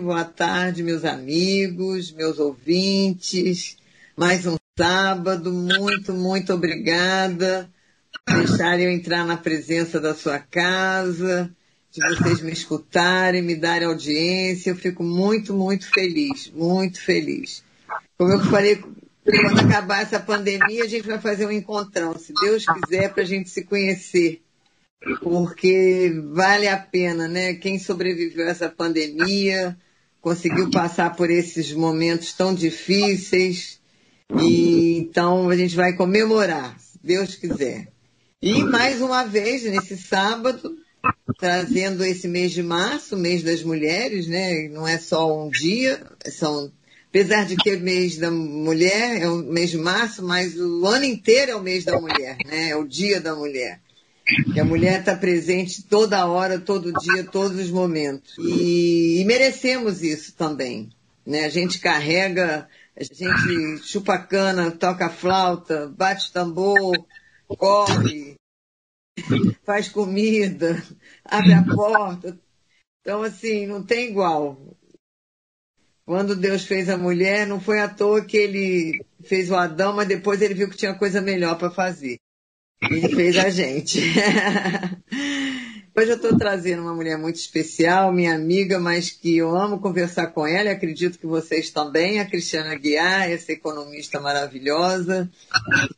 boa 0.00 0.24
tarde, 0.24 0.82
meus 0.82 1.04
amigos, 1.04 2.10
meus 2.12 2.38
ouvintes. 2.38 3.76
Mais 4.16 4.46
um 4.46 4.56
sábado, 4.78 5.52
muito, 5.52 6.14
muito 6.14 6.54
obrigada 6.54 7.70
por 8.24 8.46
deixarem 8.46 8.86
eu 8.86 8.90
entrar 8.90 9.26
na 9.26 9.36
presença 9.36 10.00
da 10.00 10.14
sua 10.14 10.38
casa, 10.38 11.54
de 11.90 12.00
vocês 12.00 12.40
me 12.40 12.50
escutarem, 12.50 13.42
me 13.42 13.54
darem 13.54 13.86
audiência. 13.86 14.70
Eu 14.70 14.76
fico 14.76 15.02
muito, 15.02 15.52
muito 15.52 15.86
feliz, 15.90 16.50
muito 16.54 17.00
feliz. 17.00 17.62
Como 18.16 18.32
eu 18.32 18.40
falei, 18.40 18.76
quando 18.76 19.60
acabar 19.60 20.02
essa 20.02 20.18
pandemia, 20.18 20.84
a 20.84 20.88
gente 20.88 21.06
vai 21.06 21.18
fazer 21.18 21.44
um 21.44 21.52
encontrão, 21.52 22.18
se 22.18 22.32
Deus 22.32 22.64
quiser, 22.64 23.12
para 23.12 23.22
a 23.22 23.26
gente 23.26 23.50
se 23.50 23.64
conhecer 23.64 24.42
porque 25.22 26.12
vale 26.32 26.68
a 26.68 26.76
pena, 26.76 27.26
né? 27.26 27.54
Quem 27.54 27.78
sobreviveu 27.78 28.46
a 28.46 28.50
essa 28.50 28.68
pandemia, 28.68 29.76
conseguiu 30.20 30.70
passar 30.70 31.16
por 31.16 31.30
esses 31.30 31.72
momentos 31.72 32.32
tão 32.32 32.54
difíceis, 32.54 33.80
e 34.40 34.98
então 34.98 35.48
a 35.48 35.56
gente 35.56 35.74
vai 35.74 35.94
comemorar, 35.94 36.78
se 36.78 36.98
Deus 37.02 37.34
quiser. 37.34 37.88
E 38.42 38.62
mais 38.62 39.00
uma 39.00 39.24
vez, 39.24 39.64
nesse 39.64 39.96
sábado, 39.96 40.76
trazendo 41.38 42.04
esse 42.04 42.28
mês 42.28 42.52
de 42.52 42.62
março, 42.62 43.16
mês 43.16 43.42
das 43.42 43.62
mulheres, 43.62 44.26
né? 44.26 44.68
Não 44.68 44.86
é 44.86 44.98
só 44.98 45.44
um 45.44 45.50
dia, 45.50 46.06
são 46.26 46.70
apesar 47.08 47.44
de 47.44 47.56
ter 47.56 47.80
mês 47.80 48.16
da 48.16 48.30
mulher, 48.30 49.20
é 49.20 49.28
o 49.28 49.38
mês 49.38 49.70
de 49.70 49.78
março, 49.78 50.22
mas 50.22 50.56
o 50.56 50.86
ano 50.86 51.04
inteiro 51.04 51.50
é 51.50 51.56
o 51.56 51.62
mês 51.62 51.84
da 51.84 52.00
mulher, 52.00 52.36
né? 52.46 52.70
É 52.70 52.76
o 52.76 52.86
dia 52.86 53.20
da 53.20 53.34
mulher. 53.34 53.80
Que 54.52 54.60
a 54.60 54.64
mulher 54.64 55.00
está 55.00 55.16
presente 55.16 55.82
toda 55.82 56.26
hora, 56.26 56.58
todo 56.58 56.92
dia, 56.92 57.24
todos 57.24 57.58
os 57.58 57.70
momentos. 57.70 58.36
E, 58.38 59.20
e, 59.20 59.24
merecemos 59.24 60.02
isso 60.02 60.34
também. 60.34 60.90
Né? 61.26 61.44
A 61.44 61.48
gente 61.48 61.80
carrega, 61.80 62.68
a 62.96 63.02
gente 63.02 63.78
chupa 63.82 64.18
cana, 64.18 64.70
toca 64.70 65.08
flauta, 65.08 65.88
bate 65.88 66.32
tambor, 66.32 66.96
corre, 67.48 68.36
faz 69.64 69.88
comida, 69.88 70.82
abre 71.24 71.52
a 71.52 71.62
porta. 71.62 72.38
Então, 73.00 73.22
assim, 73.22 73.66
não 73.66 73.82
tem 73.82 74.10
igual. 74.10 74.58
Quando 76.04 76.34
Deus 76.34 76.64
fez 76.64 76.88
a 76.88 76.98
mulher, 76.98 77.46
não 77.46 77.60
foi 77.60 77.80
à 77.80 77.88
toa 77.88 78.24
que 78.24 78.36
ele 78.36 79.04
fez 79.22 79.50
o 79.50 79.54
Adão, 79.54 79.94
mas 79.94 80.08
depois 80.08 80.42
ele 80.42 80.54
viu 80.54 80.68
que 80.68 80.76
tinha 80.76 80.94
coisa 80.94 81.20
melhor 81.20 81.56
para 81.56 81.70
fazer. 81.70 82.18
Ele 82.88 83.14
fez 83.14 83.36
a 83.36 83.50
gente. 83.50 84.00
Hoje 85.96 86.12
eu 86.12 86.16
estou 86.16 86.38
trazendo 86.38 86.82
uma 86.82 86.94
mulher 86.94 87.18
muito 87.18 87.36
especial, 87.36 88.12
minha 88.12 88.34
amiga, 88.34 88.78
mas 88.78 89.10
que 89.10 89.36
eu 89.36 89.54
amo 89.54 89.80
conversar 89.80 90.28
com 90.28 90.46
ela 90.46 90.68
e 90.70 90.72
acredito 90.72 91.18
que 91.18 91.26
vocês 91.26 91.70
também, 91.70 92.20
a 92.20 92.24
Cristiana 92.24 92.74
Guiar, 92.76 93.28
essa 93.30 93.52
economista 93.52 94.20
maravilhosa, 94.20 95.28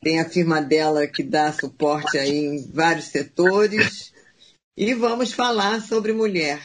tem 0.02 0.18
a 0.18 0.28
firma 0.28 0.60
dela 0.60 1.06
que 1.06 1.22
dá 1.22 1.52
suporte 1.52 2.18
aí 2.18 2.36
em 2.36 2.66
vários 2.72 3.06
setores. 3.06 4.12
E 4.76 4.94
vamos 4.94 5.32
falar 5.32 5.80
sobre 5.82 6.12
mulher. 6.12 6.60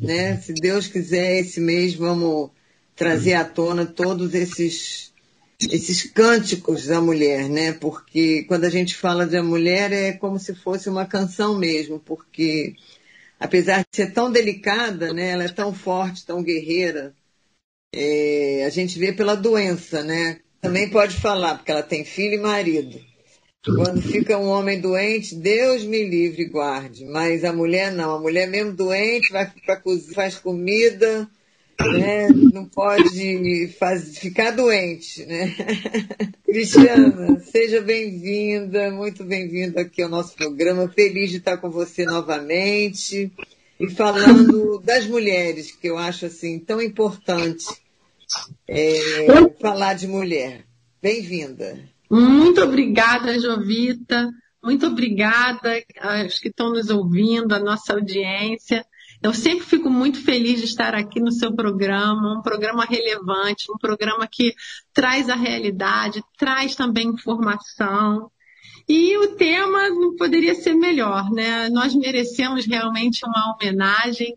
Né? 0.00 0.36
Se 0.38 0.54
Deus 0.54 0.86
quiser, 0.86 1.40
esse 1.40 1.60
mês 1.60 1.94
vamos 1.94 2.50
trazer 2.94 3.34
à 3.34 3.44
tona 3.44 3.84
todos 3.84 4.34
esses 4.34 5.12
esses 5.60 6.04
cânticos 6.10 6.86
da 6.86 7.00
mulher, 7.00 7.48
né? 7.48 7.72
Porque 7.72 8.44
quando 8.44 8.64
a 8.64 8.70
gente 8.70 8.94
fala 8.94 9.26
de 9.26 9.40
mulher 9.40 9.92
é 9.92 10.12
como 10.12 10.38
se 10.38 10.54
fosse 10.54 10.88
uma 10.88 11.06
canção 11.06 11.58
mesmo, 11.58 11.98
porque 11.98 12.74
apesar 13.40 13.80
de 13.80 13.96
ser 13.96 14.12
tão 14.12 14.30
delicada, 14.30 15.12
né? 15.12 15.30
Ela 15.30 15.44
é 15.44 15.48
tão 15.48 15.72
forte, 15.72 16.26
tão 16.26 16.42
guerreira. 16.42 17.14
É, 17.94 18.64
a 18.66 18.70
gente 18.70 18.98
vê 18.98 19.12
pela 19.12 19.34
doença, 19.34 20.02
né? 20.02 20.40
Também 20.60 20.90
pode 20.90 21.16
falar, 21.16 21.56
porque 21.56 21.70
ela 21.70 21.82
tem 21.82 22.04
filho 22.04 22.34
e 22.34 22.38
marido. 22.38 23.00
Quando 23.64 24.00
fica 24.00 24.38
um 24.38 24.48
homem 24.48 24.80
doente, 24.80 25.34
Deus 25.34 25.84
me 25.84 26.04
livre 26.08 26.42
e 26.42 26.48
guarde. 26.48 27.04
Mas 27.04 27.44
a 27.44 27.52
mulher 27.52 27.90
não. 27.92 28.14
A 28.14 28.20
mulher 28.20 28.46
mesmo 28.48 28.72
doente 28.72 29.32
vai 29.32 29.50
para 29.64 29.80
cozinha, 29.80 30.14
faz 30.14 30.36
comida, 30.36 31.28
né? 31.84 32.28
Não 32.28 32.64
pode 32.64 33.68
faz, 33.78 34.18
ficar 34.18 34.52
doente, 34.52 35.24
né? 35.26 35.54
Cristiana, 36.44 37.40
seja 37.40 37.80
bem-vinda, 37.80 38.90
muito 38.90 39.24
bem-vinda 39.24 39.82
aqui 39.82 40.02
ao 40.02 40.08
nosso 40.08 40.34
programa. 40.34 40.88
Feliz 40.88 41.30
de 41.30 41.36
estar 41.36 41.58
com 41.58 41.70
você 41.70 42.04
novamente 42.04 43.30
e 43.78 43.90
falando 43.90 44.78
das 44.78 45.06
mulheres, 45.06 45.70
que 45.70 45.88
eu 45.88 45.98
acho 45.98 46.26
assim 46.26 46.58
tão 46.58 46.80
importante 46.80 47.66
é, 48.66 49.26
falar 49.60 49.94
de 49.94 50.06
mulher. 50.06 50.64
Bem-vinda. 51.02 51.78
Muito 52.10 52.62
obrigada, 52.62 53.38
Jovita. 53.38 54.30
Muito 54.62 54.86
obrigada 54.86 55.80
aos 56.00 56.38
que 56.40 56.48
estão 56.48 56.70
nos 56.70 56.90
ouvindo, 56.90 57.54
a 57.54 57.60
nossa 57.60 57.92
audiência. 57.92 58.84
Eu 59.26 59.34
sempre 59.34 59.66
fico 59.66 59.90
muito 59.90 60.22
feliz 60.22 60.60
de 60.60 60.66
estar 60.66 60.94
aqui 60.94 61.18
no 61.18 61.32
seu 61.32 61.52
programa, 61.52 62.38
um 62.38 62.42
programa 62.42 62.84
relevante, 62.84 63.72
um 63.72 63.76
programa 63.76 64.24
que 64.30 64.54
traz 64.94 65.28
a 65.28 65.34
realidade, 65.34 66.22
traz 66.38 66.76
também 66.76 67.08
informação. 67.08 68.30
E 68.88 69.18
o 69.18 69.34
tema 69.34 69.88
não 69.88 70.14
poderia 70.14 70.54
ser 70.54 70.74
melhor, 70.74 71.28
né? 71.32 71.68
Nós 71.70 71.92
merecemos 71.92 72.66
realmente 72.66 73.26
uma 73.26 73.52
homenagem 73.52 74.36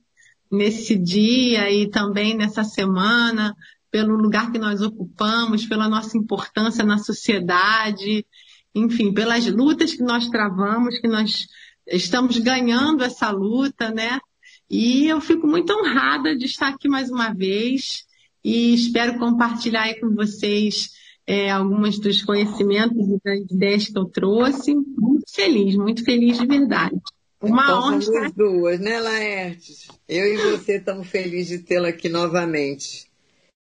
nesse 0.51 0.97
dia 0.97 1.69
e 1.69 1.87
também 1.87 2.35
nessa 2.35 2.63
semana, 2.63 3.55
pelo 3.91 4.15
lugar 4.15 4.51
que 4.51 4.57
nós 4.57 4.81
ocupamos, 4.81 5.67
pela 5.67 5.87
nossa 5.87 6.17
importância 6.17 6.83
na 6.83 6.97
sociedade, 6.97 8.25
enfim, 8.73 9.13
pelas 9.13 9.45
lutas 9.45 9.93
que 9.93 10.01
nós 10.01 10.27
travamos, 10.29 10.97
que 10.97 11.07
nós 11.07 11.45
estamos 11.85 12.39
ganhando 12.39 13.03
essa 13.03 13.29
luta, 13.29 13.91
né? 13.91 14.19
E 14.69 15.07
eu 15.07 15.19
fico 15.19 15.47
muito 15.47 15.73
honrada 15.73 16.35
de 16.35 16.45
estar 16.45 16.69
aqui 16.69 16.87
mais 16.87 17.09
uma 17.09 17.33
vez 17.33 18.05
e 18.43 18.73
espero 18.73 19.17
compartilhar 19.17 19.83
aí 19.83 19.99
com 19.99 20.13
vocês 20.13 20.91
é, 21.25 21.49
alguns 21.49 21.99
dos 21.99 22.21
conhecimentos 22.23 23.07
e 23.07 23.19
das 23.23 23.39
ideias 23.51 23.87
que 23.87 23.97
eu 23.97 24.05
trouxe. 24.05 24.75
Muito 24.75 25.25
feliz, 25.33 25.75
muito 25.75 26.03
feliz 26.03 26.37
de 26.37 26.45
verdade. 26.45 26.95
Uma 27.41 27.63
então, 27.63 27.79
honra. 27.79 28.01
Somos 28.01 28.07
estar... 28.07 28.31
duas, 28.31 28.79
né, 28.79 28.99
Laertes? 28.99 29.87
Eu 30.07 30.25
e 30.33 30.37
você 30.37 30.77
estamos 30.77 31.07
felizes 31.07 31.59
de 31.59 31.65
tê-la 31.65 31.89
aqui 31.89 32.09
novamente. 32.09 33.09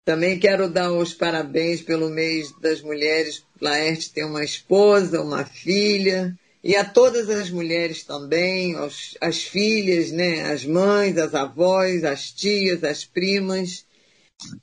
Também 0.04 0.38
quero 0.38 0.68
dar 0.68 0.92
os 0.92 1.14
parabéns 1.14 1.80
pelo 1.80 2.10
mês 2.10 2.52
das 2.60 2.82
mulheres. 2.82 3.42
Laerte 3.60 4.12
tem 4.12 4.24
uma 4.24 4.44
esposa, 4.44 5.22
uma 5.22 5.44
filha, 5.44 6.36
e 6.64 6.74
a 6.76 6.82
todas 6.82 7.28
as 7.28 7.50
mulheres 7.50 8.04
também, 8.04 8.74
aos, 8.74 9.18
as 9.20 9.42
filhas, 9.42 10.10
né, 10.10 10.50
as 10.50 10.64
mães, 10.64 11.18
as 11.18 11.34
avós, 11.34 12.02
as 12.04 12.32
tias, 12.32 12.82
as 12.82 13.04
primas. 13.04 13.84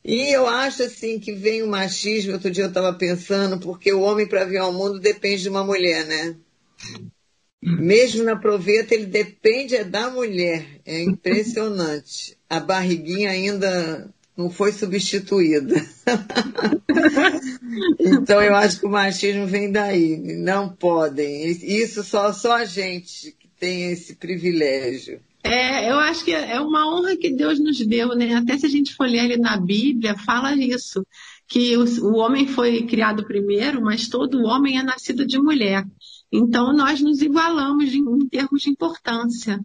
E 0.03 0.35
eu 0.35 0.47
acho 0.47 0.81
assim 0.81 1.19
que 1.19 1.31
vem 1.31 1.61
o 1.61 1.67
machismo, 1.67 2.33
outro 2.33 2.49
dia 2.49 2.63
eu 2.63 2.69
estava 2.69 2.91
pensando, 2.91 3.59
porque 3.59 3.93
o 3.93 4.01
homem 4.01 4.27
para 4.27 4.45
vir 4.45 4.57
ao 4.57 4.73
mundo 4.73 4.99
depende 4.99 5.43
de 5.43 5.49
uma 5.49 5.63
mulher, 5.63 6.03
né? 6.07 6.35
Mesmo 7.61 8.23
na 8.23 8.35
proveta, 8.35 8.95
ele 8.95 9.05
depende 9.05 9.75
é 9.75 9.83
da 9.83 10.09
mulher. 10.09 10.81
É 10.83 11.03
impressionante. 11.03 12.35
A 12.49 12.59
barriguinha 12.59 13.29
ainda 13.29 14.11
não 14.35 14.49
foi 14.49 14.71
substituída. 14.71 15.75
então 17.99 18.41
eu 18.41 18.55
acho 18.55 18.79
que 18.79 18.85
o 18.85 18.91
machismo 18.91 19.45
vem 19.45 19.71
daí. 19.71 20.17
Não 20.17 20.69
podem. 20.69 21.45
Isso 21.47 22.03
só, 22.03 22.31
só 22.33 22.53
a 22.53 22.65
gente 22.65 23.35
que 23.39 23.47
tem 23.59 23.91
esse 23.91 24.15
privilégio. 24.15 25.21
É, 25.43 25.89
eu 25.89 25.97
acho 25.97 26.23
que 26.23 26.31
é 26.31 26.59
uma 26.59 26.87
honra 26.87 27.17
que 27.17 27.33
Deus 27.33 27.59
nos 27.59 27.79
deu, 27.85 28.09
né? 28.15 28.35
Até 28.35 28.57
se 28.57 28.65
a 28.65 28.69
gente 28.69 28.93
for 28.93 29.07
ler 29.07 29.19
ali 29.19 29.37
na 29.37 29.57
Bíblia, 29.57 30.15
fala 30.15 30.53
isso, 30.55 31.05
que 31.47 31.75
o, 31.75 31.83
o 32.05 32.17
homem 32.17 32.47
foi 32.47 32.83
criado 32.85 33.25
primeiro, 33.25 33.81
mas 33.81 34.07
todo 34.07 34.43
homem 34.43 34.77
é 34.77 34.83
nascido 34.83 35.25
de 35.25 35.39
mulher. 35.39 35.83
Então 36.31 36.71
nós 36.73 37.01
nos 37.01 37.21
igualamos 37.21 37.93
em, 37.93 37.99
em 37.99 38.29
termos 38.29 38.61
de 38.61 38.69
importância. 38.69 39.59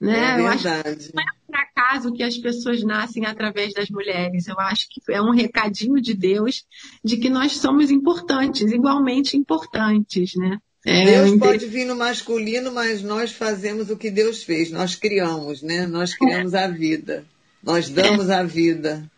Né? 0.00 0.18
É 0.18 0.36
verdade. 0.36 0.40
Eu 0.40 0.46
acho 0.46 1.08
que 1.08 1.16
não 1.16 1.22
é 1.22 1.26
por 1.48 1.56
acaso 1.56 2.12
que 2.12 2.22
as 2.22 2.36
pessoas 2.36 2.82
nascem 2.82 3.24
através 3.24 3.72
das 3.72 3.88
mulheres. 3.88 4.46
Eu 4.46 4.60
acho 4.60 4.86
que 4.90 5.00
é 5.10 5.20
um 5.20 5.30
recadinho 5.30 6.00
de 6.00 6.12
Deus 6.12 6.64
de 7.02 7.16
que 7.16 7.30
nós 7.30 7.52
somos 7.56 7.90
importantes, 7.90 8.70
igualmente 8.70 9.34
importantes, 9.34 10.34
né? 10.36 10.58
É, 10.84 11.04
Deus 11.04 11.38
pode 11.38 11.66
vir 11.66 11.86
no 11.86 11.96
masculino, 11.96 12.70
mas 12.70 13.02
nós 13.02 13.32
fazemos 13.32 13.90
o 13.90 13.96
que 13.96 14.10
Deus 14.10 14.44
fez. 14.44 14.70
Nós 14.70 14.94
criamos, 14.94 15.62
né? 15.62 15.86
Nós 15.86 16.14
criamos 16.14 16.54
a 16.54 16.68
vida. 16.68 17.24
Nós 17.62 17.88
damos 17.88 18.28
é. 18.28 18.34
a 18.34 18.42
vida. 18.42 19.10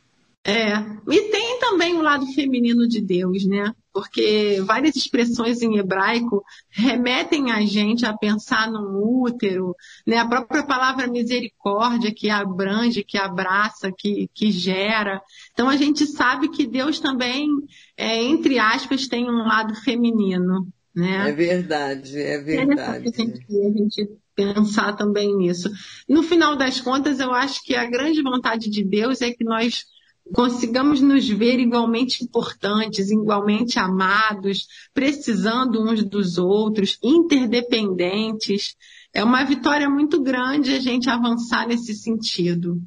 É, 0.44 0.72
e 1.10 1.22
tem 1.30 1.58
também 1.60 1.94
o 1.94 2.00
lado 2.00 2.26
feminino 2.32 2.88
de 2.88 3.00
Deus, 3.00 3.44
né? 3.44 3.74
Porque 3.92 4.60
várias 4.64 4.94
expressões 4.94 5.62
em 5.62 5.76
hebraico 5.78 6.44
remetem 6.68 7.50
a 7.50 7.60
gente 7.62 8.06
a 8.06 8.16
pensar 8.16 8.70
no 8.70 9.22
útero, 9.24 9.74
né? 10.06 10.18
A 10.18 10.28
própria 10.28 10.62
palavra 10.62 11.08
misericórdia 11.08 12.14
que 12.14 12.30
abrange, 12.30 13.02
que 13.02 13.18
abraça, 13.18 13.90
que, 13.96 14.28
que 14.32 14.52
gera. 14.52 15.20
Então 15.52 15.68
a 15.68 15.76
gente 15.76 16.06
sabe 16.06 16.48
que 16.48 16.66
Deus 16.66 17.00
também, 17.00 17.48
é, 17.96 18.22
entre 18.22 18.58
aspas, 18.58 19.08
tem 19.08 19.28
um 19.28 19.44
lado 19.44 19.74
feminino, 19.74 20.68
né? 20.94 21.30
É 21.30 21.32
verdade, 21.32 22.18
é 22.18 22.38
verdade. 22.38 23.06
É 23.06 23.10
a 23.10 23.12
gente, 23.12 23.44
a 23.48 23.70
gente 23.70 24.20
pensar 24.34 24.94
também 24.94 25.36
nisso. 25.36 25.68
No 26.08 26.22
final 26.22 26.56
das 26.56 26.80
contas, 26.80 27.20
eu 27.20 27.32
acho 27.32 27.62
que 27.62 27.74
a 27.74 27.88
grande 27.88 28.22
vontade 28.22 28.70
de 28.70 28.84
Deus 28.84 29.20
é 29.20 29.30
que 29.30 29.44
nós 29.44 29.84
consigamos 30.32 31.00
nos 31.00 31.28
ver 31.28 31.58
igualmente 31.58 32.24
importantes, 32.24 33.10
igualmente 33.10 33.78
amados, 33.78 34.66
precisando 34.94 35.82
uns 35.82 36.04
dos 36.04 36.38
outros, 36.38 36.98
interdependentes. 37.02 38.76
É 39.12 39.24
uma 39.24 39.44
vitória 39.44 39.88
muito 39.88 40.22
grande 40.22 40.74
a 40.74 40.80
gente 40.80 41.10
avançar 41.10 41.66
nesse 41.66 41.94
sentido. 41.94 42.80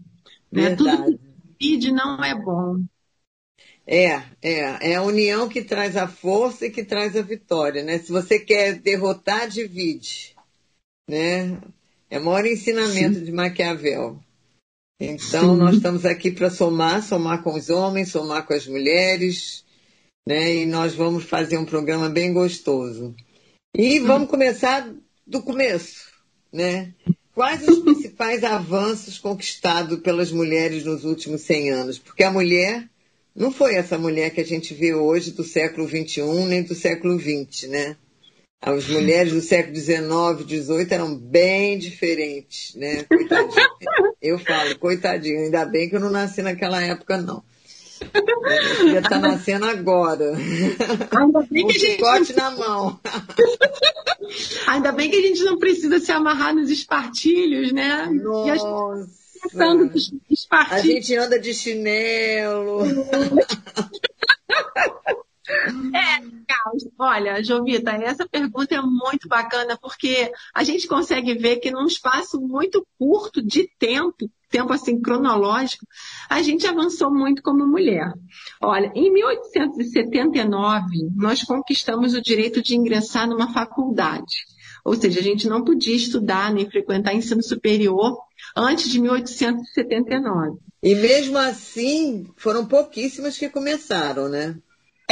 Né? 0.52 0.76
Tudo 0.76 1.04
que 1.04 1.20
divide 1.60 1.92
não 1.92 2.24
é 2.24 2.34
bom. 2.34 2.84
É, 3.86 4.22
é, 4.42 4.92
é 4.92 4.96
a 4.96 5.02
união 5.02 5.50
que 5.50 5.62
traz 5.62 5.98
a 5.98 6.08
força 6.08 6.66
e 6.66 6.72
que 6.72 6.86
traz 6.86 7.18
a 7.18 7.22
vitória, 7.22 7.84
né? 7.84 7.98
Se 7.98 8.14
você 8.14 8.40
quer 8.40 8.80
derrotar, 8.80 9.50
divide, 9.50 10.34
né? 11.10 11.60
É 12.10 12.18
o 12.18 12.24
maior 12.24 12.46
ensinamento 12.46 13.20
Sim. 13.20 13.26
de 13.26 13.32
Maquiavel. 13.32 14.22
Então, 15.06 15.54
Sim. 15.54 15.60
nós 15.60 15.76
estamos 15.76 16.06
aqui 16.06 16.32
para 16.32 16.50
somar, 16.50 17.04
somar 17.04 17.44
com 17.44 17.54
os 17.54 17.70
homens, 17.70 18.10
somar 18.10 18.46
com 18.46 18.54
as 18.54 18.66
mulheres, 18.66 19.66
né? 20.26 20.56
E 20.56 20.66
nós 20.66 20.96
vamos 20.96 21.26
fazer 21.26 21.58
um 21.58 21.66
programa 21.66 22.10
bem 22.10 22.32
gostoso. 22.32 23.14
E 23.76 24.00
vamos 24.00 24.30
começar 24.30 24.90
do 25.28 25.42
começo, 25.42 26.06
né? 26.52 26.94
Quais 27.36 27.68
os 27.68 27.80
principais 27.84 28.44
avanços 28.44 29.18
conquistados 29.18 30.00
pelas 30.00 30.32
mulheres 30.32 30.86
nos 30.86 31.04
últimos 31.04 31.42
100 31.42 31.72
anos? 31.72 32.00
Porque 32.00 32.24
a 32.24 32.32
mulher 32.32 32.88
não 33.36 33.52
foi 33.52 33.76
essa 33.76 33.98
mulher 33.98 34.30
que 34.30 34.40
a 34.40 34.46
gente 34.46 34.74
vê 34.74 34.94
hoje 34.94 35.32
do 35.32 35.44
século 35.44 35.88
XXI 35.88 36.46
nem 36.48 36.64
do 36.64 36.76
século 36.76 37.20
XX, 37.20 37.68
né? 37.68 37.98
As 38.66 38.88
mulheres 38.88 39.34
do 39.34 39.42
século 39.42 39.76
XIX, 39.76 40.08
XVIII 40.48 40.88
eram 40.90 41.18
bem 41.18 41.78
diferentes, 41.78 42.74
né? 42.76 43.04
Coitadinha. 43.04 43.70
Eu 44.22 44.40
falo, 44.40 44.80
coitadinha, 44.80 45.42
ainda 45.42 45.66
bem 45.66 45.90
que 45.90 45.98
eu 45.98 46.00
não 46.00 46.10
nasci 46.10 46.42
naquela 46.42 46.82
época, 46.82 47.18
não. 47.18 47.44
Eu 48.02 48.78
queria 48.78 49.00
estar 49.00 49.20
nascendo 49.20 49.66
agora. 49.66 50.32
Ainda 51.12 51.42
bem 51.50 51.68
que 51.68 52.02
um 52.02 52.08
a 52.08 52.20
gente... 52.20 52.36
na 52.36 52.52
mão. 52.52 53.00
Ainda 54.68 54.92
bem 54.94 55.10
que 55.10 55.18
a 55.18 55.22
gente 55.22 55.44
não 55.44 55.58
precisa 55.58 56.00
se 56.00 56.12
amarrar 56.12 56.56
nos 56.56 56.70
espartilhos, 56.70 57.74
né? 57.74 58.10
Nossa. 58.12 59.10
A 60.50 60.80
gente 60.80 61.14
anda 61.18 61.38
de 61.38 61.54
chinelo. 61.54 62.84
É, 65.94 66.22
Carlos. 66.48 66.88
Olha, 66.98 67.44
Jovita, 67.44 67.92
essa 67.92 68.28
pergunta 68.28 68.76
é 68.76 68.82
muito 68.82 69.28
bacana 69.28 69.78
porque 69.78 70.32
a 70.54 70.64
gente 70.64 70.88
consegue 70.88 71.36
ver 71.36 71.58
que 71.58 71.72
num 71.72 71.86
espaço 71.86 72.40
muito 72.40 72.86
curto 72.98 73.42
de 73.42 73.68
tempo, 73.80 74.30
tempo 74.50 74.74
assim 74.74 75.02
cronológico, 75.02 75.86
a 76.30 76.42
gente 76.42 76.68
avançou 76.68 77.14
muito 77.14 77.42
como 77.42 77.68
mulher. 77.68 78.12
Olha, 78.62 78.92
em 78.96 79.12
1879, 79.12 80.86
nós 81.16 81.44
conquistamos 81.44 82.14
o 82.14 82.22
direito 82.22 82.62
de 82.62 82.76
ingressar 82.76 83.28
numa 83.28 83.52
faculdade. 83.52 84.46
Ou 84.86 84.96
seja, 84.96 85.20
a 85.20 85.24
gente 85.24 85.48
não 85.48 85.64
podia 85.64 85.96
estudar 85.96 86.54
nem 86.54 86.70
frequentar 86.70 87.16
ensino 87.16 87.42
superior 87.42 88.18
antes 88.56 88.90
de 88.90 89.00
1879. 89.00 90.58
E 90.82 90.96
mesmo 90.96 91.38
assim, 91.38 92.28
foram 92.36 92.66
pouquíssimas 92.66 93.38
que 93.38 93.48
começaram, 93.48 94.28
né? 94.28 94.58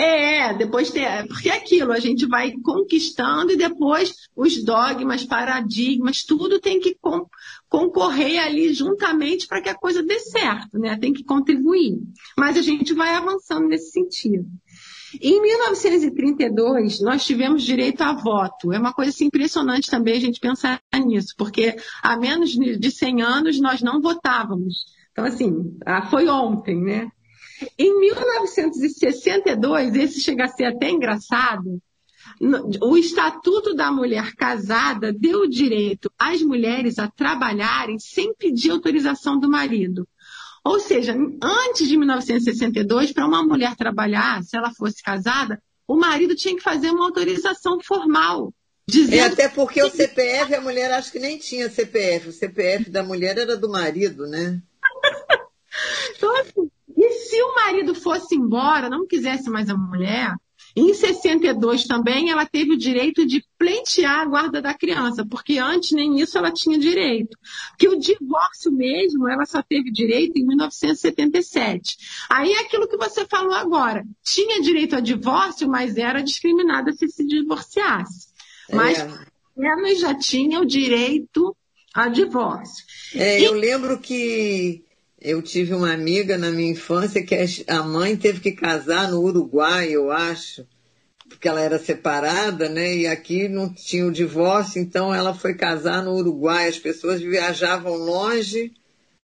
É, 0.01 0.51
depois 0.55 0.89
tem. 0.89 1.05
Porque 1.27 1.49
é 1.49 1.55
aquilo, 1.55 1.91
a 1.91 1.99
gente 1.99 2.25
vai 2.25 2.51
conquistando 2.63 3.51
e 3.51 3.55
depois 3.55 4.15
os 4.35 4.63
dogmas, 4.63 5.23
paradigmas, 5.23 6.23
tudo 6.23 6.59
tem 6.59 6.79
que 6.79 6.95
com, 6.99 7.27
concorrer 7.69 8.43
ali 8.43 8.73
juntamente 8.73 9.47
para 9.47 9.61
que 9.61 9.69
a 9.69 9.75
coisa 9.75 10.01
dê 10.01 10.17
certo, 10.19 10.79
né? 10.79 10.97
Tem 10.97 11.13
que 11.13 11.23
contribuir. 11.23 11.99
Mas 12.35 12.57
a 12.57 12.63
gente 12.63 12.95
vai 12.95 13.13
avançando 13.13 13.67
nesse 13.67 13.91
sentido. 13.91 14.45
Em 15.21 15.39
1932, 15.39 17.01
nós 17.01 17.23
tivemos 17.23 17.61
direito 17.61 18.01
a 18.01 18.13
voto. 18.13 18.73
É 18.73 18.79
uma 18.79 18.93
coisa 18.93 19.11
assim, 19.11 19.25
impressionante 19.25 19.91
também 19.91 20.15
a 20.15 20.21
gente 20.21 20.39
pensar 20.39 20.81
nisso, 21.05 21.35
porque 21.37 21.75
há 22.01 22.17
menos 22.17 22.51
de 22.51 22.91
100 22.91 23.21
anos 23.21 23.59
nós 23.59 23.81
não 23.83 24.01
votávamos. 24.01 24.85
Então, 25.11 25.25
assim, 25.25 25.77
ah, 25.85 26.09
foi 26.09 26.27
ontem, 26.27 26.81
né? 26.81 27.11
Em 27.77 27.99
1962, 27.99 29.95
esse 29.95 30.21
chega 30.21 30.45
a 30.45 30.47
ser 30.47 30.65
até 30.65 30.89
engraçado, 30.89 31.81
o 32.81 32.97
Estatuto 32.97 33.73
da 33.73 33.91
Mulher 33.91 34.35
Casada 34.35 35.11
deu 35.13 35.41
o 35.41 35.49
direito 35.49 36.11
às 36.17 36.41
mulheres 36.41 36.97
a 36.99 37.07
trabalharem 37.07 37.99
sem 37.99 38.33
pedir 38.33 38.71
autorização 38.71 39.39
do 39.39 39.49
marido. 39.49 40.07
Ou 40.63 40.79
seja, 40.79 41.15
antes 41.41 41.87
de 41.87 41.97
1962, 41.97 43.11
para 43.11 43.25
uma 43.25 43.43
mulher 43.43 43.75
trabalhar, 43.75 44.43
se 44.43 44.55
ela 44.55 44.71
fosse 44.71 45.01
casada, 45.01 45.61
o 45.87 45.95
marido 45.95 46.35
tinha 46.35 46.55
que 46.55 46.61
fazer 46.61 46.91
uma 46.91 47.05
autorização 47.05 47.79
formal. 47.81 48.53
Dizendo... 48.87 49.19
É 49.19 49.25
até 49.25 49.47
porque 49.47 49.81
o 49.81 49.89
CPF, 49.89 50.53
a 50.53 50.61
mulher 50.61 50.91
acho 50.91 51.11
que 51.11 51.19
nem 51.19 51.37
tinha 51.37 51.69
CPF. 51.69 52.29
O 52.29 52.31
CPF 52.31 52.89
da 52.89 53.03
mulher 53.03 53.37
era 53.37 53.57
do 53.57 53.69
marido, 53.69 54.27
né? 54.27 54.61
então, 56.15 56.35
assim, 56.37 56.71
e 57.03 57.13
se 57.13 57.41
o 57.41 57.55
marido 57.55 57.95
fosse 57.95 58.35
embora, 58.35 58.87
não 58.87 59.07
quisesse 59.07 59.49
mais 59.49 59.69
a 59.69 59.75
mulher, 59.75 60.35
em 60.75 60.93
62 60.93 61.85
também 61.85 62.29
ela 62.29 62.45
teve 62.45 62.73
o 62.73 62.77
direito 62.77 63.25
de 63.25 63.43
pleitear 63.57 64.19
a 64.19 64.25
guarda 64.25 64.61
da 64.61 64.73
criança, 64.75 65.25
porque 65.25 65.57
antes 65.57 65.93
nem 65.93 66.19
isso 66.19 66.37
ela 66.37 66.51
tinha 66.51 66.77
direito. 66.77 67.35
Porque 67.71 67.87
o 67.87 67.99
divórcio 67.99 68.71
mesmo, 68.71 69.27
ela 69.27 69.47
só 69.47 69.63
teve 69.63 69.91
direito 69.91 70.37
em 70.37 70.45
1977. 70.45 71.97
Aí 72.29 72.53
é 72.53 72.59
aquilo 72.59 72.87
que 72.87 72.97
você 72.97 73.25
falou 73.25 73.55
agora. 73.55 74.05
Tinha 74.23 74.61
direito 74.61 74.95
a 74.95 74.99
divórcio, 74.99 75.67
mas 75.67 75.97
era 75.97 76.21
discriminada 76.21 76.93
se 76.93 77.07
se 77.09 77.25
divorciasse. 77.25 78.27
Mas 78.71 78.99
é. 78.99 79.09
ela 79.57 79.95
já 79.95 80.13
tinha 80.13 80.61
o 80.61 80.65
direito 80.65 81.55
a 81.95 82.07
divórcio. 82.07 82.85
É, 83.15 83.41
e... 83.41 83.43
eu 83.43 83.53
lembro 83.53 83.99
que 83.99 84.85
eu 85.21 85.39
tive 85.41 85.75
uma 85.75 85.93
amiga 85.93 86.35
na 86.35 86.49
minha 86.49 86.71
infância 86.71 87.23
que 87.23 87.35
a 87.67 87.83
mãe 87.83 88.17
teve 88.17 88.39
que 88.39 88.51
casar 88.53 89.11
no 89.11 89.21
Uruguai, 89.21 89.89
eu 89.89 90.11
acho, 90.11 90.65
porque 91.29 91.47
ela 91.47 91.61
era 91.61 91.77
separada, 91.77 92.67
né? 92.67 92.97
E 92.97 93.07
aqui 93.07 93.47
não 93.47 93.71
tinha 93.71 94.07
o 94.07 94.11
divórcio, 94.11 94.81
então 94.81 95.13
ela 95.13 95.33
foi 95.33 95.53
casar 95.53 96.03
no 96.03 96.15
Uruguai. 96.15 96.67
As 96.67 96.79
pessoas 96.79 97.21
viajavam 97.21 97.93
longe 97.93 98.73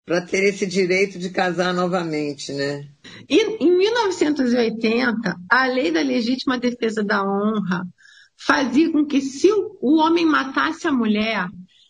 para 0.06 0.22
ter 0.22 0.44
esse 0.44 0.68
direito 0.68 1.18
de 1.18 1.32
casar 1.32 1.74
novamente, 1.74 2.54
né? 2.54 2.88
E 3.28 3.64
em 3.64 3.76
1980, 3.76 5.36
a 5.52 5.66
lei 5.66 5.92
da 5.92 6.02
legítima 6.02 6.60
defesa 6.60 7.04
da 7.04 7.24
honra 7.24 7.84
fazia 8.38 8.92
com 8.92 9.04
que 9.04 9.20
se 9.20 9.50
o 9.52 9.98
homem 9.98 10.26
matasse 10.26 10.88
a 10.88 10.92
mulher, 10.92 11.48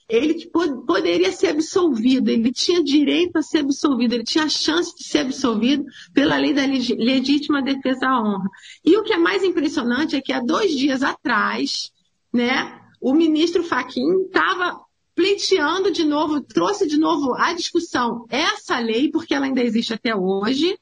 ele 0.10 0.50
poderia 0.86 1.32
ser 1.34 1.48
absolvido, 1.48 2.30
ele 2.30 2.52
tinha 2.52 2.82
direito 2.82 3.38
a 3.38 3.42
ser 3.42 3.60
absolvido, 3.60 4.14
ele 4.14 4.24
tinha 4.24 4.46
a 4.46 4.50
chance 4.50 4.96
de 4.96 5.04
ser 5.04 5.20
absolvido 5.20 5.84
pela 6.14 6.38
lei 6.38 6.54
da 6.54 6.66
legítima 6.66 7.62
defesa 7.62 8.08
à 8.08 8.22
honra. 8.22 8.50
E 8.86 8.96
o 8.96 9.04
que 9.04 9.14
é 9.14 9.18
mais 9.18 9.44
impressionante 9.44 10.16
é 10.16 10.22
que 10.22 10.32
há 10.32 10.40
dois 10.40 10.72
dias 10.72 11.04
atrás, 11.04 11.92
né, 12.34 12.80
o 13.02 13.14
ministro 13.14 13.64
Faquim 13.64 14.24
estava 14.26 14.80
pleiteando 15.14 15.92
de 15.92 16.06
novo, 16.06 16.40
trouxe 16.42 16.88
de 16.88 16.96
novo 16.96 17.34
à 17.34 17.52
discussão 17.52 18.26
essa 18.30 18.80
lei, 18.80 19.10
porque 19.12 19.34
ela 19.34 19.46
ainda 19.46 19.64
existe 19.64 19.94
até 19.94 20.16
hoje, 20.16 20.78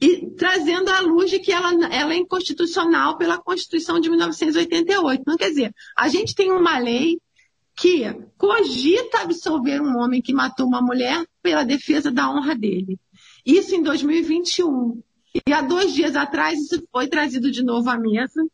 e 0.00 0.30
trazendo 0.36 0.88
à 0.90 1.00
luz 1.00 1.30
de 1.30 1.38
que 1.38 1.52
ela, 1.52 1.72
ela 1.92 2.12
é 2.12 2.16
inconstitucional 2.16 3.16
pela 3.18 3.38
Constituição 3.38 4.00
de 4.00 4.08
1988. 4.08 5.20
Então, 5.20 5.36
quer 5.36 5.50
dizer, 5.50 5.74
a 5.96 6.08
gente 6.08 6.34
tem 6.34 6.50
uma 6.50 6.78
lei 6.78 7.18
que 7.78 8.02
cogita 8.36 9.20
absolver 9.20 9.80
um 9.80 9.98
homem 9.98 10.20
que 10.20 10.34
matou 10.34 10.66
uma 10.66 10.82
mulher 10.82 11.24
pela 11.40 11.64
defesa 11.64 12.10
da 12.10 12.28
honra 12.28 12.54
dele. 12.54 12.98
Isso 13.46 13.74
em 13.74 13.82
2021. 13.82 15.00
E 15.46 15.52
há 15.52 15.60
dois 15.60 15.92
dias 15.92 16.16
atrás 16.16 16.58
isso 16.58 16.82
foi 16.90 17.08
trazido 17.08 17.50
de 17.50 17.62
novo 17.62 17.88
à 17.88 17.98
mesa 17.98 18.44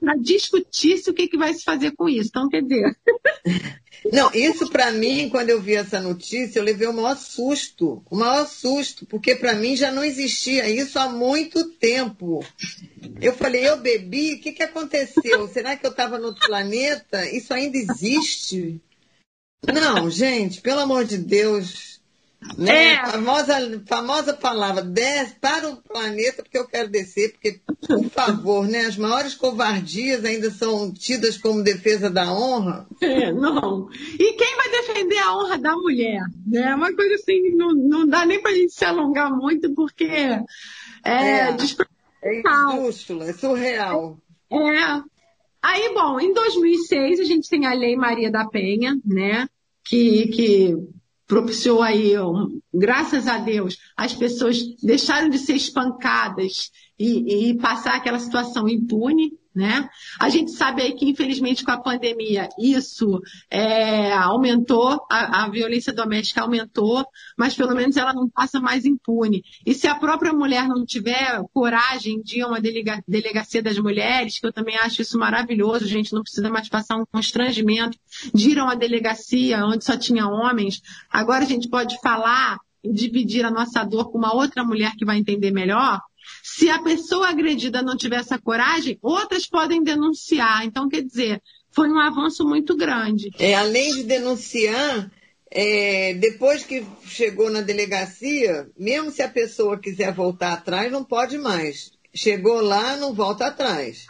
para 0.00 0.16
discutir 0.16 0.98
se 0.98 1.10
o 1.10 1.14
que, 1.14 1.28
que 1.28 1.36
vai 1.36 1.54
se 1.54 1.64
fazer 1.64 1.92
com 1.92 2.08
isso. 2.08 2.28
Então, 2.28 2.48
quer 2.48 2.62
dizer. 2.62 2.96
Não, 4.12 4.30
isso 4.34 4.68
para 4.68 4.90
mim, 4.90 5.30
quando 5.30 5.48
eu 5.48 5.60
vi 5.60 5.76
essa 5.76 5.98
notícia, 5.98 6.58
eu 6.58 6.64
levei 6.64 6.86
o 6.86 6.92
maior 6.92 7.16
susto, 7.16 8.02
o 8.10 8.16
maior 8.16 8.46
susto, 8.46 9.06
porque 9.06 9.34
para 9.34 9.54
mim 9.54 9.76
já 9.76 9.90
não 9.90 10.04
existia 10.04 10.68
isso 10.68 10.98
há 10.98 11.08
muito 11.08 11.70
tempo. 11.78 12.44
Eu 13.18 13.32
falei, 13.32 13.66
eu 13.66 13.78
bebi, 13.78 14.34
o 14.34 14.40
que, 14.40 14.52
que 14.52 14.62
aconteceu? 14.62 15.48
Será 15.48 15.74
que 15.74 15.86
eu 15.86 15.90
estava 15.90 16.18
no 16.18 16.26
outro 16.26 16.46
planeta? 16.46 17.24
Isso 17.30 17.54
ainda 17.54 17.78
existe? 17.78 18.78
Não, 19.72 20.10
gente, 20.10 20.60
pelo 20.60 20.80
amor 20.80 21.06
de 21.06 21.16
Deus, 21.16 21.93
né? 22.56 22.94
É. 22.94 23.06
Famosa, 23.06 23.82
famosa 23.86 24.34
palavra, 24.34 24.82
desce 24.82 25.36
para 25.40 25.68
o 25.68 25.76
planeta 25.76 26.42
porque 26.42 26.58
eu 26.58 26.66
quero 26.66 26.88
descer, 26.88 27.32
porque, 27.32 27.60
por 27.86 28.10
favor, 28.10 28.66
né? 28.68 28.86
As 28.86 28.96
maiores 28.96 29.34
covardias 29.34 30.24
ainda 30.24 30.50
são 30.50 30.92
tidas 30.92 31.36
como 31.36 31.62
defesa 31.62 32.10
da 32.10 32.32
honra. 32.32 32.86
É, 33.00 33.32
não. 33.32 33.88
E 34.18 34.32
quem 34.32 34.56
vai 34.56 34.70
defender 34.70 35.18
a 35.18 35.36
honra 35.36 35.58
da 35.58 35.74
mulher? 35.74 36.20
Né? 36.46 36.62
É 36.70 36.74
uma 36.74 36.94
coisa 36.94 37.14
assim, 37.14 37.50
não, 37.56 37.74
não 37.74 38.06
dá 38.06 38.24
nem 38.26 38.40
para 38.40 38.50
a 38.50 38.54
gente 38.54 38.72
se 38.72 38.84
alongar 38.84 39.30
muito, 39.30 39.72
porque 39.74 40.04
é, 40.04 40.42
é, 41.04 41.48
é 42.22 42.40
injusto, 42.40 43.22
é 43.22 43.32
surreal. 43.32 44.18
É. 44.50 45.02
Aí, 45.62 45.94
bom, 45.94 46.20
em 46.20 46.32
2006 46.32 47.20
a 47.20 47.24
gente 47.24 47.48
tem 47.48 47.66
a 47.66 47.72
Lei 47.72 47.96
Maria 47.96 48.30
da 48.30 48.46
Penha, 48.46 48.96
né? 49.04 49.48
Que, 49.82 50.28
que 50.28 50.76
propiciou 51.26 51.82
aí, 51.82 52.12
graças 52.72 53.26
a 53.26 53.38
Deus, 53.38 53.76
as 53.96 54.14
pessoas 54.14 54.58
deixaram 54.82 55.28
de 55.28 55.38
ser 55.38 55.54
espancadas 55.54 56.70
e, 56.98 57.50
e 57.50 57.58
passar 57.58 57.96
aquela 57.96 58.18
situação 58.18 58.68
impune, 58.68 59.32
né? 59.54 59.88
A 60.18 60.28
gente 60.28 60.50
sabe 60.50 60.82
aí 60.82 60.92
que, 60.94 61.08
infelizmente, 61.08 61.64
com 61.64 61.70
a 61.70 61.80
pandemia, 61.80 62.48
isso 62.58 63.20
é, 63.48 64.12
aumentou, 64.12 65.00
a, 65.08 65.44
a, 65.44 65.48
violência 65.48 65.92
doméstica 65.92 66.42
aumentou, 66.42 67.06
mas 67.38 67.54
pelo 67.54 67.74
menos 67.74 67.96
ela 67.96 68.12
não 68.12 68.28
passa 68.28 68.60
mais 68.60 68.84
impune. 68.84 69.44
E 69.64 69.72
se 69.72 69.86
a 69.86 69.94
própria 69.94 70.32
mulher 70.32 70.66
não 70.66 70.84
tiver 70.84 71.40
coragem 71.52 72.20
de 72.20 72.38
ir 72.38 72.42
a 72.42 72.48
uma 72.48 72.60
delega, 72.60 73.02
delegacia 73.06 73.62
das 73.62 73.78
mulheres, 73.78 74.40
que 74.40 74.46
eu 74.46 74.52
também 74.52 74.76
acho 74.76 75.02
isso 75.02 75.16
maravilhoso, 75.18 75.84
a 75.84 75.88
gente 75.88 76.12
não 76.12 76.22
precisa 76.22 76.50
mais 76.50 76.68
passar 76.68 76.96
um 76.96 77.06
constrangimento 77.06 77.96
de 78.34 78.50
ir 78.50 78.58
a 78.58 78.64
uma 78.64 78.76
delegacia 78.76 79.64
onde 79.64 79.84
só 79.84 79.96
tinha 79.96 80.26
homens, 80.26 80.82
agora 81.08 81.44
a 81.44 81.48
gente 81.48 81.68
pode 81.68 82.00
falar 82.00 82.58
e 82.82 82.92
dividir 82.92 83.44
a 83.46 83.50
nossa 83.50 83.82
dor 83.84 84.10
com 84.10 84.18
uma 84.18 84.34
outra 84.34 84.62
mulher 84.62 84.94
que 84.96 85.04
vai 85.06 85.16
entender 85.16 85.50
melhor, 85.50 86.00
se 86.46 86.68
a 86.68 86.78
pessoa 86.78 87.30
agredida 87.30 87.80
não 87.80 87.96
tiver 87.96 88.16
essa 88.16 88.38
coragem, 88.38 88.98
outras 89.00 89.46
podem 89.46 89.82
denunciar. 89.82 90.66
Então, 90.66 90.90
quer 90.90 91.02
dizer, 91.02 91.40
foi 91.70 91.88
um 91.88 91.98
avanço 91.98 92.46
muito 92.46 92.76
grande. 92.76 93.30
É, 93.38 93.54
além 93.54 93.94
de 93.94 94.02
denunciar, 94.02 95.10
é, 95.50 96.12
depois 96.12 96.62
que 96.62 96.84
chegou 97.06 97.48
na 97.48 97.62
delegacia, 97.62 98.68
mesmo 98.78 99.10
se 99.10 99.22
a 99.22 99.28
pessoa 99.28 99.78
quiser 99.78 100.12
voltar 100.12 100.52
atrás, 100.52 100.92
não 100.92 101.02
pode 101.02 101.38
mais. 101.38 101.92
Chegou 102.14 102.60
lá, 102.60 102.94
não 102.98 103.14
volta 103.14 103.46
atrás. 103.46 104.04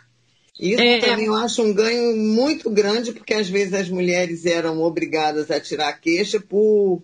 Isso 0.58 0.82
é, 0.82 0.98
também 0.98 1.26
eu 1.26 1.36
acho 1.36 1.62
um 1.62 1.72
ganho 1.72 2.16
muito 2.16 2.68
grande, 2.68 3.12
porque 3.12 3.34
às 3.34 3.48
vezes 3.48 3.74
as 3.74 3.88
mulheres 3.88 4.44
eram 4.44 4.82
obrigadas 4.82 5.52
a 5.52 5.60
tirar 5.60 5.92
queixa 6.00 6.40
por, 6.40 7.00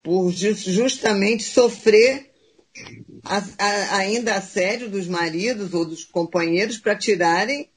por 0.00 0.30
justamente 0.30 1.42
sofrer 1.42 2.30
a, 3.24 3.42
a, 3.58 3.96
ainda 3.96 4.34
assédio 4.34 4.88
dos 4.88 5.06
maridos 5.06 5.72
ou 5.74 5.84
dos 5.84 6.04
companheiros 6.04 6.78
para 6.78 6.96
tirarem 6.96 7.68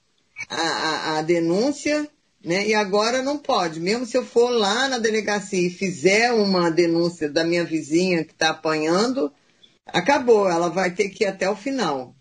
a, 0.49 1.17
a, 1.17 1.21
denúncia, 1.21 2.07
né? 2.43 2.67
E 2.67 2.73
agora 2.73 3.23
não 3.23 3.37
pode. 3.37 3.79
Mesmo 3.79 4.05
se 4.05 4.17
eu 4.17 4.25
for 4.25 4.49
lá 4.49 4.87
na 4.87 4.99
delegacia 4.99 5.67
e 5.67 5.71
fizer 5.71 6.31
uma 6.33 6.69
denúncia 6.69 7.29
da 7.29 7.43
minha 7.43 7.63
vizinha 7.63 8.23
que 8.23 8.33
está 8.33 8.49
apanhando, 8.49 9.31
acabou. 9.87 10.49
Ela 10.49 10.69
vai 10.69 10.91
ter 10.91 11.09
que 11.09 11.23
ir 11.23 11.27
até 11.27 11.49
o 11.49 11.55
final. 11.55 12.15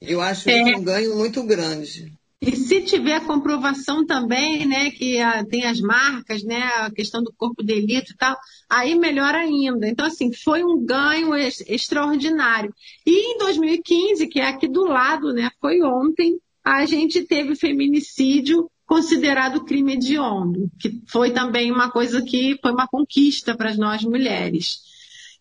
Eu 0.00 0.20
acho 0.20 0.48
é. 0.48 0.76
um 0.76 0.82
ganho 0.82 1.16
muito 1.16 1.42
grande. 1.42 2.12
E 2.42 2.56
se 2.56 2.80
tiver 2.80 3.26
comprovação 3.26 4.06
também, 4.06 4.66
né, 4.66 4.90
que 4.90 5.20
a, 5.20 5.44
tem 5.44 5.66
as 5.66 5.78
marcas, 5.78 6.42
né, 6.42 6.62
a 6.76 6.90
questão 6.90 7.22
do 7.22 7.32
corpo 7.36 7.62
de 7.62 7.74
delito 7.74 8.12
e 8.12 8.16
tal, 8.16 8.34
aí 8.68 8.94
melhor 8.94 9.34
ainda. 9.34 9.86
Então, 9.86 10.06
assim, 10.06 10.32
foi 10.32 10.64
um 10.64 10.82
ganho 10.82 11.34
ex 11.34 11.62
extraordinário. 11.68 12.74
E 13.06 13.34
em 13.34 13.38
2015, 13.38 14.26
que 14.26 14.40
é 14.40 14.46
aqui 14.46 14.66
do 14.66 14.84
lado, 14.84 15.34
né, 15.34 15.50
foi 15.60 15.82
ontem, 15.82 16.38
a 16.64 16.86
gente 16.86 17.26
teve 17.26 17.54
feminicídio 17.54 18.70
considerado 18.86 19.64
crime 19.64 19.92
hediondo, 19.92 20.70
que 20.80 21.00
foi 21.06 21.32
também 21.32 21.70
uma 21.70 21.90
coisa 21.90 22.22
que 22.22 22.58
foi 22.62 22.72
uma 22.72 22.88
conquista 22.88 23.54
para 23.54 23.74
nós 23.76 24.02
mulheres. 24.02 24.80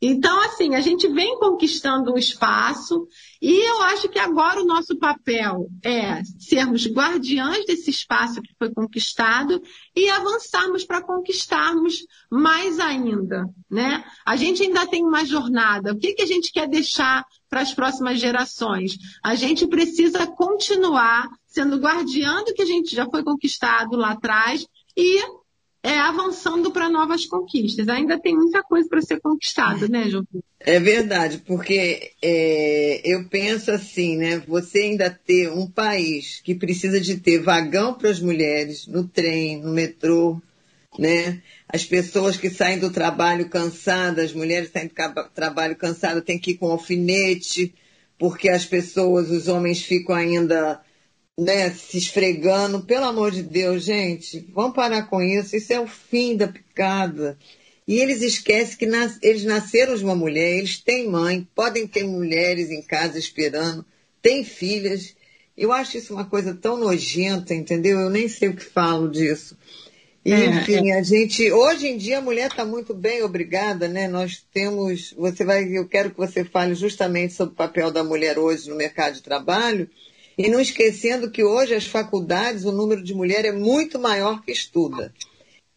Então, 0.02 0.42
assim, 0.44 0.76
a 0.76 0.82
gente 0.82 1.08
vem 1.10 1.38
conquistando 1.40 2.14
um 2.14 2.18
espaço 2.18 3.06
e 3.42 3.52
eu 3.70 3.82
acho 3.84 4.08
que 4.08 4.18
agora 4.18 4.62
o 4.62 4.66
nosso 4.66 4.98
papel 4.98 5.68
é 5.84 6.22
sermos 6.40 6.88
guardiães 6.88 7.66
desse 7.66 7.90
espaço 7.90 8.42
que 8.42 8.56
foi 8.58 8.74
conquistado 8.74 9.62
e 9.94 10.10
avançarmos 10.10 10.86
para 10.86 11.02
conquistarmos 11.02 12.06
mais 12.32 12.80
ainda, 12.80 13.46
né? 13.70 14.06
A 14.26 14.38
gente 14.38 14.64
ainda 14.64 14.88
tem 14.88 15.04
uma 15.04 15.26
jornada. 15.26 15.92
O 15.92 15.98
que, 15.98 16.14
que 16.14 16.22
a 16.22 16.28
gente 16.28 16.52
quer 16.52 16.70
deixar 16.70 17.26
para 17.50 17.60
as 17.60 17.74
próximas 17.74 18.20
gerações? 18.20 18.98
A 19.22 19.36
gente 19.36 19.68
precisa 19.68 20.26
continuar 20.28 21.28
sendo 21.46 21.78
guardiã 21.78 22.44
do 22.46 22.54
que 22.54 22.62
a 22.62 22.66
gente 22.66 22.96
já 22.96 23.06
foi 23.06 23.24
conquistado 23.24 23.98
lá 23.98 24.12
atrás 24.12 24.66
e 24.96 25.20
é, 25.82 25.98
avançando 25.98 26.72
para 26.72 26.90
novas 26.90 27.26
conquistas. 27.26 27.88
Ainda 27.88 28.20
tem 28.20 28.36
muita 28.36 28.62
coisa 28.64 28.88
para 28.90 29.02
ser 29.02 29.20
conquistada, 29.20 29.88
né, 29.88 30.10
João? 30.10 30.26
É 30.60 30.80
verdade, 30.80 31.42
porque 31.46 32.12
é, 32.22 33.02
eu 33.06 33.26
penso 33.30 33.72
assim, 33.72 34.18
né? 34.18 34.44
Você 34.48 34.80
ainda 34.80 35.10
ter 35.10 35.50
um 35.50 35.70
país 35.70 36.42
que 36.44 36.54
precisa 36.54 37.00
de 37.00 37.18
ter 37.18 37.42
vagão 37.42 37.94
para 37.94 38.10
as 38.10 38.20
mulheres 38.20 38.86
no 38.88 39.08
trem, 39.08 39.62
no 39.62 39.72
metrô, 39.72 40.42
né? 40.98 41.42
As 41.68 41.86
pessoas 41.86 42.36
que 42.36 42.50
saem 42.50 42.80
do 42.80 42.92
trabalho 42.92 43.48
cansadas, 43.48 44.26
as 44.26 44.34
mulheres 44.34 44.72
saem 44.72 44.88
do 44.90 45.30
trabalho 45.34 45.78
cansadas, 45.78 46.24
têm 46.24 46.40
que 46.40 46.52
ir 46.52 46.58
com 46.58 46.68
alfinete, 46.68 47.74
porque 48.18 48.50
as 48.50 48.66
pessoas, 48.66 49.30
os 49.30 49.48
homens 49.48 49.82
ficam 49.82 50.14
ainda 50.14 50.82
né, 51.40 51.72
se 51.72 51.98
esfregando. 51.98 52.82
Pelo 52.82 53.06
amor 53.06 53.32
de 53.32 53.42
Deus, 53.42 53.84
gente, 53.84 54.46
vamos 54.54 54.76
parar 54.76 55.04
com 55.04 55.22
isso. 55.22 55.56
Isso 55.56 55.72
é 55.74 55.80
o 55.80 55.88
fim 55.88 56.36
da 56.36 56.48
picada. 56.48 57.38
E 57.88 58.00
eles 58.00 58.22
esquecem 58.22 58.78
que 58.78 58.86
nas, 58.86 59.18
eles 59.22 59.44
nasceram 59.44 59.96
de 59.96 60.04
uma 60.04 60.16
mulher, 60.16 60.58
eles 60.58 60.78
têm 60.78 61.10
mãe, 61.10 61.48
podem 61.56 61.88
ter 61.88 62.04
mulheres 62.04 62.70
em 62.70 62.82
casa 62.82 63.18
esperando, 63.18 63.84
têm 64.22 64.44
filhas. 64.44 65.16
Eu 65.58 65.72
acho 65.72 65.98
isso 65.98 66.14
uma 66.14 66.26
coisa 66.26 66.54
tão 66.54 66.78
nojenta, 66.78 67.56
entendeu? 67.56 68.00
Eu 68.00 68.10
nem 68.10 68.28
sei 68.28 68.50
o 68.50 68.56
que 68.56 68.64
falo 68.64 69.10
disso. 69.10 69.58
E, 70.24 70.32
é, 70.32 70.46
enfim, 70.46 70.92
é. 70.92 71.00
a 71.00 71.02
gente. 71.02 71.52
Hoje 71.52 71.88
em 71.88 71.98
dia 71.98 72.20
a 72.20 72.22
mulher 72.22 72.52
está 72.52 72.64
muito 72.64 72.94
bem, 72.94 73.24
obrigada, 73.24 73.88
né? 73.88 74.08
Nós 74.08 74.46
temos. 74.54 75.14
Você 75.18 75.44
vai. 75.44 75.66
Eu 75.66 75.88
quero 75.88 76.12
que 76.12 76.18
você 76.18 76.44
fale 76.44 76.76
justamente 76.76 77.34
sobre 77.34 77.54
o 77.54 77.58
papel 77.58 77.90
da 77.90 78.04
mulher 78.04 78.38
hoje 78.38 78.70
no 78.70 78.76
mercado 78.76 79.16
de 79.16 79.24
trabalho 79.24 79.90
e 80.40 80.48
não 80.48 80.62
esquecendo 80.62 81.30
que 81.30 81.44
hoje 81.44 81.76
as 81.76 81.86
faculdades, 81.86 82.64
o 82.64 82.72
número 82.72 83.04
de 83.04 83.14
mulher 83.14 83.44
é 83.44 83.52
muito 83.52 84.00
maior 84.00 84.42
que 84.42 84.54
estuda. 84.54 85.14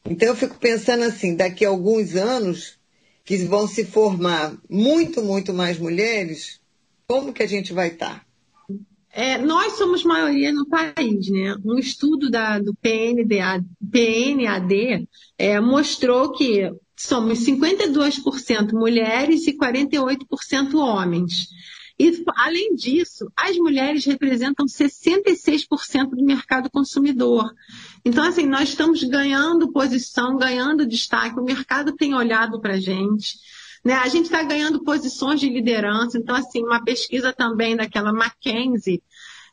Então 0.08 0.28
eu 0.28 0.36
fico 0.36 0.56
pensando 0.56 1.02
assim, 1.02 1.34
daqui 1.34 1.64
a 1.64 1.68
alguns 1.68 2.14
anos, 2.14 2.78
que 3.24 3.38
vão 3.38 3.66
se 3.66 3.84
formar 3.84 4.56
muito, 4.70 5.20
muito 5.20 5.52
mais 5.52 5.80
mulheres, 5.80 6.60
como 7.08 7.32
que 7.32 7.42
a 7.42 7.46
gente 7.48 7.72
vai 7.72 7.88
estar? 7.88 8.24
É, 9.12 9.36
nós 9.36 9.72
somos 9.72 10.04
maioria 10.04 10.52
no 10.52 10.64
país, 10.68 11.28
né? 11.28 11.56
Um 11.64 11.76
estudo 11.76 12.30
da, 12.30 12.60
do 12.60 12.72
PNDA, 12.72 13.64
PNAD 13.90 15.08
é, 15.36 15.58
mostrou 15.58 16.30
que 16.30 16.70
somos 16.96 17.40
52% 17.40 18.72
mulheres 18.74 19.44
e 19.48 19.58
48% 19.58 20.74
homens. 20.74 21.48
E, 22.02 22.24
além 22.36 22.74
disso, 22.74 23.30
as 23.36 23.56
mulheres 23.56 24.04
representam 24.04 24.66
66% 24.66 26.10
do 26.10 26.24
mercado 26.24 26.68
consumidor. 26.68 27.48
Então, 28.04 28.24
assim, 28.24 28.44
nós 28.44 28.70
estamos 28.70 29.04
ganhando 29.04 29.70
posição, 29.70 30.36
ganhando 30.36 30.84
destaque, 30.84 31.38
o 31.38 31.44
mercado 31.44 31.92
tem 31.92 32.12
olhado 32.12 32.60
para 32.60 32.74
a 32.74 32.80
gente. 32.80 33.38
Né? 33.84 33.94
A 33.94 34.08
gente 34.08 34.24
está 34.24 34.42
ganhando 34.42 34.82
posições 34.82 35.38
de 35.38 35.48
liderança. 35.48 36.18
Então, 36.18 36.34
assim, 36.34 36.64
uma 36.64 36.82
pesquisa 36.82 37.32
também 37.32 37.76
daquela 37.76 38.10
McKinsey, 38.10 39.00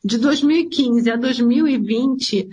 de 0.03 0.17
2015 0.17 1.11
a 1.11 1.17
2020, 1.17 2.49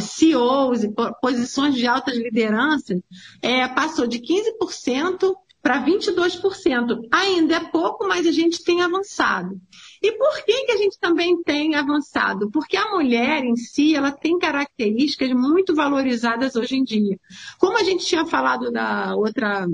CEOs 0.00 0.84
e 0.84 0.94
posições 1.20 1.74
de 1.74 1.84
altas 1.84 2.16
lideranças 2.16 3.00
é, 3.42 3.66
passou 3.66 4.06
de 4.06 4.20
15% 4.20 5.34
para 5.66 5.84
22%. 5.84 7.08
Ainda 7.10 7.56
é 7.56 7.60
pouco, 7.60 8.06
mas 8.06 8.24
a 8.24 8.30
gente 8.30 8.62
tem 8.62 8.82
avançado. 8.82 9.60
E 10.00 10.12
por 10.12 10.44
que, 10.44 10.64
que 10.64 10.70
a 10.70 10.76
gente 10.76 10.96
também 11.00 11.42
tem 11.42 11.74
avançado? 11.74 12.48
Porque 12.52 12.76
a 12.76 12.90
mulher 12.90 13.42
em 13.42 13.56
si, 13.56 13.96
ela 13.96 14.12
tem 14.12 14.38
características 14.38 15.32
muito 15.32 15.74
valorizadas 15.74 16.54
hoje 16.54 16.76
em 16.76 16.84
dia. 16.84 17.18
Como 17.58 17.76
a 17.76 17.82
gente 17.82 18.06
tinha 18.06 18.24
falado 18.24 18.70
na 18.70 19.16
outra, 19.16 19.66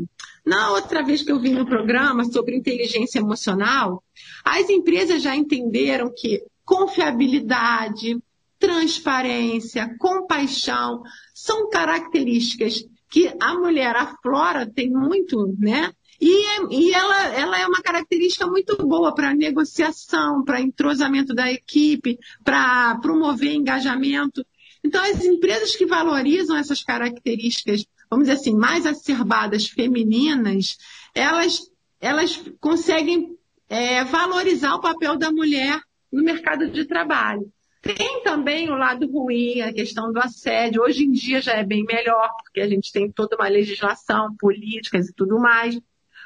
na 0.47 0.71
outra 0.71 1.03
vez 1.03 1.21
que 1.21 1.31
eu 1.31 1.39
vim 1.39 1.53
no 1.53 1.67
programa 1.67 2.25
sobre 2.25 2.57
inteligência 2.57 3.19
emocional, 3.19 4.03
as 4.43 4.71
empresas 4.71 5.21
já 5.21 5.37
entenderam 5.37 6.11
que 6.17 6.43
confiabilidade, 6.65 8.17
transparência, 8.59 9.95
compaixão 9.99 11.03
são 11.35 11.69
características 11.69 12.83
que 13.13 13.31
a 13.39 13.55
mulher 13.55 13.95
aflora 13.95 14.67
tem 14.67 14.91
muito, 14.91 15.55
né? 15.59 15.93
E, 16.19 16.65
e 16.71 16.95
ela, 16.95 17.27
ela 17.35 17.61
é 17.61 17.67
uma 17.67 17.83
característica 17.83 18.47
muito 18.47 18.75
boa 18.87 19.15
para 19.15 19.35
negociação, 19.35 20.43
para 20.43 20.63
entrosamento 20.63 21.35
da 21.35 21.53
equipe, 21.53 22.19
para 22.43 22.97
promover 23.03 23.53
engajamento. 23.53 24.47
Então, 24.83 25.03
as 25.05 25.23
empresas 25.25 25.77
que 25.77 25.85
valorizam 25.85 26.57
essas 26.57 26.83
características, 26.83 27.85
vamos 28.09 28.29
dizer 28.29 28.41
assim, 28.41 28.55
mais 28.55 28.87
acerbadas 28.87 29.67
femininas, 29.67 30.79
elas, 31.15 31.71
elas 32.01 32.43
conseguem 32.61 33.37
é, 33.69 34.05
valorizar 34.05 34.75
o 34.75 34.81
papel 34.81 35.19
da 35.19 35.31
mulher 35.31 35.83
no 36.11 36.23
mercado 36.23 36.71
de 36.71 36.87
trabalho. 36.87 37.53
Tem 37.83 38.23
também 38.23 38.71
o 38.71 38.77
lado 38.77 39.11
ruim, 39.11 39.61
a 39.61 39.73
questão 39.73 40.13
do 40.13 40.21
assédio. 40.21 40.83
Hoje 40.83 41.05
em 41.05 41.11
dia 41.11 41.43
já 41.43 41.55
é 41.55 41.65
bem 41.65 41.85
melhor, 41.85 42.31
porque 42.45 42.61
a 42.61 42.69
gente 42.69 42.93
tem 42.93 43.11
toda 43.11 43.35
uma 43.35 43.49
legislação, 43.49 44.37
políticas 44.39 45.09
e 45.09 45.13
tudo 45.13 45.37
mais. 45.41 45.77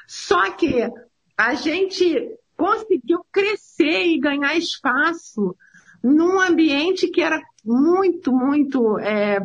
Só 0.07 0.51
que 0.51 0.87
a 1.35 1.55
gente 1.55 2.37
conseguiu 2.55 3.25
crescer 3.31 4.05
e 4.05 4.19
ganhar 4.19 4.55
espaço 4.55 5.55
num 6.03 6.39
ambiente 6.39 7.07
que 7.07 7.21
era 7.21 7.41
muito, 7.65 8.31
muito, 8.31 8.99
é, 8.99 9.39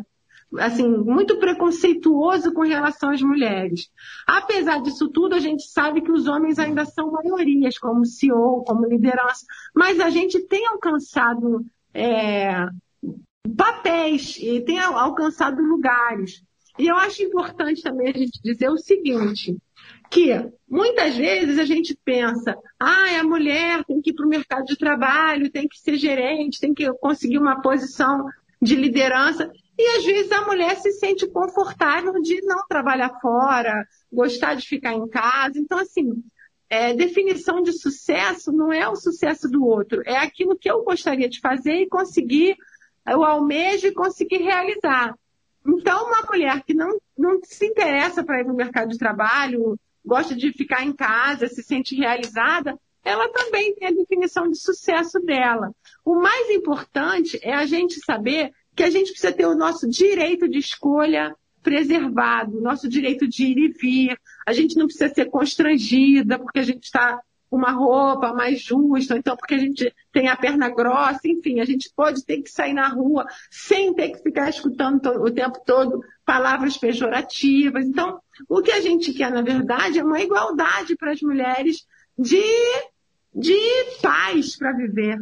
assim, 0.58 0.86
muito 0.86 1.38
preconceituoso 1.38 2.52
com 2.52 2.60
relação 2.60 3.08
às 3.08 3.22
mulheres. 3.22 3.90
Apesar 4.26 4.82
disso 4.82 5.08
tudo, 5.08 5.34
a 5.34 5.38
gente 5.38 5.62
sabe 5.62 6.02
que 6.02 6.12
os 6.12 6.28
homens 6.28 6.58
ainda 6.58 6.84
são 6.84 7.10
maiorias, 7.10 7.78
como 7.78 8.04
CEO, 8.04 8.64
como 8.64 8.86
liderança, 8.86 9.46
mas 9.74 9.98
a 9.98 10.10
gente 10.10 10.40
tem 10.40 10.66
alcançado 10.66 11.64
é, 11.94 12.66
papéis 13.56 14.36
e 14.38 14.60
tem 14.60 14.78
alcançado 14.78 15.60
lugares. 15.62 16.42
E 16.78 16.86
eu 16.86 16.96
acho 16.96 17.22
importante 17.22 17.82
também 17.82 18.08
a 18.08 18.16
gente 18.16 18.40
dizer 18.42 18.70
o 18.70 18.78
seguinte, 18.78 19.56
que 20.10 20.30
muitas 20.68 21.16
vezes 21.16 21.58
a 21.58 21.64
gente 21.64 21.98
pensa, 22.04 22.56
ah, 22.80 23.20
a 23.20 23.24
mulher 23.24 23.84
tem 23.84 24.00
que 24.00 24.10
ir 24.10 24.14
para 24.14 24.26
o 24.26 24.28
mercado 24.28 24.64
de 24.64 24.76
trabalho, 24.76 25.50
tem 25.50 25.68
que 25.68 25.78
ser 25.78 25.96
gerente, 25.96 26.60
tem 26.60 26.72
que 26.72 26.90
conseguir 26.94 27.38
uma 27.38 27.60
posição 27.60 28.26
de 28.60 28.74
liderança. 28.74 29.50
E 29.78 29.98
às 29.98 30.04
vezes 30.04 30.30
a 30.32 30.46
mulher 30.46 30.76
se 30.76 30.92
sente 30.92 31.26
confortável 31.26 32.12
de 32.22 32.40
não 32.42 32.66
trabalhar 32.68 33.18
fora, 33.20 33.86
gostar 34.12 34.54
de 34.54 34.66
ficar 34.66 34.94
em 34.94 35.08
casa. 35.08 35.58
Então, 35.58 35.78
assim, 35.78 36.22
é, 36.72 36.94
definição 36.94 37.62
de 37.62 37.70
sucesso 37.70 38.50
não 38.50 38.72
é 38.72 38.88
o 38.88 38.96
sucesso 38.96 39.46
do 39.46 39.62
outro, 39.62 40.00
é 40.06 40.16
aquilo 40.16 40.56
que 40.56 40.70
eu 40.70 40.82
gostaria 40.82 41.28
de 41.28 41.38
fazer 41.38 41.74
e 41.74 41.86
conseguir, 41.86 42.56
eu 43.06 43.22
almejo 43.22 43.88
e 43.88 43.92
conseguir 43.92 44.38
realizar. 44.38 45.14
Então, 45.66 46.06
uma 46.06 46.22
mulher 46.22 46.62
que 46.64 46.72
não, 46.72 46.98
não 47.16 47.38
se 47.44 47.66
interessa 47.66 48.24
para 48.24 48.40
ir 48.40 48.44
para 48.44 48.54
o 48.54 48.56
mercado 48.56 48.88
de 48.88 48.96
trabalho, 48.96 49.78
gosta 50.02 50.34
de 50.34 50.50
ficar 50.50 50.82
em 50.82 50.94
casa, 50.94 51.46
se 51.46 51.62
sente 51.62 51.94
realizada, 51.94 52.74
ela 53.04 53.28
também 53.28 53.74
tem 53.74 53.88
a 53.88 53.92
definição 53.92 54.48
de 54.48 54.56
sucesso 54.56 55.20
dela. 55.20 55.74
O 56.02 56.14
mais 56.14 56.48
importante 56.48 57.38
é 57.42 57.52
a 57.52 57.66
gente 57.66 58.00
saber 58.02 58.50
que 58.74 58.82
a 58.82 58.88
gente 58.88 59.10
precisa 59.10 59.30
ter 59.30 59.44
o 59.44 59.54
nosso 59.54 59.86
direito 59.86 60.48
de 60.48 60.58
escolha 60.58 61.36
preservado, 61.62 62.60
nosso 62.60 62.88
direito 62.88 63.28
de 63.28 63.44
ir 63.44 63.58
e 63.58 63.68
vir. 63.68 64.18
A 64.46 64.52
gente 64.52 64.76
não 64.76 64.86
precisa 64.86 65.12
ser 65.12 65.26
constrangida 65.26 66.38
porque 66.38 66.58
a 66.58 66.64
gente 66.64 66.84
está 66.84 67.20
com 67.52 67.58
uma 67.58 67.70
roupa 67.70 68.32
mais 68.32 68.62
justa, 68.62 69.14
então 69.14 69.36
porque 69.36 69.52
a 69.52 69.58
gente 69.58 69.94
tem 70.10 70.26
a 70.26 70.34
perna 70.34 70.70
grossa, 70.70 71.20
enfim, 71.26 71.60
a 71.60 71.66
gente 71.66 71.92
pode 71.94 72.24
ter 72.24 72.40
que 72.40 72.48
sair 72.50 72.72
na 72.72 72.88
rua 72.88 73.26
sem 73.50 73.92
ter 73.92 74.08
que 74.08 74.22
ficar 74.22 74.48
escutando 74.48 75.06
o 75.06 75.30
tempo 75.30 75.60
todo 75.66 76.02
palavras 76.24 76.78
pejorativas. 76.78 77.84
Então, 77.84 78.18
o 78.48 78.62
que 78.62 78.72
a 78.72 78.80
gente 78.80 79.12
quer, 79.12 79.30
na 79.30 79.42
verdade, 79.42 79.98
é 79.98 80.02
uma 80.02 80.22
igualdade 80.22 80.96
para 80.96 81.12
as 81.12 81.20
mulheres 81.20 81.86
de, 82.18 82.42
de 83.34 83.60
paz 84.00 84.56
para 84.56 84.72
viver. 84.72 85.18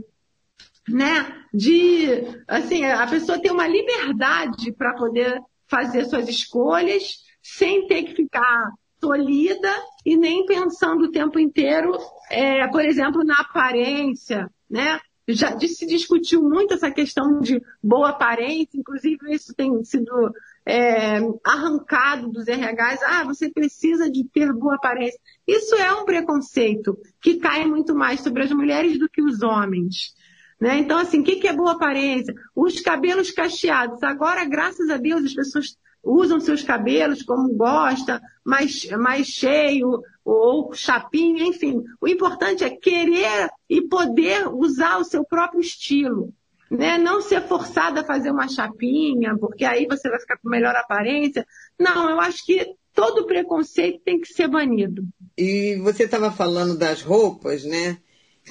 Né? 0.88 1.44
De, 1.53 2.42
assim, 2.46 2.85
a 2.85 3.09
pessoa 3.09 3.40
ter 3.40 3.50
uma 3.50 3.66
liberdade 3.66 4.72
para 4.72 4.94
poder 4.94 5.40
fazer 5.70 6.04
suas 6.04 6.28
escolhas 6.28 7.18
sem 7.42 7.87
ter 7.87 8.02
que 8.02 8.14
ficar 8.14 8.70
tolhida 9.00 9.72
e 10.04 10.16
nem 10.16 10.44
pensando 10.44 11.04
o 11.04 11.11
tempo 11.11 11.38
inteiro, 11.38 11.96
é, 12.30 12.66
por 12.68 12.85
exemplo, 12.85 13.24
na 13.24 13.37
aparência, 13.37 14.50
né? 14.68 15.00
Já 15.28 15.56
se 15.59 15.87
discutiu 15.87 16.42
muito 16.42 16.74
essa 16.74 16.90
questão 16.90 17.40
de 17.40 17.62
boa 17.83 18.11
aparência, 18.11 18.76
inclusive 18.76 19.33
isso 19.33 19.54
tem 19.54 19.83
sido 19.85 20.33
é, 20.66 21.18
arrancado 21.44 22.28
dos 22.28 22.46
RHs. 22.46 23.02
Ah, 23.04 23.24
você 23.24 23.48
precisa 23.48 24.11
de 24.11 24.24
ter 24.24 24.52
boa 24.52 24.74
aparência. 24.74 25.18
Isso 25.46 25.76
é 25.76 25.92
um 25.92 26.04
preconceito 26.04 26.98
que 27.20 27.37
cai 27.37 27.64
muito 27.64 27.94
mais 27.94 28.20
sobre 28.20 28.42
as 28.42 28.50
mulheres 28.50 28.98
do 28.98 29.09
que 29.09 29.22
os 29.22 29.40
homens. 29.40 30.14
Né? 30.61 30.79
Então, 30.79 30.99
assim, 30.99 31.20
o 31.20 31.25
que, 31.25 31.37
que 31.37 31.49
é 31.49 31.53
boa 31.53 31.73
aparência? 31.73 32.35
Os 32.55 32.81
cabelos 32.81 33.31
cacheados. 33.31 34.03
Agora, 34.03 34.44
graças 34.44 34.90
a 34.90 34.99
Deus, 34.99 35.25
as 35.25 35.35
pessoas 35.35 35.77
usam 36.03 36.40
seus 36.40 36.62
cabelos 36.62 37.23
como 37.23 37.55
gosta, 37.55 38.20
mais, 38.44 38.87
mais 38.90 39.27
cheio, 39.27 40.03
ou 40.25 40.73
chapinha, 40.75 41.44
enfim. 41.44 41.83
O 42.01 42.07
importante 42.07 42.62
é 42.62 42.70
querer 42.70 43.49
e 43.68 43.83
poder 43.83 44.49
usar 44.49 44.99
o 44.99 45.05
seu 45.05 45.25
próprio 45.25 45.61
estilo. 45.61 46.33
Né? 46.70 46.99
Não 46.99 47.20
ser 47.20 47.42
forçada 47.42 48.03
a 48.03 48.05
fazer 48.05 48.31
uma 48.31 48.49
chapinha, 48.49 49.37
porque 49.38 49.64
aí 49.64 49.87
você 49.87 50.09
vai 50.09 50.20
ficar 50.20 50.37
com 50.38 50.49
melhor 50.49 50.77
aparência. 50.77 51.44
Não, 51.79 52.11
eu 52.11 52.20
acho 52.20 52.44
que 52.44 52.75
todo 52.94 53.27
preconceito 53.27 54.01
tem 54.05 54.20
que 54.20 54.29
ser 54.29 54.46
banido. 54.46 55.05
E 55.37 55.77
você 55.83 56.05
estava 56.05 56.31
falando 56.31 56.77
das 56.77 57.03
roupas, 57.03 57.64
né? 57.64 57.99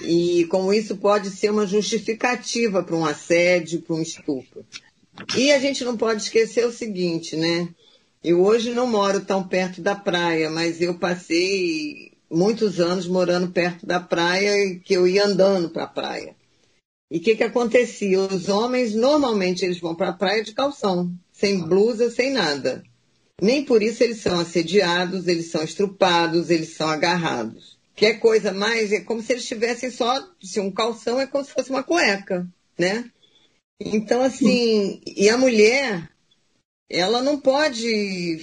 E 0.01 0.45
como 0.45 0.73
isso 0.73 0.97
pode 0.97 1.29
ser 1.29 1.51
uma 1.51 1.65
justificativa 1.65 2.83
para 2.83 2.95
um 2.95 3.05
assédio, 3.05 3.81
para 3.81 3.95
um 3.95 4.01
estupro. 4.01 4.65
E 5.35 5.51
a 5.51 5.59
gente 5.59 5.83
não 5.83 5.97
pode 5.97 6.23
esquecer 6.23 6.65
o 6.65 6.71
seguinte, 6.71 7.35
né? 7.35 7.69
Eu 8.23 8.43
hoje 8.43 8.71
não 8.71 8.87
moro 8.87 9.21
tão 9.21 9.47
perto 9.47 9.81
da 9.81 9.95
praia, 9.95 10.49
mas 10.49 10.81
eu 10.81 10.93
passei 10.95 12.11
muitos 12.29 12.79
anos 12.79 13.07
morando 13.07 13.51
perto 13.51 13.85
da 13.85 13.99
praia 13.99 14.65
e 14.65 14.79
que 14.79 14.93
eu 14.93 15.07
ia 15.07 15.25
andando 15.25 15.69
para 15.69 15.83
a 15.83 15.87
praia. 15.87 16.35
E 17.11 17.17
o 17.17 17.21
que, 17.21 17.35
que 17.35 17.43
acontecia? 17.43 18.19
Os 18.19 18.49
homens, 18.49 18.93
normalmente, 18.93 19.65
eles 19.65 19.79
vão 19.79 19.95
para 19.95 20.09
a 20.09 20.13
praia 20.13 20.43
de 20.43 20.53
calção, 20.53 21.11
sem 21.31 21.59
blusa, 21.59 22.11
sem 22.11 22.31
nada. 22.31 22.83
Nem 23.41 23.63
por 23.63 23.81
isso 23.81 24.03
eles 24.03 24.19
são 24.19 24.39
assediados, 24.39 25.27
eles 25.27 25.49
são 25.49 25.63
estrupados, 25.63 26.49
eles 26.49 26.75
são 26.75 26.87
agarrados 26.87 27.78
que 27.99 28.05
é 28.05 28.13
coisa 28.13 28.53
mais, 28.53 28.93
é 28.93 29.01
como 29.01 29.21
se 29.21 29.33
eles 29.33 29.45
tivessem 29.45 29.91
só, 29.91 30.25
se 30.41 30.57
um 30.61 30.71
calção 30.71 31.19
é 31.19 31.27
como 31.27 31.43
se 31.43 31.51
fosse 31.51 31.69
uma 31.69 31.83
cueca, 31.83 32.47
né? 32.77 33.11
Então, 33.77 34.21
assim, 34.21 35.01
e 35.05 35.29
a 35.29 35.37
mulher, 35.37 36.09
ela 36.89 37.21
não 37.21 37.37
pode, 37.37 38.39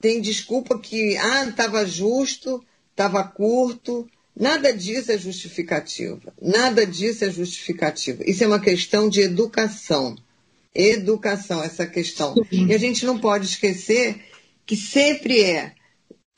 tem 0.00 0.20
desculpa 0.20 0.76
que, 0.76 1.16
ah, 1.18 1.44
estava 1.44 1.86
justo, 1.86 2.64
estava 2.90 3.22
curto, 3.22 4.10
nada 4.34 4.72
disso 4.72 5.12
é 5.12 5.18
justificativa, 5.18 6.34
nada 6.42 6.84
disso 6.84 7.24
é 7.24 7.30
justificativa. 7.30 8.24
Isso 8.26 8.42
é 8.42 8.46
uma 8.48 8.60
questão 8.60 9.08
de 9.08 9.20
educação, 9.20 10.16
educação, 10.74 11.62
essa 11.62 11.86
questão. 11.86 12.34
E 12.50 12.74
a 12.74 12.78
gente 12.78 13.06
não 13.06 13.20
pode 13.20 13.46
esquecer 13.46 14.20
que 14.66 14.74
sempre 14.74 15.42
é 15.42 15.74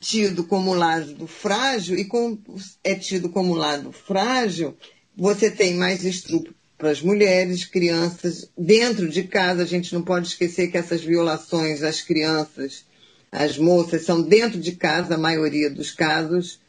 tido 0.03 0.43
como 0.43 0.73
lado 0.73 1.25
frágil, 1.25 1.97
e 1.97 2.03
como 2.03 2.37
é 2.83 2.93
tido 2.93 3.29
como 3.29 3.55
lado 3.55 3.93
frágil, 3.93 4.75
você 5.15 5.49
tem 5.49 5.75
mais 5.75 6.03
estupro 6.03 6.53
para 6.77 6.89
as 6.89 7.01
mulheres, 7.01 7.63
crianças, 7.63 8.49
dentro 8.57 9.07
de 9.07 9.23
casa. 9.23 9.63
A 9.63 9.65
gente 9.65 9.93
não 9.93 10.01
pode 10.01 10.27
esquecer 10.27 10.69
que 10.69 10.77
essas 10.77 11.01
violações 11.01 11.81
às 11.81 12.01
crianças, 12.01 12.85
às 13.31 13.57
moças, 13.57 14.03
são 14.03 14.21
dentro 14.21 14.59
de 14.59 14.73
casa, 14.73 15.15
a 15.15 15.17
maioria 15.17 15.69
dos 15.69 15.91
casos, 15.91 16.59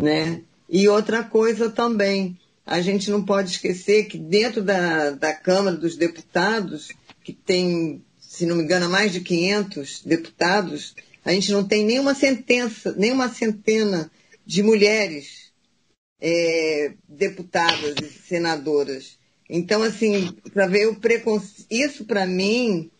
né? 0.00 0.42
E 0.68 0.86
outra 0.86 1.24
coisa 1.24 1.68
também, 1.68 2.38
a 2.64 2.80
gente 2.80 3.10
não 3.10 3.24
pode 3.24 3.50
esquecer 3.50 4.04
que 4.04 4.16
dentro 4.16 4.62
da, 4.62 5.10
da 5.10 5.32
Câmara 5.32 5.76
dos 5.76 5.96
Deputados, 5.96 6.92
que 7.24 7.32
tem, 7.32 8.04
se 8.20 8.46
não 8.46 8.54
me 8.54 8.62
engano, 8.62 8.88
mais 8.88 9.12
de 9.12 9.20
500 9.20 10.02
deputados, 10.04 10.94
a 11.28 11.32
gente 11.32 11.52
não 11.52 11.62
tem 11.62 11.84
nenhuma 11.84 12.14
sentença, 12.14 12.94
nenhuma 12.96 13.28
centena 13.28 14.10
de 14.46 14.62
mulheres 14.62 15.52
é, 16.18 16.94
deputadas 17.06 17.96
e 18.00 18.08
senadoras. 18.08 19.18
Então, 19.46 19.82
assim, 19.82 20.32
para 20.54 20.66
ver 20.66 20.88
o 20.88 20.96
preconceito, 20.96 21.66
isso 21.70 22.06
para 22.06 22.24
mim 22.24 22.90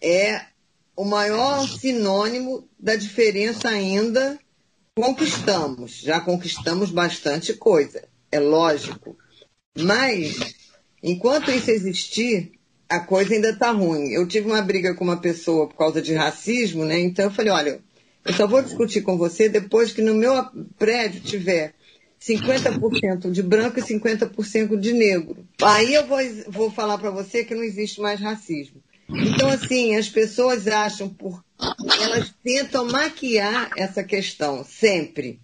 é 0.00 0.42
o 0.94 1.04
maior 1.04 1.66
sinônimo 1.66 2.68
da 2.78 2.94
diferença 2.94 3.68
ainda 3.68 4.38
conquistamos. 4.94 6.02
Já 6.02 6.20
conquistamos 6.20 6.92
bastante 6.92 7.52
coisa, 7.52 8.04
é 8.30 8.38
lógico. 8.38 9.18
Mas, 9.76 10.38
enquanto 11.02 11.50
isso 11.50 11.72
existir, 11.72 12.52
a 12.92 13.00
coisa 13.00 13.34
ainda 13.34 13.48
está 13.48 13.70
ruim. 13.70 14.10
Eu 14.10 14.28
tive 14.28 14.46
uma 14.46 14.60
briga 14.60 14.94
com 14.94 15.02
uma 15.02 15.16
pessoa 15.16 15.66
por 15.66 15.76
causa 15.76 16.02
de 16.02 16.12
racismo, 16.12 16.84
né? 16.84 17.00
Então 17.00 17.24
eu 17.24 17.30
falei, 17.30 17.50
olha, 17.50 17.80
eu 18.22 18.32
só 18.34 18.46
vou 18.46 18.62
discutir 18.62 19.00
com 19.00 19.16
você 19.16 19.48
depois 19.48 19.92
que 19.92 20.02
no 20.02 20.14
meu 20.14 20.44
prédio 20.78 21.22
tiver 21.22 21.72
50% 22.20 23.30
de 23.30 23.42
branco 23.42 23.78
e 23.78 23.82
50% 23.82 24.78
de 24.78 24.92
negro. 24.92 25.44
Aí 25.62 25.94
eu 25.94 26.06
vou, 26.06 26.18
vou 26.48 26.70
falar 26.70 26.98
para 26.98 27.10
você 27.10 27.44
que 27.44 27.54
não 27.54 27.64
existe 27.64 27.98
mais 27.98 28.20
racismo. 28.20 28.82
Então, 29.08 29.48
assim, 29.48 29.96
as 29.96 30.08
pessoas 30.08 30.66
acham, 30.68 31.08
por, 31.08 31.42
elas 32.00 32.32
tentam 32.44 32.86
maquiar 32.88 33.70
essa 33.76 34.04
questão, 34.04 34.64
sempre. 34.64 35.40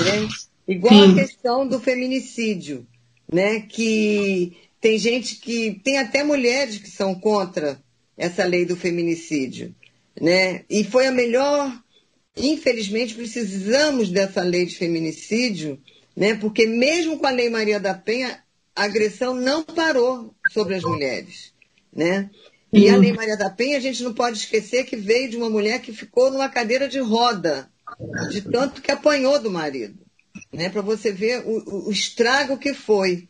Né? 0.00 0.28
Igual 0.66 0.94
Sim. 0.94 1.12
a 1.12 1.14
questão 1.14 1.66
do 1.66 1.80
feminicídio, 1.80 2.86
né? 3.32 3.60
que 3.60 4.67
tem 4.80 4.98
gente 4.98 5.36
que. 5.36 5.80
Tem 5.82 5.98
até 5.98 6.22
mulheres 6.22 6.78
que 6.78 6.90
são 6.90 7.14
contra 7.14 7.80
essa 8.16 8.44
lei 8.44 8.64
do 8.64 8.76
feminicídio. 8.76 9.74
Né? 10.20 10.64
E 10.68 10.84
foi 10.84 11.06
a 11.06 11.12
melhor. 11.12 11.72
Infelizmente, 12.36 13.14
precisamos 13.14 14.10
dessa 14.10 14.42
lei 14.42 14.64
de 14.64 14.76
feminicídio, 14.76 15.80
né? 16.16 16.34
porque 16.34 16.66
mesmo 16.66 17.18
com 17.18 17.26
a 17.26 17.30
Lei 17.30 17.50
Maria 17.50 17.80
da 17.80 17.94
Penha, 17.94 18.40
a 18.76 18.84
agressão 18.84 19.34
não 19.34 19.64
parou 19.64 20.32
sobre 20.52 20.76
as 20.76 20.84
mulheres. 20.84 21.52
Né? 21.92 22.30
E 22.72 22.88
a 22.88 22.96
Lei 22.96 23.12
Maria 23.12 23.36
da 23.36 23.50
Penha, 23.50 23.76
a 23.76 23.80
gente 23.80 24.04
não 24.04 24.14
pode 24.14 24.38
esquecer 24.38 24.84
que 24.84 24.94
veio 24.94 25.28
de 25.28 25.36
uma 25.36 25.50
mulher 25.50 25.80
que 25.80 25.92
ficou 25.92 26.30
numa 26.30 26.48
cadeira 26.48 26.88
de 26.88 27.00
roda, 27.00 27.68
de 28.30 28.42
tanto 28.42 28.80
que 28.80 28.92
apanhou 28.92 29.40
do 29.40 29.50
marido. 29.50 29.98
Né? 30.52 30.68
Para 30.68 30.82
você 30.82 31.10
ver 31.10 31.42
o, 31.44 31.88
o 31.88 31.90
estrago 31.90 32.56
que 32.56 32.72
foi. 32.72 33.26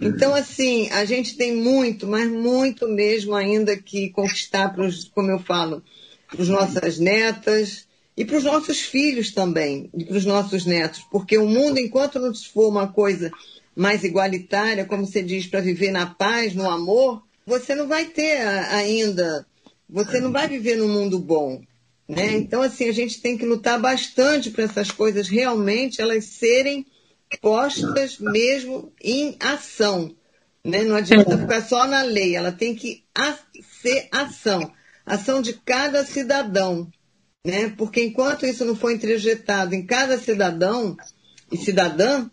Então, 0.00 0.34
assim, 0.34 0.88
a 0.90 1.04
gente 1.04 1.36
tem 1.36 1.54
muito, 1.54 2.06
mas 2.06 2.30
muito 2.30 2.88
mesmo 2.88 3.34
ainda 3.34 3.76
que 3.76 4.10
conquistar, 4.10 4.70
pros, 4.70 5.04
como 5.04 5.30
eu 5.30 5.38
falo, 5.38 5.82
para 6.28 6.42
as 6.42 6.48
nossas 6.48 6.98
netas 6.98 7.86
e 8.16 8.24
para 8.24 8.38
os 8.38 8.44
nossos 8.44 8.80
filhos 8.80 9.32
também, 9.32 9.90
e 9.94 10.04
para 10.04 10.16
os 10.16 10.24
nossos 10.24 10.64
netos, 10.66 11.00
porque 11.10 11.38
o 11.38 11.46
mundo, 11.46 11.78
enquanto 11.78 12.18
não 12.18 12.34
for 12.34 12.68
uma 12.68 12.88
coisa 12.88 13.30
mais 13.74 14.04
igualitária, 14.04 14.84
como 14.84 15.06
você 15.06 15.22
diz, 15.22 15.46
para 15.46 15.60
viver 15.60 15.90
na 15.90 16.06
paz, 16.06 16.54
no 16.54 16.68
amor, 16.68 17.22
você 17.46 17.74
não 17.74 17.88
vai 17.88 18.06
ter 18.06 18.40
ainda, 18.42 19.46
você 19.88 20.20
não 20.20 20.32
vai 20.32 20.48
viver 20.48 20.76
num 20.76 20.88
mundo 20.88 21.18
bom. 21.18 21.62
Né? 22.08 22.36
Então, 22.36 22.60
assim, 22.60 22.88
a 22.88 22.92
gente 22.92 23.20
tem 23.20 23.38
que 23.38 23.46
lutar 23.46 23.80
bastante 23.80 24.50
para 24.50 24.64
essas 24.64 24.90
coisas 24.90 25.28
realmente 25.28 26.00
elas 26.00 26.24
serem 26.24 26.84
postas 27.40 28.18
mesmo 28.18 28.92
em 29.02 29.36
ação. 29.40 30.14
Né? 30.64 30.82
Não 30.82 30.96
adianta 30.96 31.38
ficar 31.38 31.62
só 31.62 31.86
na 31.86 32.02
lei, 32.02 32.36
ela 32.36 32.52
tem 32.52 32.74
que 32.74 33.04
ser 33.82 34.08
ação. 34.10 34.72
Ação 35.06 35.40
de 35.40 35.54
cada 35.54 36.04
cidadão. 36.04 36.88
Né? 37.44 37.72
Porque 37.76 38.02
enquanto 38.04 38.46
isso 38.46 38.64
não 38.64 38.76
for 38.76 38.92
introjetado 38.92 39.74
em 39.74 39.84
cada 39.84 40.18
cidadão 40.18 40.96
e 41.50 41.56
cidadã, 41.56 42.28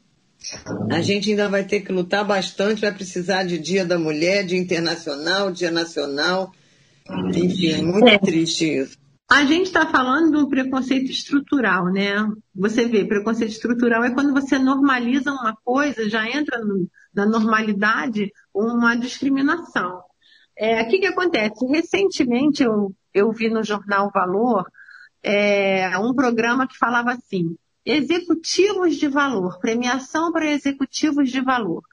a 0.92 1.02
gente 1.02 1.30
ainda 1.30 1.50
vai 1.50 1.64
ter 1.64 1.82
que 1.82 1.92
lutar 1.92 2.26
bastante, 2.26 2.82
vai 2.82 2.94
precisar 2.94 3.44
de 3.44 3.58
Dia 3.58 3.86
da 3.86 3.98
Mulher, 3.98 4.46
Dia 4.46 4.60
Internacional, 4.60 5.52
Dia 5.52 5.72
Nacional. 5.72 6.54
Enfim, 7.34 7.72
é 7.72 7.82
muito 7.82 8.08
é. 8.08 8.20
triste 8.20 8.66
isso. 8.66 8.98
A 9.30 9.44
gente 9.44 9.68
está 9.68 9.86
falando 9.86 10.32
do 10.32 10.48
preconceito 10.48 11.12
estrutural, 11.12 11.92
né? 11.92 12.16
Você 12.56 12.88
vê, 12.88 13.04
preconceito 13.04 13.52
estrutural 13.52 14.02
é 14.04 14.14
quando 14.14 14.34
você 14.34 14.58
normaliza 14.58 15.34
uma 15.34 15.54
coisa, 15.66 16.10
já 16.10 16.26
entra 16.30 16.60
no, 16.60 16.90
na 17.14 17.26
normalidade 17.26 18.32
uma 18.54 18.96
discriminação. 18.96 20.02
É, 20.56 20.82
o 20.82 20.88
que, 20.88 21.00
que 21.00 21.08
acontece? 21.08 21.66
Recentemente 21.68 22.64
eu, 22.64 22.96
eu 23.14 23.30
vi 23.34 23.50
no 23.50 23.64
jornal 23.64 24.10
Valor 24.14 24.66
é, 25.22 25.98
um 26.00 26.14
programa 26.14 26.66
que 26.66 26.78
falava 26.78 27.12
assim: 27.12 27.58
executivos 27.86 28.96
de 28.96 29.10
valor, 29.10 29.60
premiação 29.60 30.32
para 30.32 30.50
executivos 30.50 31.30
de 31.30 31.42
valor. 31.42 31.84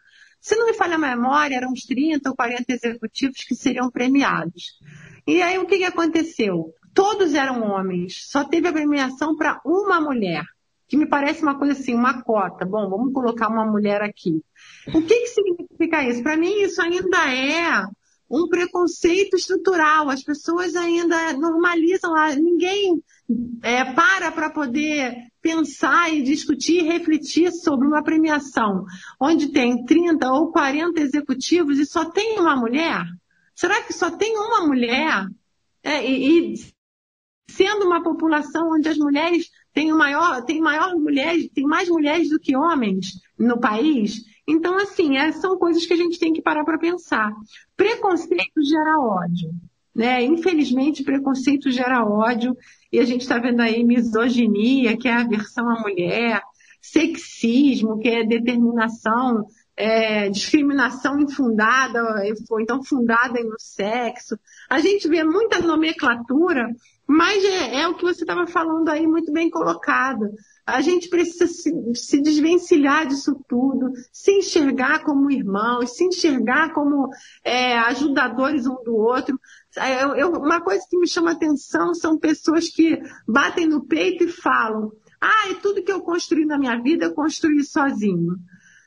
Se 0.40 0.54
não 0.54 0.66
me 0.66 0.74
falha 0.74 0.94
a 0.94 0.98
memória, 0.98 1.56
eram 1.56 1.72
uns 1.72 1.84
30 1.84 2.30
ou 2.30 2.36
40 2.36 2.64
executivos 2.68 3.38
que 3.38 3.56
seriam 3.56 3.90
premiados. 3.90 4.78
E 5.26 5.42
aí 5.42 5.58
o 5.58 5.66
que, 5.66 5.78
que 5.78 5.84
aconteceu? 5.84 6.72
Todos 6.94 7.34
eram 7.34 7.62
homens, 7.62 8.26
só 8.30 8.44
teve 8.44 8.68
a 8.68 8.72
premiação 8.72 9.36
para 9.36 9.60
uma 9.64 10.00
mulher, 10.00 10.44
que 10.86 10.96
me 10.96 11.06
parece 11.06 11.42
uma 11.42 11.58
coisa 11.58 11.72
assim, 11.72 11.92
uma 11.92 12.22
cota. 12.22 12.64
Bom, 12.64 12.88
vamos 12.88 13.12
colocar 13.12 13.48
uma 13.48 13.66
mulher 13.66 14.00
aqui. 14.00 14.40
O 14.94 15.02
que, 15.02 15.20
que 15.20 15.26
significa 15.26 16.04
isso? 16.08 16.22
Para 16.22 16.36
mim, 16.36 16.62
isso 16.62 16.80
ainda 16.80 17.34
é 17.34 17.84
um 18.30 18.48
preconceito 18.48 19.36
estrutural. 19.36 20.08
As 20.08 20.22
pessoas 20.22 20.76
ainda 20.76 21.32
normalizam, 21.32 22.12
ninguém 22.36 23.02
é, 23.62 23.84
para 23.92 24.30
para 24.30 24.50
poder 24.50 25.16
pensar 25.40 26.12
e 26.12 26.22
discutir 26.22 26.80
e 26.80 26.88
refletir 26.88 27.52
sobre 27.52 27.86
uma 27.86 28.02
premiação 28.02 28.84
onde 29.20 29.48
tem 29.48 29.84
30 29.84 30.30
ou 30.32 30.50
40 30.52 31.00
executivos 31.00 31.78
e 31.78 31.84
só 31.84 32.04
tem 32.04 32.38
uma 32.38 32.56
mulher? 32.56 33.04
Será 33.54 33.82
que 33.82 33.92
só 33.92 34.10
tem 34.10 34.36
uma 34.36 34.66
mulher? 34.66 35.26
É, 35.82 36.04
e, 36.04 36.54
e, 36.54 36.73
sendo 37.48 37.86
uma 37.86 38.02
população 38.02 38.72
onde 38.72 38.88
as 38.88 38.98
mulheres 38.98 39.50
têm 39.72 39.92
maior, 39.92 40.42
tem 40.44 40.60
maior 40.60 40.94
mulheres, 40.96 41.48
tem 41.54 41.64
mais 41.64 41.88
mulheres 41.88 42.28
do 42.28 42.38
que 42.38 42.56
homens 42.56 43.12
no 43.38 43.58
país, 43.58 44.22
então 44.46 44.76
assim, 44.76 45.16
é, 45.16 45.32
são 45.32 45.58
coisas 45.58 45.86
que 45.86 45.92
a 45.92 45.96
gente 45.96 46.18
tem 46.18 46.32
que 46.32 46.42
parar 46.42 46.64
para 46.64 46.78
pensar. 46.78 47.32
Preconceito 47.76 48.62
gera 48.62 49.00
ódio. 49.00 49.50
Né? 49.94 50.24
Infelizmente, 50.24 51.04
preconceito 51.04 51.70
gera 51.70 52.04
ódio 52.04 52.56
e 52.92 52.98
a 52.98 53.04
gente 53.04 53.22
está 53.22 53.38
vendo 53.38 53.60
aí 53.60 53.84
misoginia, 53.84 54.96
que 54.96 55.08
é 55.08 55.14
aversão 55.14 55.68
à 55.68 55.80
mulher, 55.80 56.42
sexismo, 56.82 57.98
que 57.98 58.08
é 58.08 58.24
determinação, 58.24 59.46
é, 59.76 60.28
discriminação 60.28 61.20
infundada, 61.20 62.02
ou 62.50 62.60
então 62.60 62.82
fundada 62.84 63.42
no 63.42 63.54
sexo. 63.58 64.36
A 64.68 64.80
gente 64.80 65.08
vê 65.08 65.22
muita 65.22 65.60
nomenclatura, 65.60 66.68
mas 67.06 67.44
é, 67.44 67.80
é 67.82 67.88
o 67.88 67.94
que 67.94 68.02
você 68.02 68.22
estava 68.22 68.46
falando 68.46 68.88
aí 68.88 69.06
muito 69.06 69.32
bem 69.32 69.50
colocado. 69.50 70.30
A 70.66 70.80
gente 70.80 71.08
precisa 71.10 71.46
se, 71.46 71.70
se, 71.94 72.22
desvencilhar 72.22 73.06
disso 73.06 73.38
tudo, 73.46 73.92
se 74.10 74.32
enxergar 74.32 75.04
como 75.04 75.30
irmãos, 75.30 75.94
se 75.94 76.04
enxergar 76.04 76.72
como 76.72 77.10
é, 77.44 77.78
ajudadores 77.80 78.66
um 78.66 78.82
do 78.82 78.96
outro. 78.96 79.38
Eu, 80.00 80.16
eu, 80.16 80.30
uma 80.32 80.62
coisa 80.62 80.82
que 80.88 80.98
me 80.98 81.06
chama 81.06 81.32
atenção 81.32 81.94
são 81.94 82.18
pessoas 82.18 82.68
que 82.68 82.98
batem 83.28 83.66
no 83.66 83.84
peito 83.84 84.24
e 84.24 84.28
falam: 84.28 84.90
ah, 85.20 85.50
e 85.50 85.56
tudo 85.56 85.82
que 85.82 85.92
eu 85.92 86.00
construí 86.00 86.46
na 86.46 86.58
minha 86.58 86.80
vida 86.80 87.04
eu 87.06 87.14
construí 87.14 87.62
sozinho. 87.62 88.36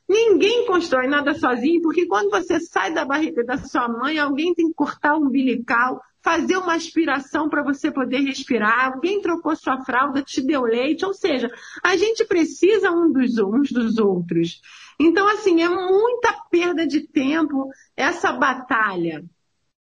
Ninguém 0.09 0.65
constrói 0.65 1.07
nada 1.07 1.33
sozinho, 1.35 1.81
porque 1.81 2.07
quando 2.07 2.29
você 2.29 2.59
sai 2.59 2.93
da 2.93 3.03
barriga 3.03 3.43
da 3.43 3.57
sua 3.57 3.89
mãe, 3.89 4.17
alguém 4.17 4.53
tem 4.53 4.69
que 4.69 4.73
cortar 4.73 5.15
o 5.15 5.21
umbilical, 5.21 6.01
fazer 6.27 6.57
uma 6.57 6.75
aspiração 6.75 7.47
para 7.47 7.63
você 7.63 7.89
poder 7.89 8.19
respirar, 8.19 8.91
alguém 8.91 9.21
trocou 9.21 9.55
sua 9.55 9.79
fralda, 9.85 10.21
te 10.21 10.41
deu 10.41 10.63
leite, 10.63 11.05
ou 11.05 11.13
seja, 11.13 11.49
a 11.81 11.95
gente 11.95 12.25
precisa 12.25 12.91
um 12.91 13.09
dos, 13.09 13.37
uns 13.37 13.71
dos 13.71 13.97
outros. 13.97 14.59
Então, 14.99 15.25
assim, 15.29 15.61
é 15.61 15.69
muita 15.69 16.33
perda 16.51 16.85
de 16.85 17.07
tempo 17.07 17.69
essa 17.95 18.33
batalha, 18.33 19.23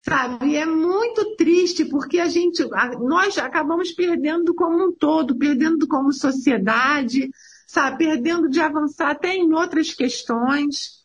sabe? 0.01 0.51
E 0.51 0.55
é 0.55 0.65
muito 0.65 1.35
triste 1.35 1.83
porque 1.83 2.21
a 2.21 2.29
gente, 2.29 2.65
nós 3.01 3.37
acabamos 3.37 3.91
perdendo 3.91 4.55
como 4.55 4.81
um 4.81 4.93
todo, 4.93 5.37
perdendo 5.37 5.89
como 5.89 6.13
sociedade, 6.13 7.29
sabe? 7.67 8.05
Perdendo 8.05 8.47
de 8.47 8.61
avançar 8.61 9.11
até 9.11 9.35
em 9.35 9.53
outras 9.53 9.93
questões. 9.93 11.03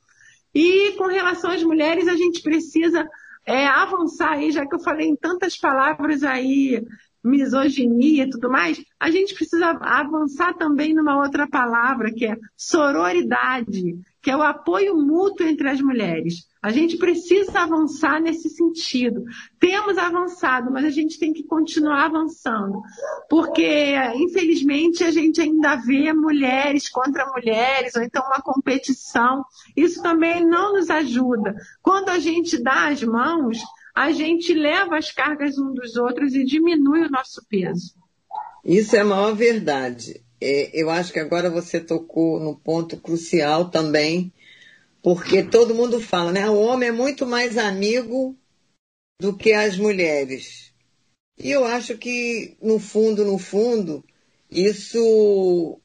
E 0.54 0.92
com 0.92 1.08
relação 1.08 1.50
às 1.50 1.64
mulheres, 1.64 2.06
a 2.06 2.14
gente 2.14 2.40
precisa 2.40 3.04
é, 3.46 3.66
avançar 3.66 4.32
aí, 4.32 4.50
já 4.52 4.66
que 4.66 4.74
eu 4.74 4.80
falei 4.80 5.08
em 5.08 5.16
tantas 5.16 5.56
palavras 5.56 6.22
aí 6.22 6.82
misoginia 7.24 8.24
e 8.24 8.30
tudo 8.30 8.50
mais, 8.50 8.84
a 9.00 9.10
gente 9.10 9.34
precisa 9.34 9.70
avançar 9.80 10.54
também 10.54 10.94
numa 10.94 11.16
outra 11.16 11.48
palavra, 11.48 12.12
que 12.12 12.26
é 12.26 12.36
sororidade, 12.56 13.98
que 14.20 14.30
é 14.30 14.36
o 14.36 14.42
apoio 14.42 14.96
mútuo 14.96 15.46
entre 15.46 15.68
as 15.68 15.80
mulheres. 15.80 16.46
A 16.62 16.70
gente 16.70 16.96
precisa 16.96 17.60
avançar 17.60 18.20
nesse 18.20 18.48
sentido. 18.48 19.24
Temos 19.60 19.98
avançado, 19.98 20.70
mas 20.72 20.84
a 20.84 20.90
gente 20.90 21.18
tem 21.18 21.32
que 21.32 21.42
continuar 21.42 22.06
avançando. 22.06 22.80
Porque, 23.28 23.94
infelizmente, 24.14 25.04
a 25.04 25.10
gente 25.10 25.42
ainda 25.42 25.76
vê 25.76 26.10
mulheres 26.12 26.88
contra 26.88 27.30
mulheres, 27.32 27.94
ou 27.96 28.02
então 28.02 28.24
uma 28.24 28.40
competição. 28.40 29.44
Isso 29.76 30.02
também 30.02 30.46
não 30.46 30.72
nos 30.72 30.88
ajuda. 30.88 31.54
Quando 31.82 32.08
a 32.08 32.18
gente 32.18 32.62
dá 32.62 32.88
as 32.88 33.02
mãos, 33.02 33.58
a 33.94 34.10
gente 34.10 34.52
leva 34.52 34.96
as 34.96 35.12
cargas 35.12 35.56
um 35.58 35.72
dos 35.72 35.96
outros 35.96 36.34
e 36.34 36.44
diminui 36.44 37.06
o 37.06 37.10
nosso 37.10 37.44
peso. 37.48 37.94
Isso 38.64 38.96
é 38.96 39.00
a 39.00 39.04
maior 39.04 39.34
verdade. 39.34 40.24
É, 40.40 40.70
eu 40.72 40.90
acho 40.90 41.12
que 41.12 41.20
agora 41.20 41.48
você 41.48 41.78
tocou 41.78 42.40
no 42.40 42.56
ponto 42.56 42.96
crucial 42.96 43.70
também 43.70 44.32
porque 45.04 45.42
todo 45.42 45.74
mundo 45.74 46.00
fala, 46.00 46.32
né? 46.32 46.48
O 46.48 46.56
homem 46.56 46.88
é 46.88 46.92
muito 46.92 47.26
mais 47.26 47.58
amigo 47.58 48.34
do 49.20 49.36
que 49.36 49.52
as 49.52 49.76
mulheres. 49.76 50.72
E 51.36 51.50
eu 51.50 51.62
acho 51.66 51.98
que, 51.98 52.56
no 52.62 52.78
fundo, 52.78 53.22
no 53.22 53.36
fundo, 53.36 54.02
isso 54.50 55.78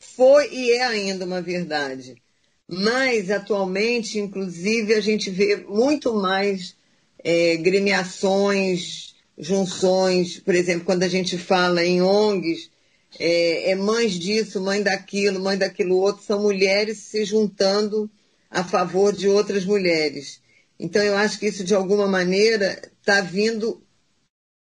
foi 0.00 0.54
e 0.54 0.72
é 0.72 0.84
ainda 0.84 1.24
uma 1.24 1.42
verdade. 1.42 2.22
Mas, 2.68 3.32
atualmente, 3.32 4.20
inclusive, 4.20 4.94
a 4.94 5.00
gente 5.00 5.28
vê 5.28 5.56
muito 5.56 6.14
mais 6.14 6.76
é, 7.22 7.56
gremiações, 7.56 9.14
junções, 9.38 10.38
por 10.38 10.54
exemplo, 10.54 10.84
quando 10.84 11.02
a 11.02 11.08
gente 11.08 11.38
fala 11.38 11.84
em 11.84 12.02
ONGs, 12.02 12.70
é, 13.18 13.70
é 13.70 13.74
mães 13.74 14.18
disso, 14.18 14.60
mãe 14.60 14.82
daquilo, 14.82 15.40
mãe 15.40 15.56
daquilo 15.56 15.96
outro, 15.96 16.24
são 16.24 16.42
mulheres 16.42 16.98
se 16.98 17.24
juntando 17.24 18.10
a 18.50 18.64
favor 18.64 19.12
de 19.14 19.28
outras 19.28 19.64
mulheres. 19.64 20.40
Então, 20.78 21.02
eu 21.02 21.16
acho 21.16 21.38
que 21.38 21.46
isso, 21.46 21.62
de 21.62 21.74
alguma 21.74 22.06
maneira, 22.06 22.80
está 23.00 23.20
vindo 23.20 23.82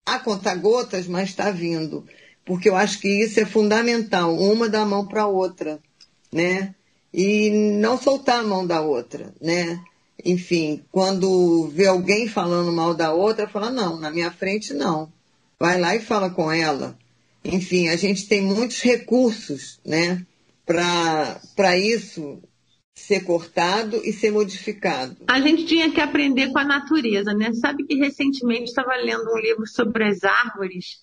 a 0.06 0.20
conta-gotas, 0.20 1.08
mas 1.08 1.30
está 1.30 1.52
vindo. 1.52 2.06
Porque 2.46 2.70
eu 2.70 2.76
acho 2.76 3.00
que 3.00 3.10
isso 3.10 3.40
é 3.40 3.46
fundamental, 3.46 4.34
uma 4.36 4.70
dar 4.70 4.82
a 4.82 4.86
mão 4.86 5.06
para 5.06 5.24
a 5.24 5.28
outra, 5.28 5.80
né? 6.32 6.74
E 7.14 7.50
não 7.50 8.02
soltar 8.02 8.40
a 8.40 8.44
mão 8.44 8.66
da 8.66 8.82
outra, 8.82 9.34
né? 9.42 9.80
Enfim, 10.26 10.84
quando 10.92 11.68
vê 11.68 11.88
alguém 11.88 12.28
falando 12.28 12.72
mal 12.72 12.94
da 12.94 13.14
outra, 13.14 13.48
fala, 13.48 13.70
não, 13.70 14.00
na 14.00 14.10
minha 14.10 14.32
frente 14.32 14.74
não. 14.74 15.12
Vai 15.60 15.80
lá 15.80 15.96
e 15.96 16.00
fala 16.00 16.30
com 16.30 16.52
ela. 16.52 16.98
Enfim, 17.44 17.90
a 17.90 17.96
gente 17.96 18.28
tem 18.28 18.42
muitos 18.42 18.82
recursos, 18.82 19.80
né? 19.86 20.26
Para 20.66 21.78
isso, 21.78 22.42
ser 22.94 23.22
cortado 23.22 24.02
e 24.04 24.12
ser 24.12 24.32
modificado. 24.32 25.16
A 25.28 25.40
gente 25.40 25.66
tinha 25.66 25.92
que 25.92 26.02
aprender 26.02 26.52
com 26.52 26.60
a 26.60 26.66
natureza, 26.66 27.34
né? 27.34 27.54
Sabe 27.54 27.86
que 27.86 27.96
recentemente 27.96 28.66
estava 28.66 28.96
lendo 28.96 29.32
um 29.32 29.38
livro 29.38 29.66
sobre 29.68 30.04
as 30.04 30.24
árvores 30.24 31.00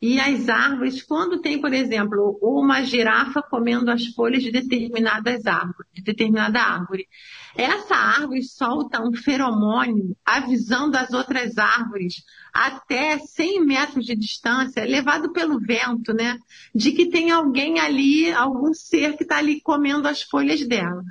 e 0.00 0.20
as 0.20 0.48
árvores, 0.48 1.02
quando 1.02 1.40
tem, 1.40 1.60
por 1.60 1.72
exemplo, 1.74 2.38
uma 2.40 2.84
girafa 2.84 3.42
comendo 3.42 3.90
as 3.90 4.06
folhas 4.06 4.44
de 4.44 4.52
determinadas 4.52 5.44
árvores, 5.44 5.90
de 5.92 6.02
determinada 6.02 6.60
árvore, 6.60 7.08
essa 7.56 7.94
árvore 7.94 8.42
solta 8.42 9.02
um 9.02 9.12
feromônio 9.14 10.16
avisando 10.24 10.96
as 10.96 11.12
outras 11.12 11.58
árvores 11.58 12.24
até 12.52 13.18
100 13.18 13.64
metros 13.64 14.04
de 14.04 14.16
distância, 14.16 14.84
levado 14.84 15.32
pelo 15.32 15.60
vento, 15.60 16.12
né? 16.12 16.38
De 16.74 16.92
que 16.92 17.06
tem 17.06 17.30
alguém 17.30 17.78
ali, 17.78 18.32
algum 18.32 18.74
ser 18.74 19.16
que 19.16 19.22
está 19.22 19.38
ali 19.38 19.60
comendo 19.60 20.08
as 20.08 20.22
folhas 20.22 20.66
dela. 20.66 21.02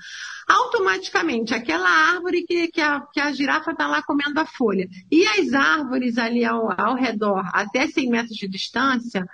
Automaticamente, 0.48 1.54
aquela 1.54 1.90
árvore 1.90 2.44
que, 2.44 2.68
que, 2.70 2.82
a, 2.82 3.02
que 3.02 3.20
a 3.20 3.32
girafa 3.32 3.72
está 3.72 3.88
lá 3.88 4.02
comendo 4.02 4.40
a 4.40 4.46
folha 4.46 4.88
e 5.12 5.26
as 5.26 5.54
árvores 5.54 6.18
ali 6.18 6.44
ao, 6.46 6.70
ao 6.80 6.96
redor, 6.96 7.44
até 7.54 7.88
100 7.88 8.10
metros 8.10 8.38
de 8.38 8.48
distância, 8.48 9.26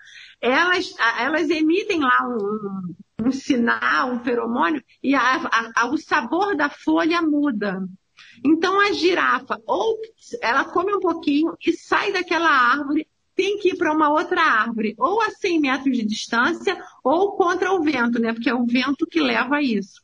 elas, 0.43 0.93
elas 1.19 1.49
emitem 1.49 2.01
lá 2.01 2.27
um, 2.27 3.27
um 3.27 3.31
sinal, 3.31 4.11
um 4.11 4.19
feromônio, 4.19 4.83
e 5.01 5.15
a, 5.15 5.71
a, 5.73 5.85
o 5.87 5.97
sabor 5.97 6.55
da 6.57 6.69
folha 6.69 7.21
muda. 7.21 7.81
Então 8.43 8.77
a 8.81 8.91
girafa, 8.91 9.57
ou 9.65 9.97
ela 10.41 10.65
come 10.65 10.93
um 10.93 10.99
pouquinho 10.99 11.55
e 11.65 11.71
sai 11.71 12.11
daquela 12.11 12.49
árvore, 12.49 13.07
tem 13.33 13.57
que 13.57 13.69
ir 13.69 13.77
para 13.77 13.93
uma 13.93 14.09
outra 14.09 14.41
árvore, 14.41 14.93
ou 14.97 15.21
a 15.21 15.29
100 15.31 15.61
metros 15.61 15.97
de 15.97 16.05
distância, 16.05 16.77
ou 17.03 17.31
contra 17.37 17.71
o 17.71 17.81
vento, 17.81 18.19
né? 18.19 18.33
Porque 18.33 18.49
é 18.49 18.53
o 18.53 18.65
vento 18.65 19.07
que 19.07 19.21
leva 19.21 19.55
a 19.55 19.61
isso. 19.61 20.03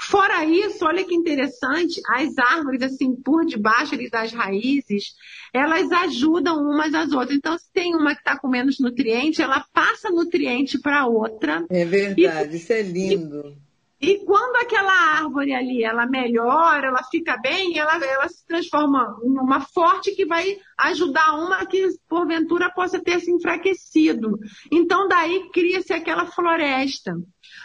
Fora 0.00 0.44
isso, 0.44 0.84
olha 0.84 1.04
que 1.04 1.14
interessante, 1.14 2.00
as 2.08 2.38
árvores, 2.38 2.82
assim, 2.82 3.16
por 3.16 3.44
debaixo 3.44 3.96
das 4.10 4.32
raízes, 4.32 5.14
elas 5.52 5.90
ajudam 5.90 6.56
umas 6.62 6.94
às 6.94 7.12
outras. 7.12 7.36
Então, 7.36 7.58
se 7.58 7.70
tem 7.72 7.96
uma 7.96 8.14
que 8.14 8.20
está 8.20 8.38
com 8.38 8.48
menos 8.48 8.78
nutriente, 8.78 9.42
ela 9.42 9.66
passa 9.72 10.08
nutriente 10.08 10.78
para 10.78 11.06
outra. 11.06 11.66
É 11.68 11.84
verdade, 11.84 12.54
e, 12.54 12.56
isso 12.56 12.72
é 12.72 12.80
lindo. 12.80 13.56
E, 13.56 13.67
e, 14.00 14.24
quando 14.24 14.56
aquela 14.56 14.92
árvore 14.92 15.52
ali, 15.52 15.82
ela 15.82 16.06
melhora, 16.06 16.86
ela 16.86 17.02
fica 17.10 17.36
bem, 17.36 17.76
ela, 17.76 17.96
ela 18.04 18.28
se 18.28 18.46
transforma 18.46 19.18
em 19.24 19.38
uma 19.38 19.60
forte 19.60 20.14
que 20.14 20.24
vai 20.24 20.56
ajudar 20.78 21.34
uma 21.34 21.66
que, 21.66 21.88
porventura, 22.08 22.72
possa 22.72 23.02
ter 23.02 23.18
se 23.18 23.32
enfraquecido. 23.32 24.38
Então, 24.70 25.08
daí 25.08 25.50
cria-se 25.52 25.92
aquela 25.92 26.26
floresta. 26.26 27.12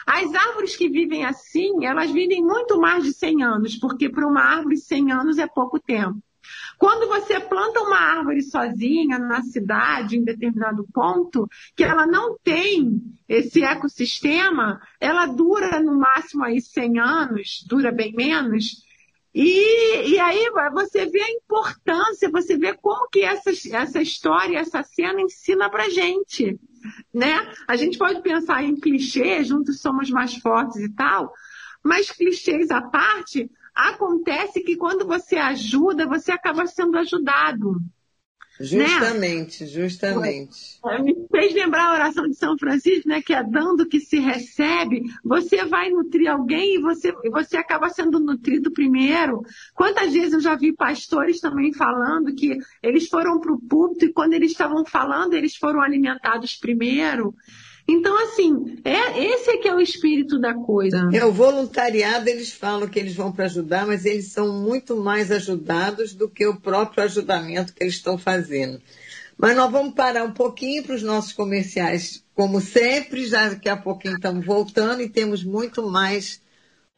As 0.08 0.34
árvores 0.34 0.76
que 0.76 0.90
vivem 0.90 1.24
assim, 1.24 1.86
elas 1.86 2.10
vivem 2.10 2.42
muito 2.44 2.80
mais 2.80 3.04
de 3.04 3.14
100 3.14 3.44
anos, 3.44 3.76
porque 3.78 4.10
para 4.10 4.28
uma 4.28 4.42
árvore 4.42 4.78
100 4.78 5.12
anos 5.12 5.38
é 5.38 5.46
pouco 5.46 5.80
tempo. 5.80 6.18
Quando 6.78 7.08
você 7.08 7.40
planta 7.40 7.82
uma 7.82 7.98
árvore 7.98 8.42
sozinha 8.42 9.20
na 9.20 9.42
cidade, 9.42 10.18
em 10.18 10.24
determinado 10.24 10.86
ponto, 10.94 11.48
que 11.76 11.84
ela 11.84 12.06
não 12.06 12.38
tem 12.44 13.02
esse 13.28 13.64
ecossistema, 13.64 14.82
ela 15.00 15.26
dura 15.26 15.80
no 15.80 15.98
máximo 15.98 16.44
aí 16.44 16.62
100 16.62 17.00
anos, 17.00 17.66
dura 17.68 17.92
bem 17.92 18.14
menos. 18.14 18.84
E, 19.34 20.12
e 20.12 20.20
aí 20.20 20.52
você 20.74 21.08
vê 21.08 21.22
a 21.22 21.32
importância, 21.32 22.30
você 22.30 22.58
vê 22.58 22.74
como 22.74 23.10
que 23.10 23.22
essa, 23.22 23.50
essa 23.50 24.02
história, 24.02 24.60
essa 24.60 24.84
cena 24.84 25.22
ensina 25.22 25.70
pra 25.70 25.90
gente 25.90 26.60
né? 27.14 27.52
A 27.68 27.76
gente 27.76 27.98
pode 27.98 28.22
pensar 28.22 28.64
em 28.64 28.76
clichê, 28.76 29.44
juntos 29.44 29.82
somos 29.82 30.10
mais 30.10 30.36
fortes 30.36 30.78
e 30.78 30.90
tal, 30.90 31.32
mas 31.84 32.12
clichês 32.12 32.72
à 32.72 32.82
parte, 32.82 33.50
acontece 33.74 34.62
que 34.62 34.76
quando 34.76 35.06
você 35.06 35.36
ajuda, 35.36 36.08
você 36.08 36.32
acaba 36.32 36.66
sendo 36.68 36.98
ajudado. 36.98 37.82
Justamente, 38.60 39.64
né? 39.64 39.70
justamente. 39.70 40.80
Me 41.02 41.28
fez 41.32 41.54
lembrar 41.54 41.88
a 41.88 41.94
oração 41.94 42.28
de 42.28 42.36
São 42.36 42.56
Francisco, 42.58 43.10
né? 43.10 43.22
Que 43.22 43.34
é 43.34 43.44
dando 43.44 43.88
que 43.88 44.00
se 44.00 44.20
recebe. 44.20 45.02
Você 45.24 45.66
vai 45.66 45.90
nutrir 45.90 46.30
alguém 46.30 46.76
e 46.76 46.82
você, 46.82 47.12
você 47.32 47.58
acaba 47.58 47.90
sendo 47.90 48.20
nutrido 48.20 48.72
primeiro. 48.72 49.42
Quantas 49.74 50.14
vezes 50.14 50.34
eu 50.34 50.40
já 50.40 50.56
vi 50.56 50.72
pastores 50.72 51.40
também 51.40 51.74
falando 51.74 52.36
que 52.36 52.58
eles 52.82 53.08
foram 53.10 53.40
para 53.40 53.54
o 53.54 53.60
púlpito 53.60 54.06
e 54.06 54.14
quando 54.14 54.34
eles 54.34 54.52
estavam 54.52 54.86
falando, 54.86 55.34
eles 55.34 55.56
foram 55.56 55.82
alimentados 55.82 56.56
primeiro. 56.56 57.34
Então, 57.88 58.18
assim, 58.24 58.78
é, 58.86 59.24
esse 59.26 59.52
é 59.52 59.58
que 59.58 59.68
é 59.68 59.76
o 59.76 59.82
espírito 59.82 60.40
da 60.40 60.54
coisa. 60.54 61.10
É, 61.12 61.26
o 61.26 61.34
voluntariado, 61.34 62.30
eles 62.30 62.52
falam 62.52 62.88
que 62.88 62.98
eles 62.98 63.14
vão 63.14 63.32
para 63.32 63.46
ajudar, 63.46 63.86
mas 63.86 64.06
eles 64.06 64.32
são 64.32 64.62
muito 64.62 64.96
mais 64.96 65.32
ajudados 65.32 66.14
do 66.14 66.30
que 66.30 66.46
o 66.46 66.60
próprio 66.60 67.04
ajudamento 67.04 67.74
que 67.74 67.84
eles 67.84 67.96
estão 67.96 68.18
fazendo. 68.18 68.82
Mas 69.38 69.56
nós 69.58 69.70
vamos 69.70 69.94
parar 69.94 70.24
um 70.24 70.32
pouquinho 70.32 70.84
para 70.84 70.96
os 70.96 71.04
nossos 71.04 71.34
comerciais, 71.34 72.24
como 72.34 72.62
sempre, 72.62 73.26
já 73.26 73.50
daqui 73.50 73.68
a 73.68 73.76
pouquinho 73.76 74.16
estamos 74.16 74.46
voltando 74.46 75.02
e 75.02 75.10
temos 75.10 75.44
muito 75.44 75.90
mais 75.90 76.42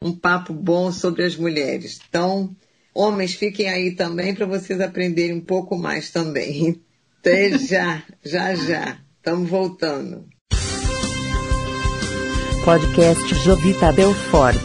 um 0.00 0.12
papo 0.14 0.52
bom 0.52 0.92
sobre 0.92 1.24
as 1.24 1.34
mulheres. 1.34 1.98
Então, 2.08 2.54
homens, 2.94 3.34
fiquem 3.34 3.68
aí 3.68 3.96
também 3.96 4.34
para 4.34 4.46
vocês 4.46 4.80
aprenderem 4.80 5.36
um 5.36 5.44
pouco 5.44 5.76
mais 5.76 6.10
também. 6.10 6.80
Até 7.18 7.58
já, 7.58 8.04
já, 8.22 8.54
já. 8.54 9.00
Estamos 9.18 9.50
voltando 9.50 10.35
podcast 12.66 13.32
Jovita 13.44 13.92
Belfort. 13.92 14.60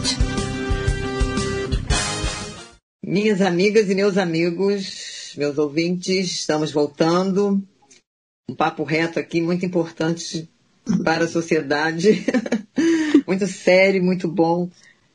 Minhas 3.00 3.40
amigas 3.40 3.88
e 3.88 3.94
meus 3.94 4.18
amigos, 4.18 5.32
meus 5.38 5.56
ouvintes, 5.56 6.32
estamos 6.32 6.72
voltando. 6.72 7.62
Um 8.50 8.56
papo 8.56 8.82
reto 8.82 9.20
aqui, 9.20 9.40
muito 9.40 9.64
importante 9.64 10.50
para 11.04 11.26
a 11.26 11.28
sociedade. 11.28 12.26
muito 13.24 13.46
sério, 13.46 14.02
muito 14.02 14.26
bom. 14.26 14.68